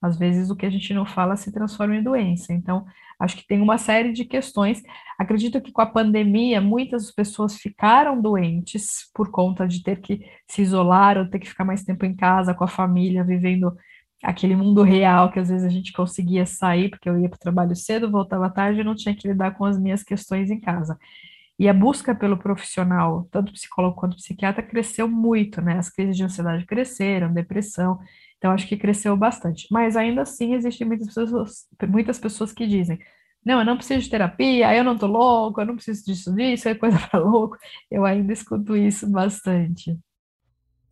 Às 0.00 0.18
vezes 0.18 0.48
o 0.48 0.56
que 0.56 0.64
a 0.64 0.70
gente 0.70 0.94
não 0.94 1.04
fala 1.04 1.36
se 1.36 1.52
transforma 1.52 1.96
em 1.96 2.02
doença. 2.02 2.52
Então, 2.52 2.86
acho 3.18 3.36
que 3.36 3.46
tem 3.46 3.60
uma 3.60 3.78
série 3.78 4.12
de 4.12 4.24
questões. 4.24 4.82
Acredito 5.18 5.60
que 5.60 5.72
com 5.72 5.80
a 5.80 5.86
pandemia, 5.86 6.60
muitas 6.60 7.10
pessoas 7.12 7.56
ficaram 7.56 8.20
doentes 8.20 9.10
por 9.14 9.30
conta 9.30 9.66
de 9.66 9.82
ter 9.82 10.00
que 10.00 10.24
se 10.48 10.62
isolar 10.62 11.18
ou 11.18 11.28
ter 11.28 11.38
que 11.38 11.48
ficar 11.48 11.64
mais 11.64 11.84
tempo 11.84 12.04
em 12.04 12.14
casa 12.14 12.54
com 12.54 12.64
a 12.64 12.68
família, 12.68 13.24
vivendo 13.24 13.74
aquele 14.22 14.56
mundo 14.56 14.82
real 14.82 15.30
que 15.30 15.38
às 15.38 15.48
vezes 15.48 15.66
a 15.66 15.70
gente 15.70 15.92
conseguia 15.92 16.46
sair, 16.46 16.88
porque 16.88 17.08
eu 17.08 17.18
ia 17.18 17.28
para 17.28 17.36
o 17.36 17.40
trabalho 17.40 17.76
cedo, 17.76 18.10
voltava 18.10 18.50
tarde 18.50 18.80
e 18.80 18.84
não 18.84 18.94
tinha 18.94 19.14
que 19.14 19.28
lidar 19.28 19.52
com 19.52 19.64
as 19.64 19.78
minhas 19.78 20.02
questões 20.02 20.50
em 20.50 20.58
casa. 20.58 20.98
E 21.58 21.68
a 21.68 21.74
busca 21.74 22.14
pelo 22.14 22.36
profissional, 22.36 23.28
tanto 23.30 23.52
psicólogo 23.52 23.94
quanto 23.96 24.16
psiquiatra, 24.16 24.62
cresceu 24.62 25.08
muito, 25.08 25.60
né? 25.60 25.78
As 25.78 25.88
crises 25.88 26.16
de 26.16 26.24
ansiedade 26.24 26.66
cresceram, 26.66 27.32
depressão. 27.32 27.98
Então, 28.44 28.52
acho 28.52 28.68
que 28.68 28.76
cresceu 28.76 29.16
bastante. 29.16 29.66
Mas 29.70 29.96
ainda 29.96 30.20
assim, 30.20 30.52
existem 30.52 30.86
muitas 30.86 31.06
pessoas, 31.06 31.66
muitas 31.88 32.18
pessoas 32.18 32.52
que 32.52 32.66
dizem: 32.66 32.98
não, 33.42 33.60
eu 33.60 33.64
não 33.64 33.74
preciso 33.74 34.02
de 34.02 34.10
terapia, 34.10 34.76
eu 34.76 34.84
não 34.84 34.98
tô 34.98 35.06
louco, 35.06 35.62
eu 35.62 35.64
não 35.64 35.76
preciso 35.76 36.04
disso, 36.04 36.30
disso, 36.34 36.68
é 36.68 36.74
coisa 36.74 36.98
para 36.98 37.20
louco. 37.20 37.56
Eu 37.90 38.04
ainda 38.04 38.34
escuto 38.34 38.76
isso 38.76 39.10
bastante. 39.10 39.98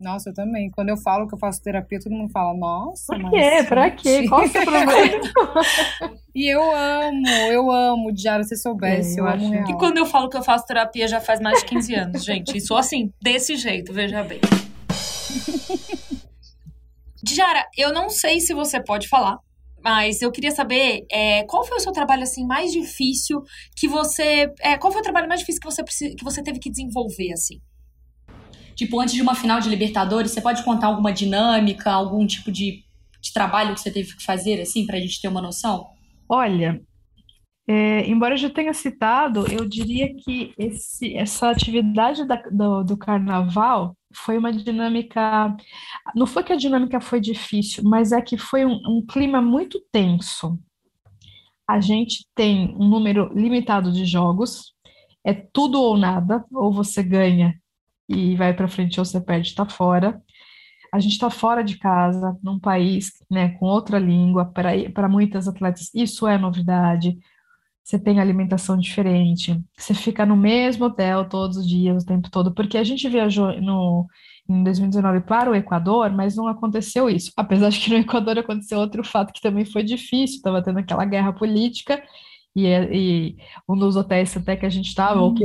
Nossa, 0.01 0.31
eu 0.31 0.35
também. 0.35 0.71
Quando 0.71 0.89
eu 0.89 0.97
falo 0.97 1.29
que 1.29 1.35
eu 1.35 1.39
faço 1.39 1.63
terapia, 1.63 2.01
todo 2.01 2.15
mundo 2.15 2.33
fala, 2.33 2.57
nossa, 2.57 3.15
Por 3.15 3.31
quê? 3.31 3.65
Pra 3.69 3.91
quê? 3.91 4.27
Qual 4.27 4.41
é 4.41 4.47
o 4.47 4.49
seu 4.49 4.63
problema? 4.63 5.21
e 6.35 6.49
eu 6.49 6.63
amo, 6.75 7.29
eu 7.51 7.71
amo, 7.71 8.13
Diário, 8.15 8.47
se 8.47 8.57
soubesse, 8.57 9.19
é, 9.19 9.21
eu, 9.21 9.27
eu 9.27 9.31
amo 9.31 9.51
real. 9.51 9.69
E 9.69 9.75
quando 9.77 9.99
eu 9.99 10.07
falo 10.07 10.31
que 10.31 10.39
eu 10.39 10.43
faço 10.43 10.67
terapia 10.67 11.07
já 11.07 11.21
faz 11.21 11.39
mais 11.39 11.59
de 11.61 11.67
15 11.67 11.95
anos, 11.97 12.25
gente. 12.25 12.57
E 12.57 12.63
sou 12.63 12.79
assim, 12.79 13.13
desse 13.21 13.57
jeito, 13.57 13.93
veja 13.93 14.25
bem. 14.25 14.41
Diara, 17.23 17.65
eu 17.77 17.93
não 17.93 18.11
sei 18.11 18.41
se 18.41 18.53
você 18.53 18.83
pode 18.83 19.09
falar, 19.09 19.39
mas 19.83 20.23
eu 20.23 20.33
queria 20.33 20.51
saber 20.51 21.05
é, 21.11 21.45
qual 21.45 21.65
foi 21.65 21.77
o 21.77 21.81
seu 21.81 21.93
trabalho 21.93 22.23
assim 22.23 22.47
mais 22.47 22.73
difícil 22.73 23.43
que 23.77 23.87
você. 23.89 24.53
É, 24.61 24.77
qual 24.77 24.93
foi 24.93 25.01
o 25.01 25.05
trabalho 25.05 25.29
mais 25.29 25.41
difícil 25.41 25.61
que 25.61 25.71
você, 25.71 25.85
que 26.15 26.25
você 26.25 26.43
teve 26.43 26.59
que 26.59 26.71
desenvolver, 26.71 27.33
assim? 27.33 27.61
Tipo, 28.75 29.01
antes 29.01 29.15
de 29.15 29.23
uma 29.23 29.35
final 29.35 29.61
de 29.61 29.69
Libertadores, 29.69 30.31
você 30.31 30.41
pode 30.41 30.65
contar 30.65 30.87
alguma 30.87 31.13
dinâmica, 31.13 31.91
algum 31.91 32.27
tipo 32.27 32.51
de, 32.51 32.83
de 33.21 33.33
trabalho 33.33 33.75
que 33.75 33.81
você 33.81 33.91
teve 33.91 34.17
que 34.17 34.25
fazer, 34.25 34.61
assim, 34.61 34.87
para 34.87 34.97
a 34.97 35.01
gente 35.01 35.21
ter 35.21 35.29
uma 35.29 35.43
noção? 35.43 35.87
Olha, 36.29 36.81
é, 37.69 38.09
embora 38.09 38.35
eu 38.35 38.39
já 38.39 38.51
tenha 38.51 38.73
citado, 38.73 39.47
eu 39.53 39.69
diria 39.69 40.13
que 40.15 40.53
esse, 40.59 41.15
essa 41.15 41.51
atividade 41.51 42.27
da, 42.27 42.37
do, 42.51 42.83
do 42.83 42.97
carnaval 42.97 43.95
foi 44.15 44.39
uma 44.39 44.53
dinâmica. 44.53 45.57
Não 46.15 46.27
foi 46.27 46.43
que 46.43 46.53
a 46.53 46.57
dinâmica 46.57 47.01
foi 47.01 47.21
difícil, 47.21 47.85
mas 47.85 48.13
é 48.13 48.21
que 48.21 48.37
foi 48.37 48.65
um, 48.65 48.81
um 48.87 49.05
clima 49.07 49.41
muito 49.41 49.81
tenso. 49.93 50.59
A 51.69 51.81
gente 51.81 52.27
tem 52.35 52.75
um 52.79 52.89
número 52.89 53.33
limitado 53.35 53.93
de 53.93 54.05
jogos, 54.05 54.75
é 55.25 55.33
tudo 55.33 55.81
ou 55.81 55.97
nada, 55.97 56.45
ou 56.53 56.73
você 56.73 57.03
ganha 57.03 57.55
e 58.09 58.37
vai 58.37 58.55
para 58.55 58.69
frente 58.69 58.99
ou 58.99 59.05
você 59.05 59.21
perde, 59.21 59.49
está 59.49 59.67
fora. 59.67 60.21
a 60.93 61.01
gente 61.01 61.13
está 61.13 61.31
fora 61.31 61.63
de 61.65 61.79
casa, 61.79 62.37
num 62.43 62.59
país 62.59 63.13
né, 63.31 63.51
com 63.59 63.67
outra 63.67 63.99
língua, 63.99 64.45
para 64.45 65.09
muitas 65.09 65.49
atletas 65.49 65.91
isso 65.95 66.27
é 66.27 66.39
novidade. 66.39 67.19
Você 67.85 67.99
tem 67.99 68.21
alimentação 68.21 68.79
diferente, 68.79 69.61
você 69.77 69.93
fica 69.93 70.25
no 70.25 70.37
mesmo 70.37 70.87
hotel 70.87 71.29
todos 71.29 71.57
os 71.57 71.69
dias, 71.69 72.05
o 72.05 72.07
tempo 72.07 72.31
todo, 72.31 72.55
porque 72.55 72.79
a 72.79 72.85
gente 72.85 73.09
viajou 73.09 73.61
no, 73.61 74.07
em 74.49 74.63
2019 74.63 75.21
para 75.23 75.51
o 75.51 75.55
Equador, 75.55 76.11
mas 76.13 76.37
não 76.37 76.47
aconteceu 76.47 77.11
isso. 77.11 77.33
Apesar 77.37 77.71
de 77.71 77.81
que 77.81 77.91
no 77.91 77.97
Equador 77.97 78.39
aconteceu 78.39 78.79
outro 78.79 79.03
fato 79.03 79.33
que 79.33 79.41
também 79.41 79.65
foi 79.65 79.83
difícil, 79.83 80.37
estava 80.37 80.63
tendo 80.63 80.79
aquela 80.79 81.05
guerra 81.05 81.33
política, 81.33 82.01
e, 82.55 82.67
e 82.67 83.37
um 83.69 83.77
dos 83.77 83.97
hotéis 83.97 84.37
até 84.37 84.57
que 84.57 84.67
a 84.67 84.71
gente 84.71 84.89
estava, 84.89 85.21
ou 85.21 85.35
que 85.35 85.45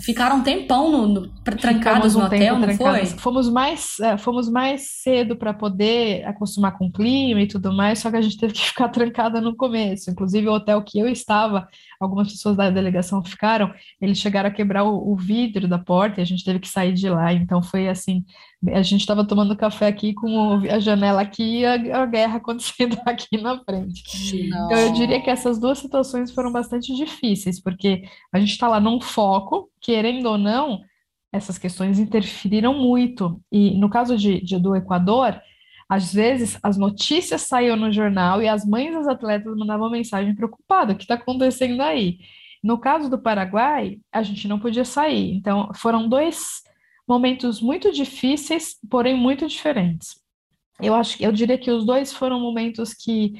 Ficaram 0.00 0.36
um 0.36 0.42
tempão 0.42 0.90
no, 0.90 1.06
no, 1.06 1.28
trancados 1.44 2.14
um 2.14 2.20
no 2.20 2.26
hotel, 2.26 2.58
não 2.58 2.74
foi? 2.74 3.06
Fomos 3.06 3.48
mais, 3.48 3.98
é, 4.00 4.16
fomos 4.16 4.48
mais 4.48 4.82
cedo 5.02 5.36
para 5.36 5.54
poder 5.54 6.24
acostumar 6.26 6.76
com 6.76 6.86
o 6.86 6.92
clima 6.92 7.42
e 7.42 7.46
tudo 7.46 7.72
mais, 7.72 7.98
só 7.98 8.10
que 8.10 8.16
a 8.16 8.20
gente 8.20 8.38
teve 8.38 8.52
que 8.52 8.60
ficar 8.66 8.88
trancada 8.88 9.40
no 9.40 9.56
começo. 9.56 10.10
Inclusive, 10.10 10.48
o 10.48 10.52
hotel 10.52 10.82
que 10.82 10.98
eu 10.98 11.08
estava, 11.08 11.68
algumas 12.00 12.30
pessoas 12.30 12.56
da 12.56 12.70
delegação 12.70 13.24
ficaram, 13.24 13.72
eles 14.00 14.18
chegaram 14.18 14.48
a 14.48 14.52
quebrar 14.52 14.84
o, 14.84 15.12
o 15.12 15.16
vidro 15.16 15.68
da 15.68 15.78
porta 15.78 16.20
e 16.20 16.22
a 16.22 16.26
gente 16.26 16.44
teve 16.44 16.58
que 16.58 16.68
sair 16.68 16.92
de 16.92 17.08
lá. 17.08 17.32
Então, 17.32 17.62
foi 17.62 17.88
assim: 17.88 18.24
a 18.68 18.82
gente 18.82 19.00
estava 19.00 19.26
tomando 19.26 19.56
café 19.56 19.86
aqui 19.86 20.14
com 20.14 20.54
a 20.70 20.78
janela 20.78 21.20
aqui 21.20 21.60
e 21.60 21.66
a, 21.66 22.02
a 22.02 22.06
guerra 22.06 22.36
acontecendo 22.38 22.98
aqui 23.06 23.40
na 23.40 23.58
frente. 23.62 24.02
Então, 24.46 24.78
eu 24.78 24.92
diria 24.92 25.20
que 25.20 25.30
essas 25.30 25.58
duas 25.58 25.78
situações 25.78 26.32
foram 26.32 26.50
bastante 26.50 26.94
difíceis, 26.94 27.60
porque 27.60 28.04
a 28.32 28.38
gente 28.38 28.52
está 28.52 28.68
lá 28.68 28.80
num 28.80 29.00
foco 29.00 29.70
querendo 29.80 30.26
ou 30.26 30.38
não, 30.38 30.80
essas 31.32 31.58
questões 31.58 31.98
interferiram 31.98 32.74
muito. 32.74 33.40
E 33.52 33.78
no 33.78 33.90
caso 33.90 34.16
de, 34.16 34.40
de, 34.40 34.58
do 34.58 34.74
Equador, 34.74 35.40
às 35.88 36.12
vezes 36.12 36.58
as 36.62 36.76
notícias 36.76 37.42
saíam 37.42 37.76
no 37.76 37.92
jornal 37.92 38.42
e 38.42 38.48
as 38.48 38.64
mães 38.64 38.94
dos 38.94 39.06
atletas 39.06 39.54
mandavam 39.56 39.90
mensagem 39.90 40.34
preocupada: 40.34 40.92
o 40.92 40.96
que 40.96 41.04
está 41.04 41.14
acontecendo 41.14 41.80
aí? 41.82 42.18
No 42.64 42.78
caso 42.78 43.08
do 43.08 43.18
Paraguai, 43.18 43.98
a 44.10 44.22
gente 44.22 44.48
não 44.48 44.58
podia 44.58 44.84
sair. 44.84 45.36
Então, 45.36 45.70
foram 45.74 46.08
dois 46.08 46.65
momentos 47.08 47.60
muito 47.60 47.92
difíceis, 47.92 48.76
porém 48.90 49.16
muito 49.16 49.46
diferentes. 49.46 50.20
Eu 50.80 50.94
acho 50.94 51.16
que 51.16 51.24
eu 51.24 51.32
diria 51.32 51.58
que 51.58 51.70
os 51.70 51.84
dois 51.86 52.12
foram 52.12 52.40
momentos 52.40 52.92
que 52.92 53.34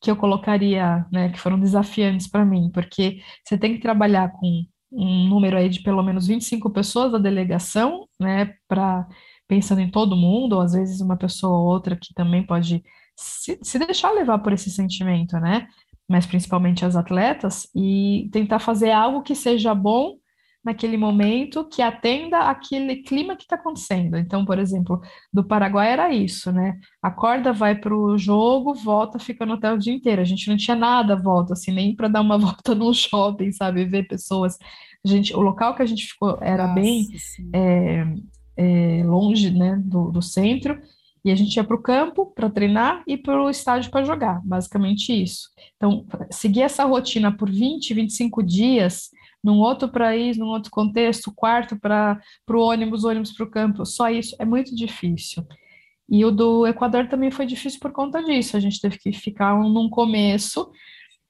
que 0.00 0.10
eu 0.10 0.16
colocaria, 0.16 1.04
né, 1.12 1.28
que 1.30 1.40
foram 1.40 1.58
desafiantes 1.58 2.28
para 2.28 2.44
mim, 2.44 2.70
porque 2.72 3.20
você 3.44 3.58
tem 3.58 3.74
que 3.74 3.80
trabalhar 3.80 4.30
com 4.30 4.64
um 4.92 5.28
número 5.28 5.56
aí 5.56 5.68
de 5.68 5.82
pelo 5.82 6.02
menos 6.02 6.26
25 6.26 6.70
pessoas 6.70 7.12
da 7.12 7.18
delegação, 7.18 8.06
né, 8.20 8.54
para 8.68 9.06
pensando 9.48 9.80
em 9.80 9.90
todo 9.90 10.16
mundo, 10.16 10.54
ou 10.54 10.60
às 10.62 10.72
vezes 10.72 11.00
uma 11.00 11.16
pessoa 11.16 11.58
ou 11.58 11.66
outra 11.66 11.96
que 11.96 12.14
também 12.14 12.46
pode 12.46 12.82
se, 13.16 13.58
se 13.62 13.78
deixar 13.78 14.12
levar 14.12 14.38
por 14.38 14.52
esse 14.52 14.70
sentimento, 14.70 15.36
né, 15.40 15.66
mas 16.08 16.26
principalmente 16.26 16.84
as 16.84 16.96
atletas, 16.96 17.68
e 17.74 18.28
tentar 18.32 18.60
fazer 18.60 18.92
algo 18.92 19.22
que 19.22 19.34
seja 19.34 19.74
bom 19.74 20.16
naquele 20.64 20.96
momento 20.96 21.64
que 21.68 21.80
atenda 21.80 22.40
aquele 22.40 22.96
clima 22.96 23.36
que 23.36 23.44
está 23.44 23.56
acontecendo. 23.56 24.16
Então, 24.18 24.44
por 24.44 24.58
exemplo, 24.58 25.00
do 25.32 25.44
Paraguai 25.44 25.92
era 25.92 26.12
isso, 26.12 26.52
né? 26.52 26.78
Acorda, 27.02 27.52
vai 27.52 27.74
para 27.74 27.96
o 27.96 28.18
jogo, 28.18 28.74
volta, 28.74 29.18
fica 29.18 29.46
no 29.46 29.54
hotel 29.54 29.74
o 29.74 29.78
dia 29.78 29.94
inteiro. 29.94 30.20
A 30.20 30.24
gente 30.24 30.48
não 30.48 30.56
tinha 30.56 30.76
nada 30.76 31.16
volta, 31.16 31.52
assim, 31.54 31.72
nem 31.72 31.94
para 31.94 32.08
dar 32.08 32.20
uma 32.20 32.36
volta 32.38 32.74
no 32.74 32.92
shopping, 32.92 33.52
sabe? 33.52 33.84
Ver 33.84 34.06
pessoas. 34.08 34.58
A 35.04 35.08
gente, 35.08 35.34
o 35.34 35.40
local 35.40 35.74
que 35.74 35.82
a 35.82 35.86
gente 35.86 36.06
ficou 36.06 36.38
era 36.40 36.66
Nossa, 36.66 36.80
bem 36.80 37.06
é, 37.54 38.04
é, 38.56 39.02
longe, 39.04 39.50
né, 39.50 39.80
do, 39.82 40.10
do 40.10 40.20
centro. 40.20 40.78
E 41.24 41.30
a 41.30 41.34
gente 41.34 41.56
ia 41.56 41.64
para 41.64 41.76
o 41.76 41.82
campo 41.82 42.26
para 42.26 42.48
treinar 42.48 43.02
e 43.06 43.16
para 43.16 43.42
o 43.42 43.50
estádio 43.50 43.90
para 43.90 44.04
jogar, 44.04 44.40
basicamente 44.44 45.12
isso. 45.12 45.50
Então, 45.76 46.06
seguir 46.30 46.62
essa 46.62 46.84
rotina 46.84 47.36
por 47.36 47.50
20, 47.50 47.92
25 47.92 48.42
dias 48.42 49.10
num 49.42 49.58
outro 49.58 49.88
país, 49.88 50.36
num 50.36 50.48
outro 50.48 50.70
contexto, 50.70 51.32
quarto 51.34 51.78
para 51.78 52.20
o 52.50 52.58
ônibus, 52.58 53.04
ônibus 53.04 53.32
para 53.32 53.46
o 53.46 53.50
campo, 53.50 53.86
só 53.86 54.10
isso 54.10 54.34
é 54.38 54.44
muito 54.44 54.74
difícil. 54.74 55.46
E 56.08 56.24
o 56.24 56.30
do 56.30 56.66
Equador 56.66 57.06
também 57.06 57.30
foi 57.30 57.44
difícil 57.44 57.78
por 57.80 57.92
conta 57.92 58.22
disso. 58.22 58.56
A 58.56 58.60
gente 58.60 58.80
teve 58.80 58.98
que 58.98 59.12
ficar 59.12 59.54
num 59.58 59.90
começo, 59.90 60.70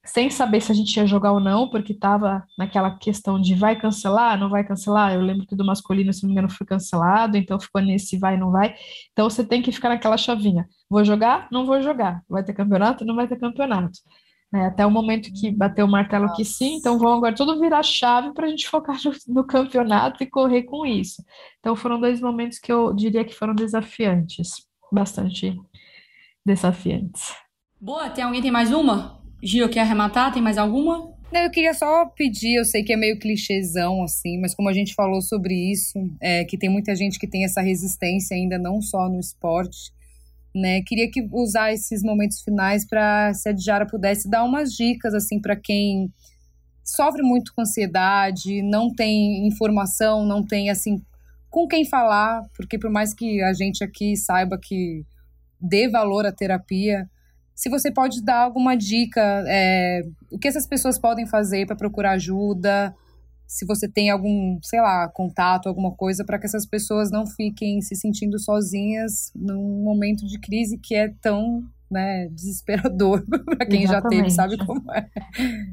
sem 0.04 0.30
saber 0.30 0.60
se 0.60 0.70
a 0.70 0.74
gente 0.74 0.96
ia 0.96 1.06
jogar 1.06 1.32
ou 1.32 1.40
não, 1.40 1.68
porque 1.68 1.92
estava 1.92 2.44
naquela 2.56 2.96
questão 2.96 3.40
de 3.40 3.54
vai 3.54 3.78
cancelar, 3.78 4.38
não 4.38 4.48
vai 4.48 4.64
cancelar. 4.64 5.12
Eu 5.14 5.20
lembro 5.20 5.46
que 5.46 5.56
do 5.56 5.64
masculino, 5.66 6.12
se 6.12 6.22
não 6.22 6.28
me 6.28 6.32
engano, 6.32 6.48
foi 6.48 6.66
cancelado, 6.66 7.36
então 7.36 7.58
ficou 7.58 7.82
nesse 7.82 8.16
vai, 8.16 8.36
não 8.36 8.52
vai. 8.52 8.74
Então 9.12 9.28
você 9.28 9.44
tem 9.44 9.60
que 9.60 9.72
ficar 9.72 9.88
naquela 9.88 10.16
chavinha: 10.16 10.66
vou 10.88 11.04
jogar, 11.04 11.48
não 11.50 11.66
vou 11.66 11.82
jogar. 11.82 12.22
Vai 12.28 12.44
ter 12.44 12.54
campeonato, 12.54 13.04
não 13.04 13.16
vai 13.16 13.26
ter 13.26 13.38
campeonato. 13.38 13.98
Né? 14.52 14.66
Até 14.66 14.84
o 14.86 14.90
momento 14.90 15.30
que 15.32 15.50
bateu 15.50 15.84
o 15.84 15.90
martelo 15.90 16.24
Nossa. 16.24 16.36
que 16.36 16.44
sim, 16.44 16.76
então 16.76 16.98
vão 16.98 17.14
agora 17.14 17.34
tudo 17.34 17.60
virar 17.60 17.82
chave 17.82 18.32
para 18.32 18.46
a 18.46 18.48
gente 18.48 18.68
focar 18.68 18.96
no, 19.26 19.44
campeonato 19.44 20.22
e 20.22 20.26
correr 20.26 20.62
com 20.62 20.86
isso. 20.86 21.22
Então 21.60 21.76
foram 21.76 22.00
dois 22.00 22.20
momentos 22.20 22.58
que 22.58 22.72
eu 22.72 22.92
diria 22.94 23.24
que 23.24 23.34
foram 23.34 23.54
desafiantes, 23.54 24.66
bastante 24.90 25.54
desafiantes. 26.44 27.34
Boa, 27.80 28.08
tem 28.10 28.24
alguém 28.24 28.42
tem 28.42 28.50
mais 28.50 28.72
uma? 28.72 29.22
Gil, 29.42 29.68
quer 29.68 29.80
arrematar? 29.80 30.32
Tem 30.32 30.42
mais 30.42 30.58
alguma? 30.58 31.16
Não, 31.30 31.42
eu 31.42 31.50
queria 31.50 31.74
só 31.74 32.06
pedir, 32.06 32.54
eu 32.54 32.64
sei 32.64 32.82
que 32.82 32.92
é 32.92 32.96
meio 32.96 33.18
clichêzão, 33.18 34.02
assim, 34.02 34.40
mas 34.40 34.54
como 34.54 34.68
a 34.68 34.72
gente 34.72 34.94
falou 34.94 35.20
sobre 35.20 35.54
isso, 35.54 35.98
é, 36.22 36.42
que 36.44 36.56
tem 36.56 36.70
muita 36.70 36.96
gente 36.96 37.18
que 37.18 37.28
tem 37.28 37.44
essa 37.44 37.60
resistência 37.60 38.34
ainda, 38.34 38.58
não 38.58 38.80
só 38.80 39.10
no 39.10 39.20
esporte, 39.20 39.92
né? 40.60 40.82
Queria 40.82 41.10
que 41.10 41.26
usar 41.32 41.72
esses 41.72 42.02
momentos 42.02 42.40
finais 42.42 42.86
para 42.86 43.32
se 43.34 43.48
a 43.48 43.52
Djara 43.52 43.86
pudesse 43.86 44.28
dar 44.28 44.44
umas 44.44 44.72
dicas 44.72 45.14
assim 45.14 45.40
para 45.40 45.56
quem 45.56 46.12
sofre 46.84 47.22
muito 47.22 47.52
com 47.54 47.62
ansiedade, 47.62 48.62
não 48.62 48.92
tem 48.92 49.46
informação, 49.46 50.24
não 50.24 50.44
tem 50.44 50.70
assim 50.70 51.02
com 51.50 51.66
quem 51.66 51.84
falar, 51.84 52.42
porque 52.56 52.78
por 52.78 52.90
mais 52.90 53.14
que 53.14 53.42
a 53.42 53.52
gente 53.52 53.82
aqui 53.84 54.16
saiba 54.16 54.58
que 54.58 55.04
dê 55.60 55.88
valor 55.88 56.26
à 56.26 56.32
terapia, 56.32 57.08
se 57.54 57.68
você 57.68 57.90
pode 57.90 58.22
dar 58.24 58.42
alguma 58.42 58.76
dica, 58.76 59.20
é, 59.48 60.02
o 60.30 60.38
que 60.38 60.46
essas 60.46 60.66
pessoas 60.66 60.98
podem 60.98 61.26
fazer 61.26 61.66
para 61.66 61.74
procurar 61.74 62.12
ajuda, 62.12 62.94
se 63.48 63.64
você 63.64 63.88
tem 63.88 64.10
algum, 64.10 64.60
sei 64.62 64.78
lá, 64.78 65.08
contato, 65.08 65.68
alguma 65.68 65.90
coisa, 65.90 66.22
para 66.22 66.38
que 66.38 66.44
essas 66.44 66.66
pessoas 66.66 67.10
não 67.10 67.26
fiquem 67.26 67.80
se 67.80 67.96
sentindo 67.96 68.38
sozinhas 68.38 69.32
num 69.34 69.82
momento 69.82 70.26
de 70.26 70.38
crise 70.38 70.76
que 70.76 70.94
é 70.94 71.08
tão 71.22 71.64
né, 71.90 72.28
desesperador 72.28 73.24
para 73.56 73.66
quem 73.66 73.84
Exatamente. 73.84 74.16
já 74.16 74.22
teve, 74.22 74.30
sabe 74.30 74.66
como 74.66 74.92
é. 74.92 75.08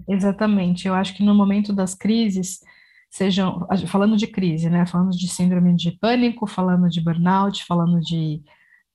Exatamente. 0.07 0.87
Eu 0.87 0.93
acho 0.93 1.13
que 1.13 1.23
no 1.23 1.35
momento 1.35 1.73
das 1.73 1.93
crises, 1.93 2.61
sejam 3.09 3.67
falando 3.87 4.15
de 4.15 4.27
crise, 4.27 4.69
né, 4.69 4.85
falando 4.85 5.11
de 5.11 5.27
síndrome 5.27 5.75
de 5.75 5.91
pânico, 5.91 6.47
falando 6.47 6.87
de 6.87 7.03
burnout, 7.03 7.65
falando 7.65 7.99
de 7.99 8.41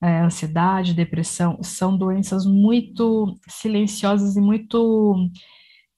é, 0.02 0.20
ansiedade, 0.20 0.94
depressão, 0.94 1.58
são 1.62 1.98
doenças 1.98 2.46
muito 2.46 3.38
silenciosas 3.46 4.36
e 4.36 4.40
muito 4.40 5.28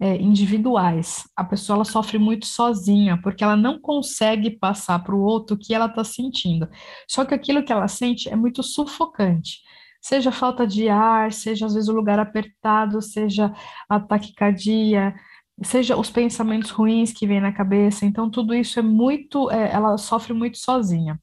é, 0.03 0.17
individuais. 0.17 1.23
A 1.37 1.45
pessoa 1.45 1.77
ela 1.77 1.85
sofre 1.85 2.19
muito 2.19 2.45
sozinha, 2.45 3.17
porque 3.23 3.45
ela 3.45 3.57
não 3.57 3.79
consegue 3.79 4.51
passar 4.51 4.99
para 4.99 5.15
o 5.15 5.21
outro 5.23 5.55
o 5.55 5.59
que 5.59 5.73
ela 5.73 5.87
está 5.87 6.03
sentindo. 6.03 6.69
Só 7.09 7.25
que 7.25 7.33
aquilo 7.33 7.63
que 7.63 7.73
ela 7.73 7.87
sente 7.87 8.29
é 8.29 8.35
muito 8.35 8.65
sufocante. 8.65 9.61
Seja 10.01 10.33
falta 10.33 10.67
de 10.67 10.89
ar, 10.89 11.33
seja 11.33 11.67
às 11.67 11.75
vezes 11.75 11.89
o 11.89 11.93
lugar 11.93 12.19
apertado, 12.19 13.01
seja 13.01 13.55
a 13.89 14.01
taquicardia, 14.01 15.15
seja 15.63 15.97
os 15.97 16.11
pensamentos 16.11 16.71
ruins 16.71 17.13
que 17.13 17.25
vêm 17.25 17.41
na 17.41 17.53
cabeça. 17.53 18.05
Então, 18.05 18.29
tudo 18.29 18.53
isso 18.53 18.81
é 18.81 18.83
muito, 18.83 19.49
é, 19.53 19.71
ela 19.73 19.97
sofre 19.99 20.33
muito 20.33 20.59
sozinha. 20.59 21.17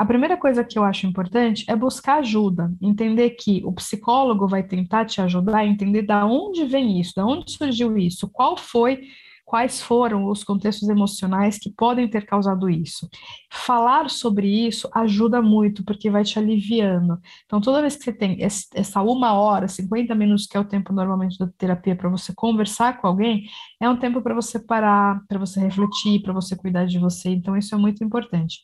A 0.00 0.04
primeira 0.06 0.34
coisa 0.34 0.64
que 0.64 0.78
eu 0.78 0.82
acho 0.82 1.06
importante 1.06 1.62
é 1.68 1.76
buscar 1.76 2.20
ajuda, 2.20 2.72
entender 2.80 3.28
que 3.38 3.60
o 3.66 3.72
psicólogo 3.74 4.48
vai 4.48 4.62
tentar 4.62 5.04
te 5.04 5.20
ajudar 5.20 5.58
a 5.58 5.66
entender 5.66 6.00
da 6.00 6.24
onde 6.24 6.64
vem 6.64 6.98
isso, 6.98 7.12
da 7.16 7.26
onde 7.26 7.52
surgiu 7.52 7.98
isso, 7.98 8.26
qual 8.26 8.56
foi, 8.56 9.02
quais 9.50 9.82
foram 9.82 10.28
os 10.28 10.44
contextos 10.44 10.88
emocionais 10.88 11.58
que 11.58 11.74
podem 11.74 12.08
ter 12.08 12.24
causado 12.24 12.70
isso. 12.70 13.10
Falar 13.50 14.08
sobre 14.08 14.46
isso 14.46 14.88
ajuda 14.94 15.42
muito, 15.42 15.84
porque 15.84 16.08
vai 16.08 16.22
te 16.22 16.38
aliviando. 16.38 17.18
Então, 17.46 17.60
toda 17.60 17.80
vez 17.80 17.96
que 17.96 18.04
você 18.04 18.12
tem 18.12 18.38
essa 18.40 19.02
uma 19.02 19.32
hora, 19.32 19.66
50 19.66 20.14
minutos, 20.14 20.46
que 20.46 20.56
é 20.56 20.60
o 20.60 20.64
tempo 20.64 20.92
normalmente 20.92 21.36
da 21.36 21.48
terapia, 21.58 21.96
para 21.96 22.08
você 22.08 22.32
conversar 22.32 23.00
com 23.00 23.08
alguém, 23.08 23.42
é 23.80 23.90
um 23.90 23.96
tempo 23.96 24.22
para 24.22 24.36
você 24.36 24.56
parar, 24.56 25.20
para 25.26 25.40
você 25.40 25.58
refletir, 25.58 26.22
para 26.22 26.32
você 26.32 26.54
cuidar 26.54 26.86
de 26.86 27.00
você. 27.00 27.30
Então, 27.30 27.56
isso 27.56 27.74
é 27.74 27.78
muito 27.78 28.04
importante. 28.04 28.60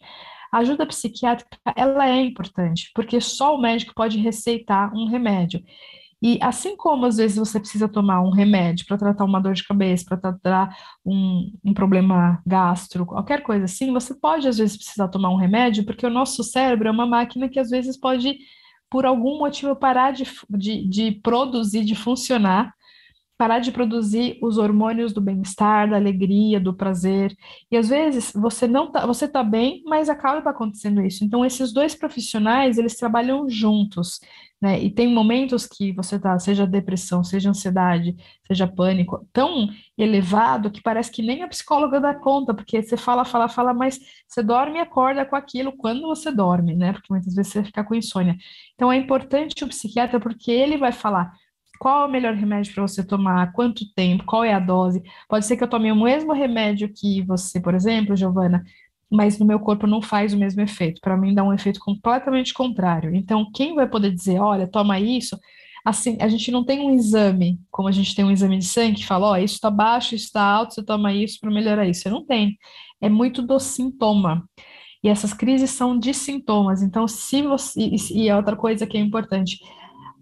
A 0.52 0.58
ajuda 0.58 0.86
psiquiátrica, 0.86 1.58
ela 1.74 2.08
é 2.08 2.20
importante, 2.20 2.92
porque 2.94 3.20
só 3.20 3.56
o 3.56 3.60
médico 3.60 3.92
pode 3.92 4.18
receitar 4.18 4.94
um 4.94 5.08
remédio. 5.08 5.60
E 6.26 6.40
assim 6.42 6.76
como 6.76 7.06
às 7.06 7.18
vezes 7.18 7.36
você 7.36 7.60
precisa 7.60 7.88
tomar 7.88 8.20
um 8.20 8.30
remédio 8.30 8.84
para 8.84 8.98
tratar 8.98 9.24
uma 9.24 9.40
dor 9.40 9.54
de 9.54 9.62
cabeça, 9.62 10.04
para 10.08 10.16
tratar 10.16 10.76
um, 11.04 11.52
um, 11.64 11.72
problema 11.72 12.42
gastro, 12.44 13.06
qualquer 13.06 13.44
coisa 13.44 13.66
assim, 13.66 13.92
você 13.92 14.12
pode 14.12 14.48
às 14.48 14.58
vezes 14.58 14.76
precisar 14.76 15.06
tomar 15.06 15.30
um 15.30 15.36
remédio, 15.36 15.86
porque 15.86 16.04
o 16.04 16.10
nosso 16.10 16.42
cérebro 16.42 16.88
é 16.88 16.90
uma 16.90 17.06
máquina 17.06 17.48
que 17.48 17.60
às 17.60 17.70
vezes 17.70 17.96
pode, 17.96 18.36
por 18.90 19.06
algum 19.06 19.38
motivo, 19.38 19.76
parar 19.76 20.10
de, 20.10 20.24
de, 20.50 20.88
de 20.88 21.12
produzir, 21.22 21.84
de 21.84 21.94
funcionar 21.94 22.74
parar 23.36 23.58
de 23.58 23.70
produzir 23.70 24.38
os 24.42 24.58
hormônios 24.58 25.12
do 25.12 25.20
bem-estar, 25.20 25.90
da 25.90 25.96
alegria, 25.96 26.58
do 26.58 26.74
prazer. 26.74 27.36
E 27.70 27.76
às 27.76 27.88
vezes 27.88 28.32
você 28.34 28.66
não 28.66 28.90
tá, 28.90 29.06
você 29.06 29.28
tá 29.28 29.42
bem, 29.42 29.82
mas 29.86 30.08
acaba 30.08 30.50
acontecendo 30.50 31.02
isso. 31.02 31.24
Então 31.24 31.44
esses 31.44 31.72
dois 31.72 31.94
profissionais, 31.94 32.78
eles 32.78 32.96
trabalham 32.96 33.48
juntos, 33.48 34.20
né? 34.60 34.82
E 34.82 34.90
tem 34.90 35.12
momentos 35.12 35.66
que 35.66 35.92
você 35.92 36.18
tá, 36.18 36.38
seja 36.38 36.66
depressão, 36.66 37.22
seja 37.22 37.50
ansiedade, 37.50 38.16
seja 38.46 38.66
pânico, 38.66 39.28
tão 39.32 39.68
elevado 39.98 40.70
que 40.70 40.80
parece 40.80 41.10
que 41.10 41.22
nem 41.22 41.42
a 41.42 41.48
psicóloga 41.48 42.00
dá 42.00 42.14
conta, 42.14 42.54
porque 42.54 42.82
você 42.82 42.96
fala, 42.96 43.24
fala, 43.24 43.48
fala, 43.48 43.74
mas 43.74 43.98
você 44.26 44.42
dorme 44.42 44.78
e 44.78 44.80
acorda 44.80 45.26
com 45.26 45.36
aquilo 45.36 45.76
quando 45.76 46.02
você 46.02 46.32
dorme, 46.32 46.74
né? 46.74 46.92
Porque 46.92 47.12
muitas 47.12 47.34
vezes 47.34 47.52
você 47.52 47.64
fica 47.64 47.84
com 47.84 47.94
insônia. 47.94 48.36
Então 48.74 48.90
é 48.90 48.96
importante 48.96 49.62
o 49.62 49.68
psiquiatra 49.68 50.18
porque 50.18 50.50
ele 50.50 50.78
vai 50.78 50.92
falar 50.92 51.32
qual 51.78 52.02
é 52.02 52.06
o 52.06 52.10
melhor 52.10 52.34
remédio 52.34 52.74
para 52.74 52.82
você 52.82 53.04
tomar? 53.04 53.52
Quanto 53.52 53.84
tempo? 53.94 54.24
Qual 54.24 54.44
é 54.44 54.52
a 54.52 54.58
dose? 54.58 55.02
Pode 55.28 55.46
ser 55.46 55.56
que 55.56 55.64
eu 55.64 55.68
tome 55.68 55.90
o 55.92 55.96
mesmo 55.96 56.32
remédio 56.32 56.92
que 56.92 57.22
você, 57.22 57.60
por 57.60 57.74
exemplo, 57.74 58.16
Giovana, 58.16 58.64
mas 59.10 59.38
no 59.38 59.46
meu 59.46 59.60
corpo 59.60 59.86
não 59.86 60.02
faz 60.02 60.34
o 60.34 60.36
mesmo 60.36 60.60
efeito. 60.60 61.00
Para 61.00 61.16
mim 61.16 61.34
dá 61.34 61.42
um 61.44 61.52
efeito 61.52 61.80
completamente 61.80 62.52
contrário. 62.52 63.14
Então, 63.14 63.50
quem 63.54 63.74
vai 63.74 63.88
poder 63.88 64.12
dizer, 64.12 64.40
olha, 64.40 64.66
toma 64.66 64.98
isso? 64.98 65.38
Assim, 65.84 66.18
a 66.20 66.28
gente 66.28 66.50
não 66.50 66.64
tem 66.64 66.80
um 66.80 66.94
exame, 66.94 67.60
como 67.70 67.88
a 67.88 67.92
gente 67.92 68.14
tem 68.14 68.24
um 68.24 68.30
exame 68.32 68.58
de 68.58 68.64
sangue 68.64 68.96
que 68.96 69.06
fala, 69.06 69.26
ó, 69.28 69.32
oh, 69.32 69.36
isso 69.36 69.54
está 69.54 69.70
baixo, 69.70 70.16
isso 70.16 70.26
está 70.26 70.42
alto, 70.42 70.74
você 70.74 70.84
toma 70.84 71.12
isso 71.12 71.38
para 71.40 71.50
melhorar 71.50 71.86
isso. 71.86 72.02
Você 72.02 72.10
não 72.10 72.24
tem. 72.26 72.58
É 73.00 73.08
muito 73.08 73.40
do 73.40 73.58
sintoma. 73.60 74.44
E 75.04 75.08
essas 75.08 75.32
crises 75.32 75.70
são 75.70 75.96
de 75.96 76.12
sintomas. 76.12 76.82
Então, 76.82 77.06
se 77.06 77.42
você. 77.42 77.80
E, 77.80 78.24
e 78.24 78.32
outra 78.32 78.56
coisa 78.56 78.86
que 78.86 78.96
é 78.96 79.00
importante, 79.00 79.58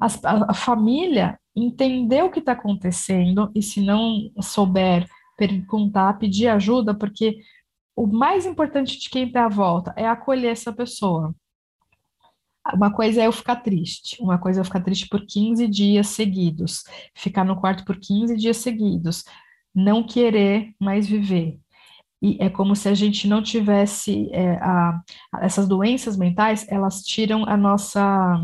a, 0.01 0.07
a 0.51 0.55
família 0.55 1.39
entender 1.57 2.23
o 2.23 2.31
que 2.31 2.41
está 2.41 2.53
acontecendo 2.53 3.51
e, 3.55 3.63
se 3.63 3.81
não 3.81 4.31
souber, 4.41 5.09
perguntar, 5.37 6.19
pedir 6.19 6.49
ajuda, 6.49 6.95
porque 6.95 7.39
o 7.97 8.07
mais 8.07 8.45
importante 8.47 8.99
de 8.99 9.09
quem 9.09 9.27
está 9.27 9.47
à 9.47 9.49
volta 9.49 9.93
é 9.97 10.07
acolher 10.07 10.51
essa 10.51 10.73
pessoa. 10.73 11.35
Uma 12.73 12.91
coisa 12.91 13.23
é 13.23 13.27
eu 13.27 13.33
ficar 13.33 13.57
triste, 13.57 14.17
uma 14.21 14.39
coisa 14.39 14.59
é 14.59 14.63
eu 14.63 14.65
ficar 14.65 14.81
triste 14.81 15.07
por 15.09 15.25
15 15.27 15.69
dias 15.69 16.09
seguidos, 16.09 16.83
ficar 17.15 17.45
no 17.45 17.61
quarto 17.61 17.85
por 17.85 17.99
15 17.99 18.37
dias 18.37 18.57
seguidos, 18.57 19.25
não 19.75 20.03
querer 20.03 20.73
mais 20.81 21.07
viver. 21.07 21.59
E 22.23 22.39
é 22.41 22.49
como 22.49 22.75
se 22.75 22.89
a 22.89 22.95
gente 22.95 23.29
não 23.29 23.43
tivesse 23.43 24.31
é, 24.33 24.53
a, 24.55 24.99
essas 25.43 25.69
doenças 25.69 26.17
mentais, 26.17 26.67
elas 26.71 27.03
tiram 27.03 27.45
a 27.47 27.55
nossa 27.55 28.41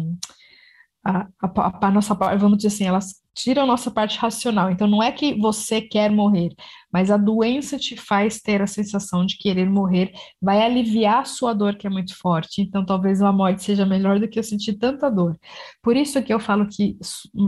a, 1.04 1.26
a, 1.42 1.86
a, 1.86 1.90
nossa 1.90 2.14
vamos 2.14 2.58
dizer 2.58 2.68
assim, 2.68 2.84
elas 2.84 3.20
tiram 3.34 3.62
a 3.62 3.66
nossa 3.66 3.90
parte 3.90 4.18
racional. 4.18 4.70
Então, 4.70 4.86
não 4.86 5.02
é 5.02 5.10
que 5.10 5.34
você 5.34 5.80
quer 5.80 6.10
morrer, 6.10 6.50
mas 6.92 7.10
a 7.10 7.16
doença 7.16 7.78
te 7.78 7.96
faz 7.96 8.40
ter 8.40 8.60
a 8.60 8.66
sensação 8.66 9.24
de 9.24 9.38
querer 9.38 9.68
morrer, 9.68 10.12
vai 10.40 10.62
aliviar 10.62 11.20
a 11.20 11.24
sua 11.24 11.54
dor, 11.54 11.76
que 11.76 11.86
é 11.86 11.90
muito 11.90 12.16
forte. 12.18 12.60
Então, 12.60 12.84
talvez 12.84 13.20
uma 13.20 13.32
morte 13.32 13.62
seja 13.62 13.86
melhor 13.86 14.18
do 14.20 14.28
que 14.28 14.38
eu 14.38 14.42
sentir 14.42 14.74
tanta 14.74 15.10
dor. 15.10 15.38
Por 15.82 15.96
isso 15.96 16.22
que 16.22 16.32
eu 16.32 16.40
falo 16.40 16.66
que 16.66 16.98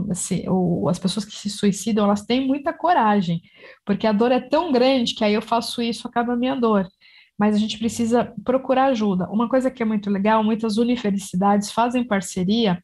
assim, 0.09 0.45
o, 0.47 0.89
as 0.89 0.97
pessoas 0.97 1.25
que 1.25 1.35
se 1.35 1.49
suicidam, 1.49 2.05
elas 2.05 2.25
têm 2.25 2.47
muita 2.47 2.73
coragem, 2.73 3.41
porque 3.85 4.07
a 4.07 4.11
dor 4.11 4.31
é 4.31 4.39
tão 4.39 4.71
grande 4.71 5.13
que 5.13 5.23
aí 5.23 5.33
eu 5.33 5.41
faço 5.41 5.81
isso, 5.81 6.07
acaba 6.07 6.33
a 6.33 6.37
minha 6.37 6.55
dor 6.55 6.87
mas 7.35 7.55
a 7.55 7.57
gente 7.57 7.79
precisa 7.79 8.31
procurar 8.45 8.85
ajuda. 8.85 9.27
Uma 9.27 9.49
coisa 9.49 9.71
que 9.71 9.81
é 9.81 9.85
muito 9.85 10.07
legal, 10.09 10.43
muitas 10.43 10.77
universidades 10.77 11.71
fazem 11.71 12.03
parceria 12.03 12.79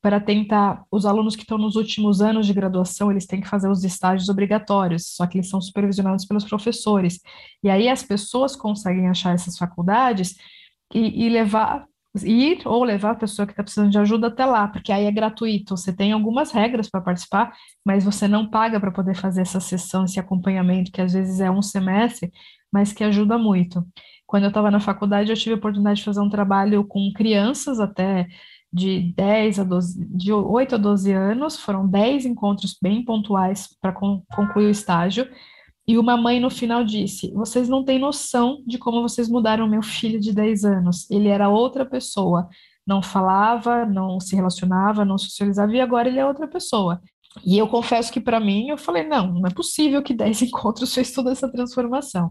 para 0.00 0.20
tentar, 0.20 0.84
os 0.90 1.04
alunos 1.04 1.34
que 1.34 1.42
estão 1.42 1.58
nos 1.58 1.74
últimos 1.74 2.20
anos 2.20 2.46
de 2.46 2.52
graduação, 2.52 3.10
eles 3.10 3.26
têm 3.26 3.40
que 3.40 3.48
fazer 3.48 3.68
os 3.68 3.82
estágios 3.82 4.28
obrigatórios, 4.28 5.14
só 5.14 5.26
que 5.26 5.38
eles 5.38 5.50
são 5.50 5.60
supervisionados 5.60 6.24
pelos 6.24 6.44
professores. 6.44 7.20
E 7.62 7.68
aí 7.68 7.88
as 7.88 8.02
pessoas 8.02 8.54
conseguem 8.54 9.08
achar 9.08 9.34
essas 9.34 9.58
faculdades 9.58 10.36
e, 10.94 11.26
e 11.26 11.28
levar, 11.28 11.84
ir 12.22 12.60
ou 12.64 12.84
levar 12.84 13.10
a 13.12 13.16
pessoa 13.16 13.44
que 13.44 13.52
está 13.52 13.62
precisando 13.62 13.90
de 13.90 13.98
ajuda 13.98 14.28
até 14.28 14.46
lá, 14.46 14.68
porque 14.68 14.92
aí 14.92 15.04
é 15.04 15.10
gratuito. 15.10 15.76
Você 15.76 15.92
tem 15.92 16.12
algumas 16.12 16.52
regras 16.52 16.88
para 16.88 17.00
participar, 17.00 17.52
mas 17.84 18.04
você 18.04 18.28
não 18.28 18.48
paga 18.48 18.78
para 18.78 18.92
poder 18.92 19.16
fazer 19.16 19.42
essa 19.42 19.58
sessão, 19.58 20.04
esse 20.04 20.20
acompanhamento, 20.20 20.92
que 20.92 21.02
às 21.02 21.12
vezes 21.12 21.40
é 21.40 21.50
um 21.50 21.62
semestre, 21.62 22.30
mas 22.72 22.92
que 22.92 23.02
ajuda 23.02 23.36
muito. 23.36 23.84
Quando 24.26 24.44
eu 24.44 24.48
estava 24.48 24.70
na 24.70 24.78
faculdade, 24.78 25.30
eu 25.30 25.36
tive 25.36 25.54
a 25.54 25.58
oportunidade 25.58 26.00
de 26.00 26.04
fazer 26.04 26.20
um 26.20 26.28
trabalho 26.28 26.84
com 26.84 27.10
crianças 27.14 27.80
até 27.80 28.28
de 28.72 29.12
10 29.14 29.60
a 29.60 29.64
12, 29.64 30.06
de 30.10 30.32
8 30.32 30.74
a 30.74 30.78
12 30.78 31.12
anos, 31.12 31.56
foram 31.56 31.86
10 31.88 32.26
encontros 32.26 32.76
bem 32.80 33.04
pontuais 33.04 33.68
para 33.80 33.92
con 33.92 34.22
concluir 34.34 34.66
o 34.66 34.70
estágio, 34.70 35.28
e 35.88 35.96
uma 35.96 36.18
mãe 36.18 36.38
no 36.38 36.50
final 36.50 36.84
disse: 36.84 37.32
Vocês 37.32 37.66
não 37.66 37.82
têm 37.82 37.98
noção 37.98 38.62
de 38.66 38.76
como 38.76 39.00
vocês 39.00 39.26
mudaram 39.26 39.66
meu 39.66 39.82
filho 39.82 40.20
de 40.20 40.34
10 40.34 40.64
anos. 40.66 41.10
Ele 41.10 41.28
era 41.28 41.48
outra 41.48 41.86
pessoa, 41.86 42.46
não 42.86 43.02
falava, 43.02 43.86
não 43.86 44.20
se 44.20 44.36
relacionava, 44.36 45.02
não 45.02 45.16
socializava, 45.16 45.74
e 45.74 45.80
agora 45.80 46.08
ele 46.08 46.18
é 46.18 46.26
outra 46.26 46.46
pessoa. 46.46 47.00
E 47.42 47.56
eu 47.56 47.66
confesso 47.68 48.12
que 48.12 48.20
para 48.20 48.38
mim, 48.38 48.68
eu 48.68 48.76
falei: 48.76 49.04
Não, 49.04 49.32
não 49.32 49.46
é 49.46 49.50
possível 49.50 50.02
que 50.02 50.12
10 50.12 50.42
encontros 50.52 50.94
fez 50.94 51.10
toda 51.10 51.32
essa 51.32 51.50
transformação. 51.50 52.30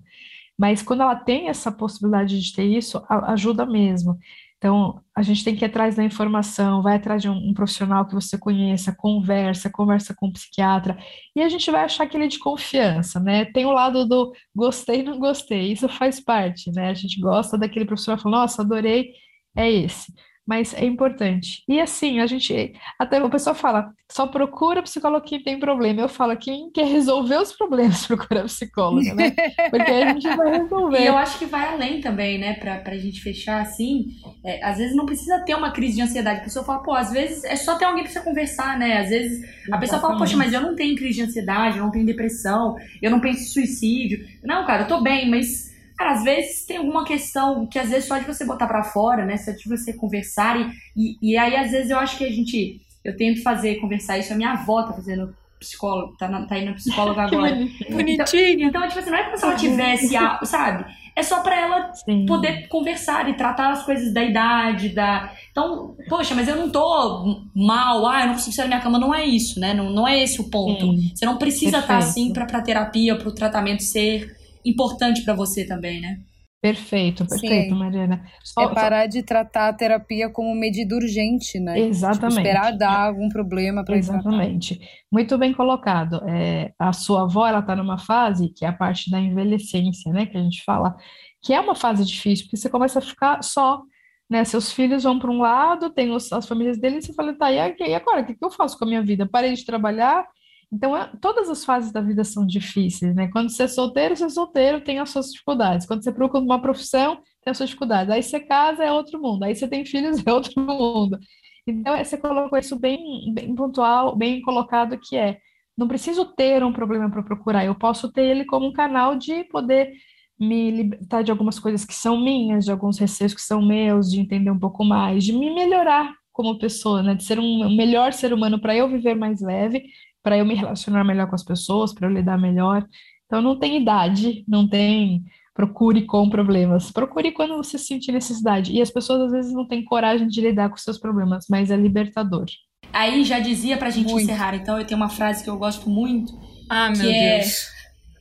Mas 0.55 0.83
quando 0.83 1.01
ela 1.01 1.15
tem 1.15 1.49
essa 1.49 1.71
possibilidade 1.71 2.39
de 2.39 2.53
ter 2.53 2.65
isso, 2.65 3.03
ajuda 3.09 3.65
mesmo. 3.65 4.17
Então, 4.57 5.01
a 5.15 5.21
gente 5.21 5.43
tem 5.43 5.55
que 5.55 5.63
ir 5.63 5.67
atrás 5.67 5.95
da 5.95 6.03
informação, 6.03 6.81
vai 6.81 6.95
atrás 6.95 7.21
de 7.21 7.29
um, 7.29 7.35
um, 7.35 7.53
profissional 7.53 8.07
que 8.07 8.15
você 8.15 8.37
conheça, 8.37 8.95
conversa, 8.95 9.69
conversa 9.69 10.15
com 10.15 10.27
um 10.27 10.31
psiquiatra, 10.31 10.97
e 11.35 11.41
a 11.41 11.49
gente 11.49 11.69
vai 11.69 11.83
achar 11.83 12.05
aquele 12.05 12.25
é 12.25 12.27
de 12.27 12.39
confiança, 12.39 13.19
né? 13.19 13.45
Tem 13.45 13.65
o 13.65 13.71
lado 13.71 14.05
do 14.07 14.33
gostei, 14.55 15.03
não 15.03 15.19
gostei, 15.19 15.71
isso 15.71 15.87
faz 15.87 16.19
parte, 16.19 16.71
né? 16.71 16.89
A 16.89 16.93
gente 16.95 17.19
gosta 17.21 17.57
daquele 17.57 17.85
profissional 17.85 18.19
fala, 18.21 18.37
nossa, 18.39 18.63
adorei, 18.63 19.11
é 19.55 19.71
esse 19.71 20.11
mas 20.47 20.73
é 20.73 20.85
importante. 20.85 21.61
E 21.67 21.79
assim, 21.79 22.21
a 22.21 22.25
gente, 22.25 22.73
até 22.97 23.21
o 23.21 23.29
pessoal 23.29 23.53
fala, 23.53 23.91
só 24.09 24.25
procura 24.25 24.81
psicólogo 24.81 25.25
quem 25.25 25.43
tem 25.43 25.59
problema. 25.59 25.99
Eu 25.99 26.07
falo, 26.07 26.37
quem 26.37 26.71
quer 26.71 26.85
resolver 26.85 27.35
os 27.35 27.51
problemas 27.51 28.05
procura 28.07 28.45
psicólogo, 28.45 29.13
né? 29.13 29.31
Porque 29.69 29.91
a 29.91 30.13
gente 30.13 30.35
vai 30.37 30.57
resolver. 30.59 31.01
E 31.01 31.05
eu 31.05 31.17
acho 31.17 31.37
que 31.37 31.45
vai 31.45 31.73
além 31.73 31.99
também, 31.99 32.37
né? 32.37 32.53
Pra, 32.53 32.77
pra 32.77 32.95
gente 32.95 33.21
fechar 33.21 33.61
assim, 33.61 34.07
é, 34.41 34.63
às 34.63 34.77
vezes 34.77 34.95
não 34.95 35.05
precisa 35.05 35.39
ter 35.39 35.53
uma 35.53 35.71
crise 35.71 35.97
de 35.97 36.01
ansiedade. 36.01 36.39
A 36.39 36.43
pessoa 36.43 36.63
fala, 36.63 36.81
pô, 36.81 36.93
às 36.93 37.11
vezes 37.11 37.43
é 37.43 37.57
só 37.57 37.75
ter 37.77 37.83
alguém 37.83 38.05
pra 38.05 38.13
você 38.13 38.21
conversar, 38.21 38.79
né? 38.79 38.99
Às 38.99 39.09
vezes 39.09 39.45
a 39.69 39.77
pessoa 39.77 39.99
fala, 39.99 40.17
poxa, 40.17 40.37
mas 40.37 40.53
eu 40.53 40.61
não 40.61 40.75
tenho 40.75 40.95
crise 40.95 41.15
de 41.15 41.23
ansiedade, 41.23 41.77
eu 41.77 41.83
não 41.83 41.91
tenho 41.91 42.05
depressão, 42.05 42.77
eu 43.01 43.11
não 43.11 43.19
penso 43.19 43.41
em 43.41 43.45
suicídio. 43.45 44.25
Não, 44.43 44.65
cara, 44.65 44.83
eu 44.83 44.87
tô 44.87 45.01
bem, 45.01 45.29
mas 45.29 45.66
Cara, 45.97 46.11
às 46.11 46.23
vezes 46.23 46.65
tem 46.65 46.77
alguma 46.77 47.03
questão 47.03 47.65
que 47.65 47.79
às 47.79 47.89
vezes 47.89 48.07
só 48.07 48.17
de 48.17 48.25
você 48.25 48.45
botar 48.45 48.67
para 48.67 48.83
fora, 48.83 49.25
né? 49.25 49.35
Só 49.37 49.51
de 49.51 49.67
você 49.67 49.93
conversar 49.93 50.59
e, 50.59 50.71
e, 50.95 51.31
e, 51.31 51.37
aí 51.37 51.55
às 51.55 51.71
vezes 51.71 51.89
eu 51.89 51.97
acho 51.97 52.17
que 52.17 52.23
a 52.25 52.31
gente, 52.31 52.79
eu 53.03 53.17
tento 53.17 53.41
fazer, 53.41 53.79
conversar 53.81 54.17
isso, 54.17 54.31
a 54.31 54.35
minha 54.35 54.51
avó 54.51 54.83
tá 54.83 54.93
fazendo 54.93 55.35
psicólogo, 55.59 56.15
tá, 56.17 56.27
na, 56.27 56.45
tá 56.45 56.57
indo 56.57 56.73
psicóloga 56.75 57.23
agora. 57.25 57.55
Bonitinho. 57.89 58.67
Então, 58.67 58.81
então, 58.81 58.87
tipo 58.87 58.99
assim, 58.99 59.09
não 59.09 59.17
é 59.17 59.23
como 59.23 59.37
se 59.37 59.45
ela 59.45 59.55
tivesse, 59.55 60.15
a, 60.15 60.39
sabe? 60.43 60.85
É 61.15 61.23
só 61.23 61.41
para 61.41 61.59
ela 61.59 61.91
Sim. 61.93 62.27
poder 62.27 62.67
conversar 62.67 63.27
e 63.27 63.33
tratar 63.33 63.71
as 63.71 63.83
coisas 63.83 64.13
da 64.13 64.23
idade, 64.23 64.89
da. 64.89 65.33
Então, 65.49 65.95
poxa, 66.07 66.35
mas 66.35 66.47
eu 66.47 66.55
não 66.55 66.69
tô 66.69 67.41
mal, 67.55 68.05
ah, 68.05 68.21
eu 68.21 68.27
não 68.27 68.33
consigo 68.35 68.55
sair 68.55 68.65
da 68.65 68.67
minha 68.67 68.81
cama. 68.81 68.99
Não 68.99 69.15
é 69.15 69.25
isso, 69.25 69.59
né? 69.59 69.73
Não, 69.73 69.89
não 69.89 70.07
é 70.07 70.21
esse 70.21 70.39
o 70.39 70.43
ponto. 70.43 70.85
Sim. 70.85 71.11
Você 71.15 71.25
não 71.25 71.37
precisa 71.37 71.79
estar 71.79 71.87
tá 71.87 71.97
assim 71.97 72.31
pra, 72.31 72.45
pra 72.45 72.61
terapia, 72.61 73.15
pro 73.15 73.31
tratamento 73.31 73.81
ser 73.81 74.36
importante 74.69 75.23
para 75.23 75.33
você 75.33 75.65
também, 75.65 76.01
né? 76.01 76.19
Perfeito, 76.59 77.25
perfeito, 77.25 77.69
Sim. 77.69 77.79
Mariana. 77.79 78.25
Só, 78.43 78.63
é 78.63 78.73
parar 78.73 79.03
só... 79.03 79.09
de 79.09 79.23
tratar 79.23 79.69
a 79.69 79.73
terapia 79.73 80.27
como 80.27 80.55
medida 80.55 80.95
urgente, 80.95 81.59
né? 81.59 81.79
Exatamente. 81.79 82.37
Tipo, 82.37 82.47
esperar 82.47 82.71
dar 82.75 83.07
algum 83.07 83.29
problema 83.29 83.85
para 83.85 83.95
Exatamente. 83.95 84.79
Muito 85.11 85.37
bem 85.37 85.53
colocado. 85.53 86.19
É, 86.27 86.73
a 86.79 86.91
sua 86.93 87.23
avó, 87.23 87.47
ela 87.47 87.59
está 87.59 87.75
numa 87.75 87.99
fase 87.99 88.49
que 88.49 88.65
é 88.65 88.69
a 88.69 88.73
parte 88.73 89.11
da 89.11 89.19
envelhecência, 89.19 90.11
né? 90.11 90.25
Que 90.25 90.35
a 90.35 90.41
gente 90.41 90.63
fala, 90.63 90.95
que 91.43 91.53
é 91.53 91.59
uma 91.59 91.75
fase 91.75 92.03
difícil, 92.03 92.45
porque 92.45 92.57
você 92.57 92.69
começa 92.69 92.97
a 92.97 93.03
ficar 93.03 93.43
só, 93.43 93.83
né? 94.27 94.43
Seus 94.43 94.71
filhos 94.71 95.03
vão 95.03 95.19
para 95.19 95.29
um 95.29 95.39
lado, 95.39 95.91
tem 95.91 96.09
os, 96.09 96.33
as 96.33 96.47
famílias 96.47 96.79
deles, 96.79 97.03
e 97.03 97.07
você 97.07 97.13
fala, 97.13 97.37
tá, 97.37 97.51
e 97.51 97.93
agora? 97.93 98.21
O 98.21 98.25
que, 98.25 98.33
que 98.33 98.43
eu 98.43 98.49
faço 98.49 98.79
com 98.79 98.85
a 98.85 98.87
minha 98.87 99.03
vida? 99.03 99.29
Parei 99.31 99.53
de 99.53 99.63
trabalhar, 99.63 100.25
então, 100.71 100.95
é, 100.95 101.09
todas 101.21 101.49
as 101.49 101.63
fases 101.63 101.91
da 101.91 102.01
vida 102.01 102.23
são 102.23 102.45
difíceis, 102.45 103.15
né? 103.15 103.29
Quando 103.29 103.49
você 103.49 103.63
é 103.63 103.67
solteiro, 103.67 104.15
você 104.15 104.25
é 104.25 104.29
solteiro, 104.29 104.81
tem 104.81 104.99
as 104.99 105.09
suas 105.09 105.31
dificuldades. 105.31 105.87
Quando 105.87 106.03
você 106.03 106.11
procura 106.11 106.43
uma 106.43 106.61
profissão, 106.61 107.15
tem 107.41 107.51
as 107.51 107.57
suas 107.57 107.69
dificuldades. 107.69 108.13
Aí 108.13 108.21
você 108.21 108.39
casa, 108.39 108.83
é 108.83 108.91
outro 108.91 109.21
mundo. 109.21 109.43
Aí 109.43 109.55
você 109.55 109.67
tem 109.67 109.85
filhos, 109.85 110.21
é 110.27 110.31
outro 110.33 110.61
mundo. 110.61 111.17
Então, 111.65 111.95
é, 111.95 112.03
você 112.03 112.17
colocou 112.17 112.57
isso 112.59 112.77
bem, 112.77 113.33
bem 113.33 113.55
pontual, 113.55 114.15
bem 114.15 114.41
colocado, 114.41 114.97
que 114.99 115.15
é, 115.15 115.37
não 115.77 115.87
preciso 115.87 116.25
ter 116.25 116.63
um 116.63 116.73
problema 116.73 117.09
para 117.09 117.23
procurar, 117.23 117.63
eu 117.65 117.75
posso 117.75 118.11
ter 118.11 118.23
ele 118.23 118.45
como 118.45 118.67
um 118.67 118.73
canal 118.73 119.15
de 119.15 119.43
poder 119.45 119.93
me 120.39 120.71
libertar 120.71 121.23
de 121.23 121.31
algumas 121.31 121.59
coisas 121.59 121.85
que 121.85 121.93
são 121.93 122.19
minhas, 122.19 122.65
de 122.65 122.71
alguns 122.71 122.97
receios 122.97 123.33
que 123.33 123.41
são 123.41 123.61
meus, 123.61 124.09
de 124.11 124.19
entender 124.19 124.51
um 124.51 124.59
pouco 124.59 124.83
mais, 124.83 125.23
de 125.23 125.33
me 125.33 125.53
melhorar 125.53 126.13
como 126.31 126.59
pessoa, 126.59 127.01
né? 127.01 127.15
De 127.15 127.23
ser 127.23 127.39
um 127.39 127.75
melhor 127.75 128.13
ser 128.13 128.31
humano 128.31 128.59
para 128.59 128.75
eu 128.75 128.87
viver 128.87 129.15
mais 129.15 129.41
leve, 129.41 129.85
para 130.27 130.37
eu 130.37 130.45
me 130.45 130.55
relacionar 130.55 131.05
melhor 131.05 131.29
com 131.29 131.35
as 131.35 131.43
pessoas, 131.43 131.93
para 131.93 132.05
eu 132.05 132.11
lidar 132.11 132.37
melhor. 132.37 132.85
Então 133.25 133.41
não 133.41 133.57
tem 133.57 133.81
idade, 133.81 134.43
não 134.45 134.67
tem 134.67 135.23
procure 135.53 136.01
com 136.01 136.29
problemas. 136.29 136.91
Procure 136.91 137.31
quando 137.31 137.55
você 137.55 137.77
sentir 137.77 138.11
necessidade. 138.11 138.73
E 138.73 138.81
as 138.81 138.91
pessoas 138.91 139.21
às 139.21 139.31
vezes 139.31 139.53
não 139.53 139.65
têm 139.65 139.85
coragem 139.85 140.27
de 140.27 140.41
lidar 140.41 140.69
com 140.69 140.75
seus 140.75 140.97
problemas, 140.97 141.45
mas 141.49 141.71
é 141.71 141.77
libertador. 141.77 142.45
Aí 142.91 143.23
já 143.23 143.39
dizia 143.39 143.77
pra 143.77 143.89
gente 143.89 144.11
muito. 144.11 144.25
encerrar, 144.25 144.53
então 144.53 144.77
eu 144.77 144.85
tenho 144.85 144.99
uma 144.99 145.07
frase 145.07 145.45
que 145.45 145.49
eu 145.49 145.57
gosto 145.57 145.89
muito. 145.89 146.37
Ah, 146.69 146.89
meu 146.89 147.09
é 147.09 147.39
Deus. 147.39 147.69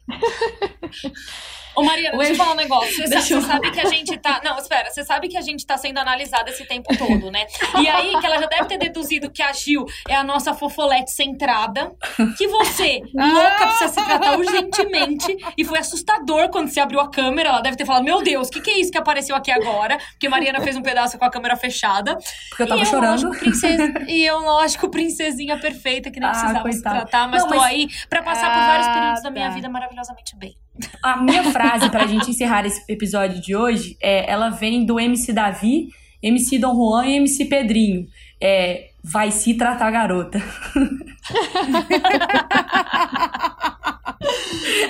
Ô, 1.77 1.83
Mariana, 1.83 2.17
deixa 2.17 2.33
eu 2.33 2.37
falar 2.37 2.53
um 2.53 2.57
negócio. 2.57 2.91
Você, 2.97 3.07
sabe, 3.09 3.23
você 3.23 3.41
sabe 3.43 3.71
que 3.71 3.81
a 3.81 3.85
gente 3.85 4.17
tá. 4.19 4.41
Não, 4.43 4.59
espera, 4.59 4.91
você 4.91 5.05
sabe 5.05 5.29
que 5.29 5.37
a 5.37 5.43
gente 5.43 5.67
tá 5.67 5.77
sendo 5.77 5.99
analisada 5.99 6.49
esse 6.51 6.65
tempo 6.65 6.97
todo, 6.97 7.31
né? 7.31 7.47
E 7.79 7.89
aí, 7.89 8.19
que 8.19 8.27
ela 8.27 8.39
já 8.39 8.47
deve 8.47 8.65
ter 8.65 8.79
deduzido 8.79 9.31
que 9.31 9.43
a 9.43 9.53
Gil 9.53 9.85
é 10.09 10.15
a 10.15 10.25
nossa 10.25 10.55
fofolete 10.55 11.11
centrada. 11.11 11.93
Que 12.39 12.49
você, 12.49 13.03
louca, 13.15 13.67
precisa 13.67 13.89
se 13.89 14.05
tratar 14.05 14.39
urgentemente. 14.39 15.37
E 15.57 15.65
foi 15.65 15.79
assustador 15.79 16.49
quando 16.49 16.69
você 16.69 16.81
abriu 16.81 17.01
a 17.01 17.11
câmera. 17.11 17.51
Ela 17.51 17.61
deve 17.61 17.77
ter 17.77 17.85
falado: 17.85 18.05
Meu 18.05 18.23
Deus, 18.23 18.49
o 18.49 18.51
que, 18.51 18.61
que 18.61 18.71
é 18.71 18.81
isso 18.81 18.91
que 18.91 18.99
apareceu 18.99 19.37
aqui 19.37 19.51
agora? 19.51 19.99
Porque 20.13 20.29
Mariana 20.29 20.61
fez 20.61 20.77
um 20.77 20.83
pedaço 20.83 21.19
com 21.19 21.25
a 21.25 21.31
câmera 21.31 21.57
fechada. 21.57 22.17
Porque 22.49 22.63
eu 22.63 22.69
tava 22.69 22.83
e 22.83 22.87
chorando. 22.87 23.23
Eu, 23.23 23.29
lógico, 23.29 23.45
princesa, 23.45 23.95
e 24.09 24.25
eu, 24.25 24.39
lógico, 24.39 24.91
princesinha 24.91 25.59
perfeita, 25.59 26.11
que 26.11 26.19
nem 26.19 26.29
ah, 26.29 26.33
precisava 26.33 26.63
coitado. 26.63 26.77
se 26.77 26.83
tratar, 26.83 27.29
mas 27.29 27.43
Não, 27.43 27.51
tô 27.51 27.57
mas... 27.57 27.65
aí 27.65 27.89
pra 28.09 28.23
passar 28.23 28.53
por 28.53 28.67
vários 28.67 28.89
períodos 28.89 29.21
ah, 29.21 29.23
da 29.23 29.31
minha 29.31 29.49
tá. 29.49 29.55
vida 29.55 29.69
maravilhosamente 29.69 30.37
bem. 30.37 30.57
A 31.03 31.23
minha 31.23 31.45
frase 31.45 31.89
pra 31.91 32.07
gente 32.07 32.31
encerrar 32.31 32.67
esse 32.67 32.83
episódio 32.91 33.41
de 33.41 33.55
hoje, 33.55 33.97
é, 34.03 34.31
ela 34.31 34.51
vem 34.51 34.85
do 34.85 34.99
MC 34.99 35.33
Davi, 35.33 35.89
MC 36.23 36.59
Dom 36.59 36.75
Juan 36.75 37.07
e 37.07 37.17
MC 37.17 37.45
Pedrinho. 37.47 38.07
É, 38.41 38.91
vai 39.03 39.31
se 39.31 39.55
tratar 39.55 39.91
garota. 39.91 40.43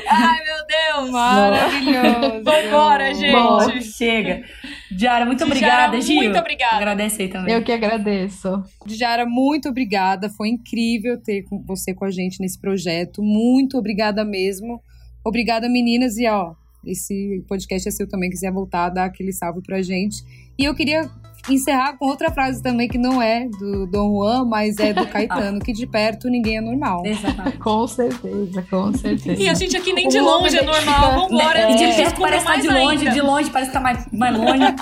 Ai, 0.09 0.39
meu 0.45 0.66
Deus! 0.66 1.11
Maravilhoso! 1.11 2.43
Vambora, 2.43 3.14
gente! 3.14 3.32
Bom, 3.32 3.80
chega. 3.80 4.45
Diara, 4.91 5.26
muito 5.26 5.45
obrigada, 5.45 6.01
Gil. 6.01 6.22
Muito 6.22 6.39
obrigada. 6.39 6.76
Agradeço 6.76 7.20
aí 7.20 7.28
também. 7.28 7.55
Eu 7.55 7.62
que 7.62 7.72
agradeço. 7.72 8.62
Diara, 8.87 9.26
muito 9.26 9.68
obrigada. 9.68 10.30
Foi 10.30 10.49
incrível 10.49 11.20
ter 11.20 11.45
você 11.66 11.95
com 11.95 12.05
a 12.05 12.11
gente 12.11 12.41
nesse 12.41 12.59
projeto. 12.59 13.22
Muito 13.22 13.76
obrigada 13.76 14.24
mesmo. 14.24 14.80
Obrigada, 15.26 15.68
meninas. 15.68 16.16
E 16.16 16.28
ó, 16.28 16.54
esse 16.84 17.44
podcast 17.48 17.88
é 17.88 17.90
seu 17.90 18.08
também, 18.08 18.30
quiser 18.30 18.52
voltar, 18.52 18.90
dar 18.90 19.06
aquele 19.06 19.32
salve 19.32 19.60
pra 19.60 19.82
gente. 19.82 20.24
E 20.56 20.64
eu 20.64 20.72
queria 20.72 21.10
encerrar 21.48 21.96
com 21.96 22.06
outra 22.06 22.30
frase 22.30 22.62
também 22.62 22.88
que 22.88 22.96
não 22.96 23.20
é 23.20 23.48
do 23.48 23.86
Dom 23.88 24.16
Juan, 24.16 24.44
mas 24.44 24.78
é 24.78 24.92
do 24.92 25.04
Caetano, 25.10 25.58
que 25.58 25.72
de 25.72 25.84
perto 25.84 26.28
ninguém 26.28 26.58
é 26.58 26.60
normal. 26.60 27.02
Exatamente. 27.04 27.58
com 27.58 27.86
certeza, 27.88 28.62
com 28.70 28.92
certeza. 28.94 29.42
E 29.42 29.48
a 29.48 29.54
gente 29.54 29.76
aqui 29.76 29.92
nem 29.92 30.08
de 30.08 30.20
longe 30.20 30.56
é 30.56 30.62
normal, 30.62 31.28
vambora. 31.28 31.58
É, 31.58 31.74
de 31.74 31.96
perto 31.96 32.20
parece 32.20 32.44
estar 32.44 32.54
tá 32.54 32.60
de 32.60 32.68
longe, 32.68 32.98
ainda. 32.98 33.10
de 33.10 33.20
longe 33.20 33.50
parece 33.50 33.70
estar 33.70 33.80
tá 33.80 33.82
mais, 33.82 34.12
mais 34.12 34.36
longe. 34.36 34.74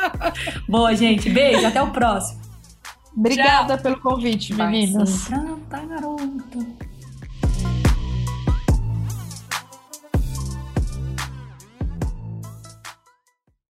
Boa, 0.66 0.94
gente. 0.94 1.28
Beijo, 1.28 1.66
até 1.66 1.82
o 1.82 1.90
próximo. 1.90 2.40
Obrigada 3.14 3.74
Tchau. 3.74 3.82
pelo 3.82 4.00
convite, 4.00 4.54
meninas. 4.54 5.26
Vai 5.28 5.40
se 5.40 5.44
tratar, 5.68 5.86
garoto. 5.86 6.89